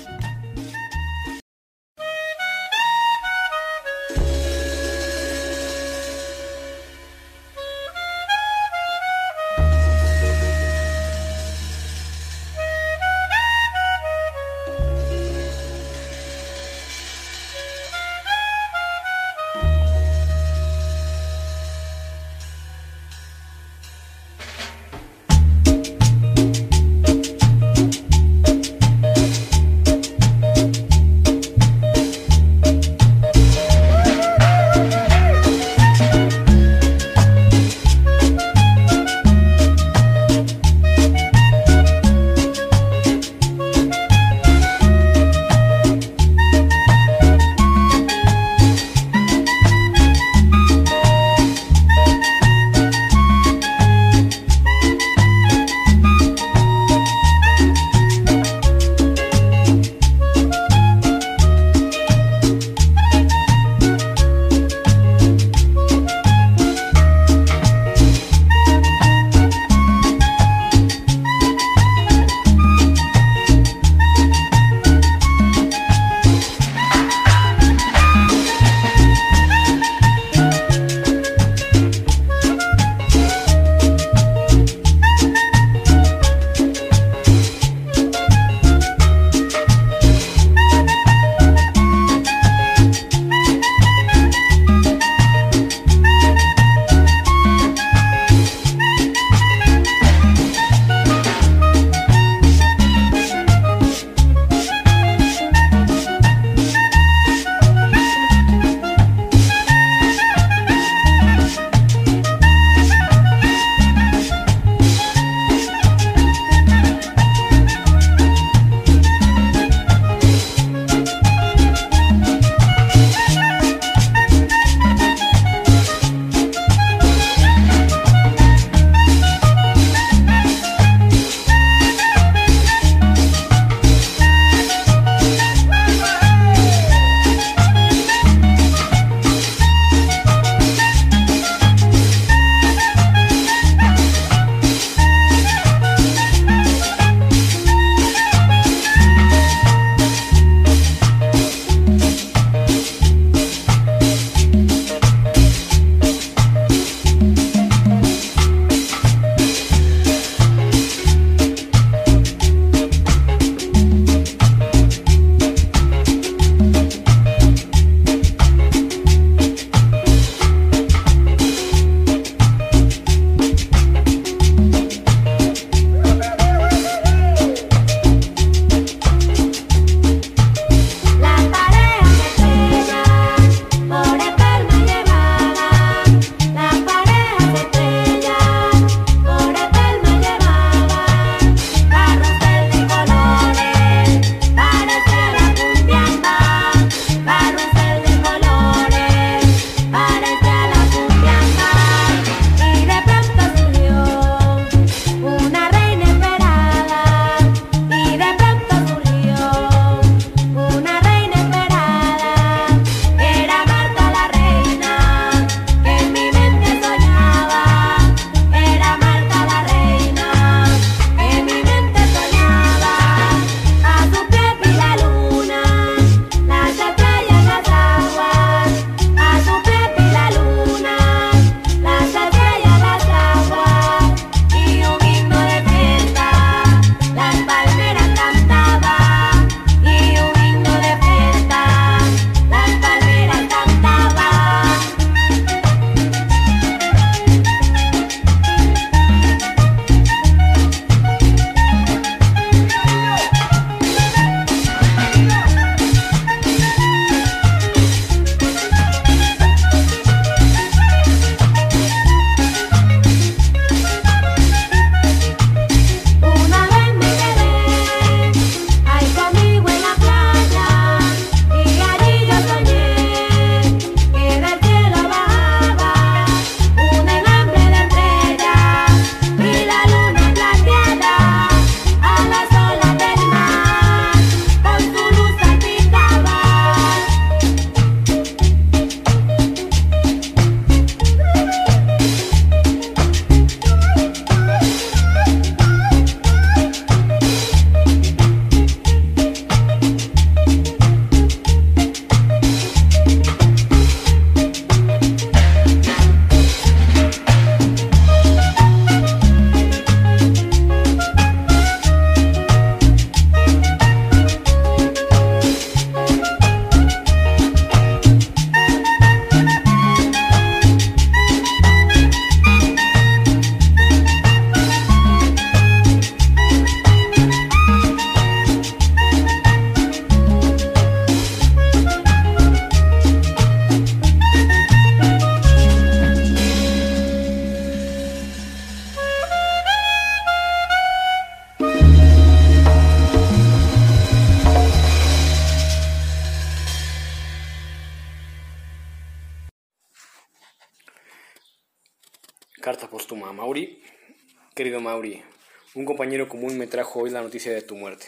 Noticia 357.30 357.54
de 357.54 357.62
tu 357.62 357.76
muerte. 357.76 358.06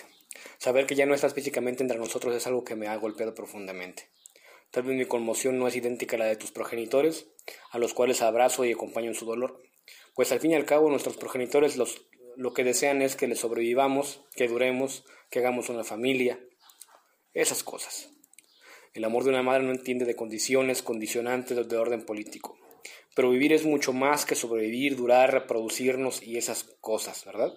Saber 0.58 0.84
que 0.84 0.96
ya 0.96 1.06
no 1.06 1.14
estás 1.14 1.32
físicamente 1.32 1.84
entre 1.84 1.96
nosotros 1.96 2.34
es 2.34 2.48
algo 2.48 2.64
que 2.64 2.74
me 2.74 2.88
ha 2.88 2.96
golpeado 2.96 3.36
profundamente. 3.36 4.08
Tal 4.72 4.82
vez 4.82 4.96
mi 4.96 5.04
conmoción 5.04 5.60
no 5.60 5.68
es 5.68 5.76
idéntica 5.76 6.16
a 6.16 6.18
la 6.18 6.24
de 6.24 6.34
tus 6.34 6.50
progenitores, 6.50 7.28
a 7.70 7.78
los 7.78 7.94
cuales 7.94 8.20
abrazo 8.20 8.64
y 8.64 8.72
acompaño 8.72 9.06
en 9.10 9.14
su 9.14 9.24
dolor, 9.24 9.62
pues 10.16 10.32
al 10.32 10.40
fin 10.40 10.50
y 10.50 10.54
al 10.56 10.64
cabo 10.64 10.90
nuestros 10.90 11.16
progenitores 11.16 11.76
lo 11.76 12.52
que 12.52 12.64
desean 12.64 13.00
es 13.00 13.14
que 13.14 13.28
les 13.28 13.38
sobrevivamos, 13.38 14.24
que 14.34 14.48
duremos, 14.48 15.04
que 15.30 15.38
hagamos 15.38 15.68
una 15.68 15.84
familia, 15.84 16.40
esas 17.32 17.62
cosas. 17.62 18.10
El 18.94 19.04
amor 19.04 19.22
de 19.22 19.30
una 19.30 19.44
madre 19.44 19.62
no 19.62 19.70
entiende 19.70 20.04
de 20.04 20.16
condiciones, 20.16 20.82
condicionantes 20.82 21.68
de 21.68 21.76
orden 21.76 22.04
político. 22.04 22.58
Pero 23.14 23.30
vivir 23.30 23.52
es 23.52 23.64
mucho 23.64 23.92
más 23.92 24.24
que 24.24 24.34
sobrevivir, 24.34 24.96
durar, 24.96 25.30
reproducirnos 25.30 26.24
y 26.24 26.38
esas 26.38 26.64
cosas, 26.80 27.24
¿verdad? 27.24 27.52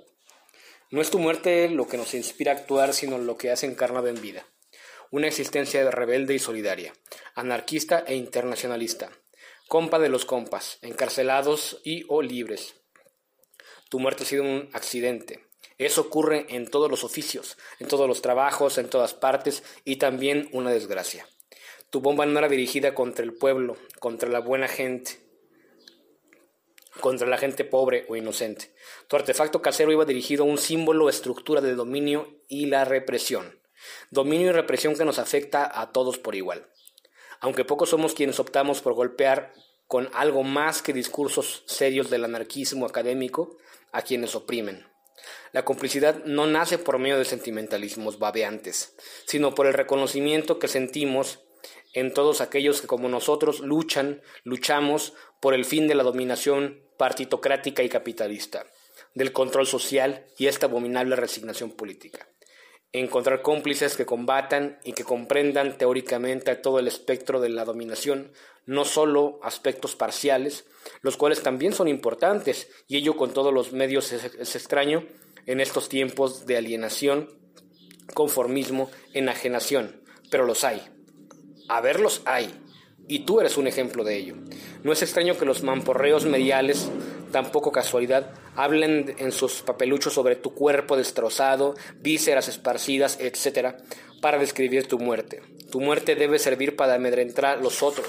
No 0.96 1.02
es 1.02 1.12
tu 1.12 1.20
muerte 1.20 1.68
lo 1.68 1.90
que 1.90 1.98
nos 1.98 2.14
inspira 2.14 2.54
a 2.54 2.56
actuar, 2.56 2.94
sino 2.94 3.18
lo 3.18 3.38
que 3.38 3.52
has 3.52 3.64
encarnado 3.64 4.08
en 4.08 4.22
vida. 4.22 4.48
Una 5.12 5.28
existencia 5.28 5.92
rebelde 5.92 6.34
y 6.34 6.40
solidaria, 6.40 6.94
anarquista 7.36 8.06
e 8.08 8.16
internacionalista, 8.16 9.12
compa 9.68 10.00
de 10.00 10.08
los 10.08 10.24
compas, 10.24 10.78
encarcelados 10.82 11.82
y 11.84 12.06
o 12.08 12.22
libres. 12.22 12.76
Tu 13.90 14.00
muerte 14.00 14.24
ha 14.24 14.26
sido 14.26 14.44
un 14.44 14.70
accidente. 14.72 15.46
Eso 15.78 16.00
ocurre 16.00 16.46
en 16.48 16.66
todos 16.72 16.90
los 16.90 17.04
oficios, 17.04 17.58
en 17.80 17.90
todos 17.90 18.08
los 18.08 18.22
trabajos, 18.22 18.78
en 18.78 18.88
todas 18.90 19.14
partes 19.14 19.64
y 19.84 19.98
también 19.98 20.48
una 20.54 20.72
desgracia. 20.72 21.28
Tu 21.90 22.00
bomba 22.00 22.26
no 22.26 22.40
era 22.40 22.48
dirigida 22.48 22.96
contra 22.96 23.26
el 23.26 23.34
pueblo, 23.34 23.76
contra 24.00 24.30
la 24.30 24.40
buena 24.40 24.70
gente, 24.70 25.25
contra 27.02 27.28
la 27.28 27.38
gente 27.38 27.66
pobre 27.66 28.06
o 28.10 28.16
inocente. 28.16 28.74
Tu 29.08 29.16
artefacto 29.16 29.62
casero 29.62 29.92
iba 29.92 30.06
dirigido 30.06 30.44
a 30.44 30.48
un 30.48 30.58
símbolo 30.58 31.06
o 31.06 31.10
estructura 31.10 31.62
de 31.62 31.76
dominio 31.76 32.40
y 32.48 32.68
la 32.68 32.86
represión. 32.86 33.60
Dominio 34.10 34.50
y 34.50 34.52
represión 34.52 34.96
que 34.96 35.06
nos 35.06 35.20
afecta 35.20 35.80
a 35.80 35.92
todos 35.92 36.18
por 36.18 36.36
igual. 36.36 36.68
Aunque 37.40 37.66
pocos 37.66 37.90
somos 37.90 38.14
quienes 38.14 38.40
optamos 38.40 38.82
por 38.82 38.94
golpear 38.94 39.54
con 39.88 40.10
algo 40.14 40.44
más 40.44 40.82
que 40.82 40.94
discursos 40.94 41.64
serios 41.68 42.10
del 42.10 42.26
anarquismo 42.26 42.86
académico 42.86 43.58
a 43.92 44.02
quienes 44.02 44.36
oprimen. 44.36 44.88
La 45.52 45.64
complicidad 45.64 46.24
no 46.26 46.48
nace 46.48 46.78
por 46.78 47.00
medio 47.00 47.18
de 47.18 47.26
sentimentalismos 47.26 48.20
babeantes, 48.20 48.96
sino 49.26 49.56
por 49.56 49.68
el 49.68 49.74
reconocimiento 49.74 50.60
que 50.60 50.68
sentimos 50.68 51.40
en 51.94 52.14
todos 52.14 52.42
aquellos 52.42 52.82
que 52.82 52.88
como 52.88 53.08
nosotros 53.08 53.62
luchan, 53.62 54.22
luchamos 54.44 55.14
por 55.40 55.54
el 55.54 55.64
fin 55.64 55.88
de 55.88 55.96
la 55.96 56.04
dominación 56.04 56.85
partitocrática 56.98 57.84
y 57.84 57.90
capitalista, 57.90 58.66
del 59.14 59.32
control 59.32 59.68
social 59.68 60.26
y 60.38 60.48
esta 60.48 60.68
abominable 60.68 61.16
resignación 61.16 61.72
política. 61.72 62.28
Encontrar 62.92 63.42
cómplices 63.42 63.96
que 63.96 64.06
combatan 64.06 64.80
y 64.84 64.94
que 64.94 65.04
comprendan 65.04 65.78
teóricamente 65.78 66.56
todo 66.56 66.80
el 66.80 66.88
espectro 66.88 67.42
de 67.42 67.50
la 67.50 67.66
dominación, 67.66 68.32
no 68.66 68.86
solo 68.86 69.40
aspectos 69.44 69.96
parciales, 69.96 70.66
los 71.02 71.18
cuales 71.18 71.44
también 71.44 71.74
son 71.74 71.88
importantes, 71.88 72.70
y 72.88 72.98
ello 72.98 73.18
con 73.18 73.34
todos 73.34 73.54
los 73.54 73.74
medios 73.74 74.12
es, 74.14 74.56
extraño 74.56 75.06
en 75.46 75.60
estos 75.60 75.90
tiempos 75.90 76.46
de 76.46 76.58
alienación, 76.58 77.38
conformismo, 78.14 78.90
enajenación, 79.14 80.02
pero 80.32 80.46
los 80.46 80.64
hay. 80.64 80.82
A 81.68 81.82
hay, 82.26 82.65
y 83.08 83.20
tú 83.20 83.40
eres 83.40 83.58
un 83.58 83.68
ejemplo 83.68 84.04
de 84.04 84.18
ello. 84.18 84.36
No 84.84 84.92
es 84.92 85.02
extraño 85.02 85.38
que 85.38 85.46
los 85.46 85.64
mamporreos 85.64 86.26
mediales, 86.26 86.90
tampoco 87.32 87.72
casualidad, 87.72 88.32
hablen 88.56 89.16
en 89.20 89.32
sus 89.32 89.62
papeluchos 89.62 90.14
sobre 90.14 90.36
tu 90.36 90.54
cuerpo 90.54 90.98
destrozado, 90.98 91.76
vísceras 92.02 92.48
esparcidas, 92.48 93.20
etc., 93.20 93.76
para 94.22 94.40
describir 94.40 94.88
tu 94.88 94.98
muerte. 94.98 95.42
Tu 95.72 95.80
muerte 95.80 96.16
debe 96.16 96.40
servir 96.40 96.76
para 96.76 96.96
amedrentar 96.96 97.46
a 97.46 97.56
los 97.58 97.84
otros, 97.84 98.08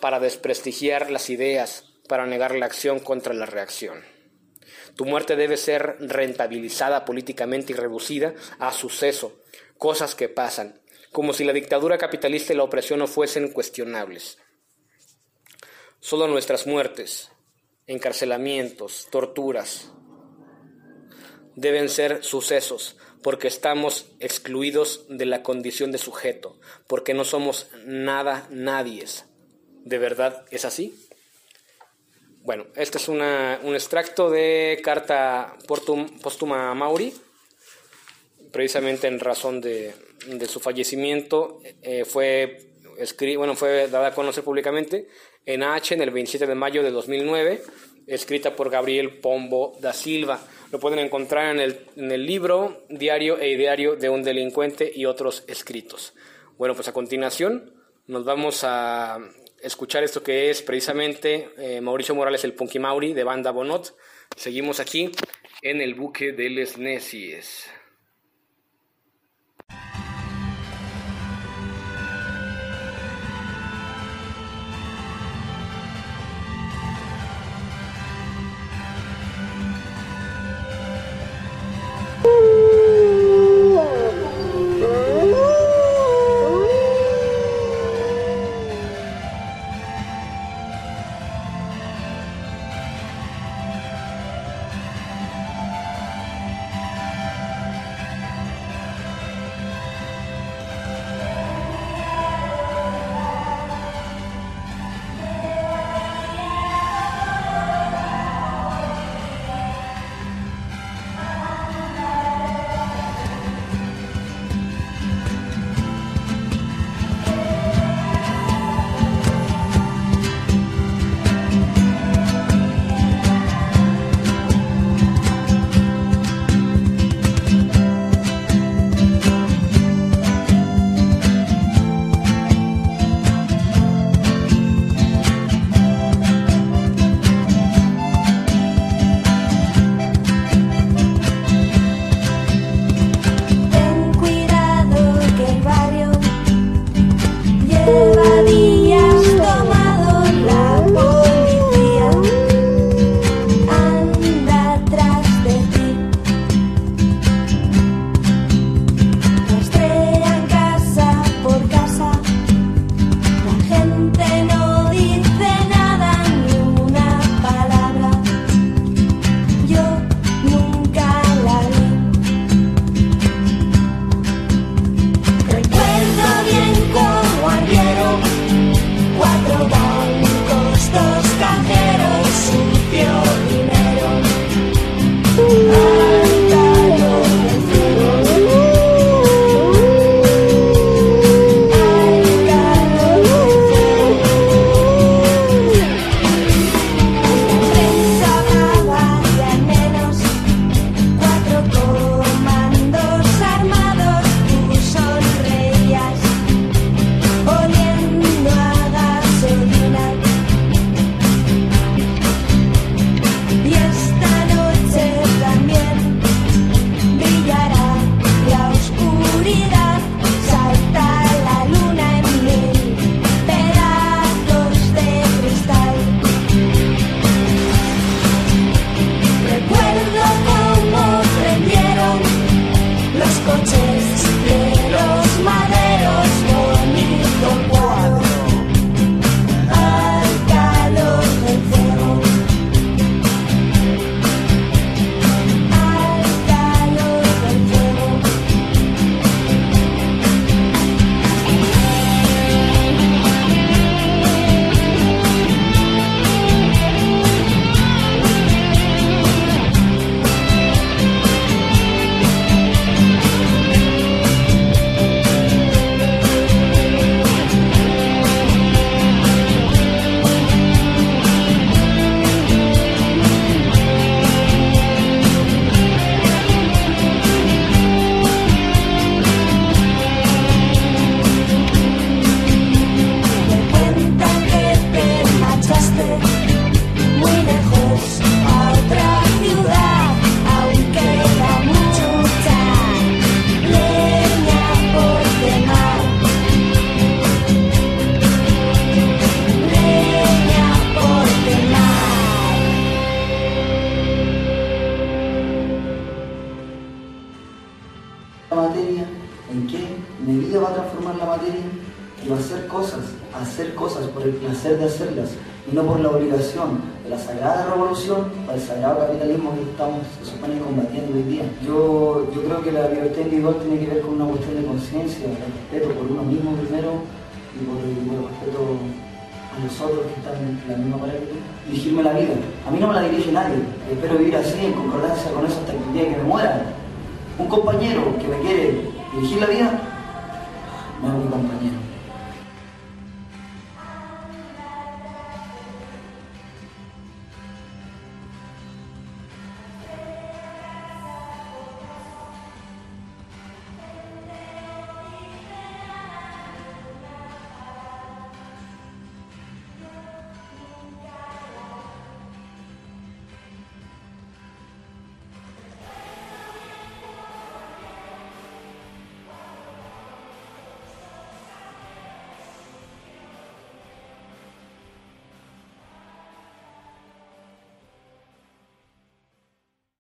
para 0.00 0.18
desprestigiar 0.18 1.10
las 1.10 1.30
ideas, 1.30 1.84
para 2.08 2.26
negar 2.26 2.54
la 2.54 2.66
acción 2.66 2.98
contra 2.98 3.34
la 3.34 3.46
reacción. 3.46 4.00
Tu 4.96 5.04
muerte 5.04 5.36
debe 5.36 5.56
ser 5.56 5.96
rentabilizada 6.00 7.04
políticamente 7.04 7.72
y 7.72 7.76
reducida 7.76 8.34
a 8.58 8.72
suceso, 8.72 9.40
cosas 9.76 10.14
que 10.14 10.28
pasan, 10.28 10.80
como 11.12 11.32
si 11.32 11.44
la 11.44 11.52
dictadura 11.52 11.98
capitalista 11.98 12.52
y 12.52 12.56
la 12.56 12.64
opresión 12.64 12.98
no 12.98 13.06
fuesen 13.06 13.52
cuestionables. 13.52 14.38
Solo 16.00 16.28
nuestras 16.28 16.66
muertes, 16.66 17.30
encarcelamientos, 17.86 19.08
torturas, 19.10 19.92
deben 21.54 21.88
ser 21.88 22.22
sucesos, 22.22 22.96
porque 23.22 23.48
estamos 23.48 24.06
excluidos 24.20 25.06
de 25.08 25.26
la 25.26 25.42
condición 25.42 25.90
de 25.90 25.98
sujeto, 25.98 26.58
porque 26.86 27.14
no 27.14 27.24
somos 27.24 27.68
nada, 27.84 28.46
nadies. 28.50 29.24
¿De 29.84 29.98
verdad 29.98 30.44
es 30.50 30.64
así? 30.64 31.08
Bueno, 32.42 32.66
este 32.76 32.98
es 32.98 33.08
una, 33.08 33.58
un 33.64 33.74
extracto 33.74 34.30
de 34.30 34.80
carta 34.84 35.56
póstuma 35.66 36.70
a 36.70 36.74
Mauri, 36.74 37.12
precisamente 38.56 39.06
en 39.06 39.20
razón 39.20 39.60
de, 39.60 39.92
de 40.26 40.46
su 40.46 40.60
fallecimiento. 40.60 41.60
Eh, 41.82 42.06
fue, 42.06 42.70
bueno, 43.36 43.54
fue 43.54 43.86
dada 43.88 44.06
a 44.06 44.14
conocer 44.14 44.42
públicamente 44.42 45.08
en 45.44 45.62
H 45.62 45.92
en 45.94 46.00
el 46.00 46.10
27 46.10 46.46
de 46.46 46.54
mayo 46.54 46.82
de 46.82 46.90
2009, 46.90 47.62
escrita 48.06 48.56
por 48.56 48.70
Gabriel 48.70 49.18
Pombo 49.18 49.76
da 49.78 49.92
Silva. 49.92 50.40
Lo 50.72 50.80
pueden 50.80 51.00
encontrar 51.00 51.54
en 51.54 51.60
el, 51.60 51.80
en 51.96 52.10
el 52.10 52.24
libro 52.24 52.86
Diario 52.88 53.38
e 53.38 53.50
Ideario 53.50 53.94
de 53.94 54.08
un 54.08 54.22
delincuente 54.22 54.90
y 54.92 55.04
otros 55.04 55.44
escritos. 55.48 56.14
Bueno, 56.56 56.74
pues 56.74 56.88
a 56.88 56.94
continuación 56.94 57.74
nos 58.06 58.24
vamos 58.24 58.60
a 58.64 59.18
escuchar 59.60 60.02
esto 60.02 60.22
que 60.22 60.48
es 60.48 60.62
precisamente 60.62 61.50
eh, 61.58 61.82
Mauricio 61.82 62.14
Morales, 62.14 62.42
el 62.44 62.54
Punky 62.54 62.78
Mauri 62.78 63.12
de 63.12 63.22
Banda 63.22 63.50
Bonot. 63.50 63.94
Seguimos 64.34 64.80
aquí 64.80 65.12
en 65.60 65.82
el 65.82 65.94
buque 65.94 66.32
de 66.32 66.48
Les 66.48 66.78
Necies. 66.78 67.68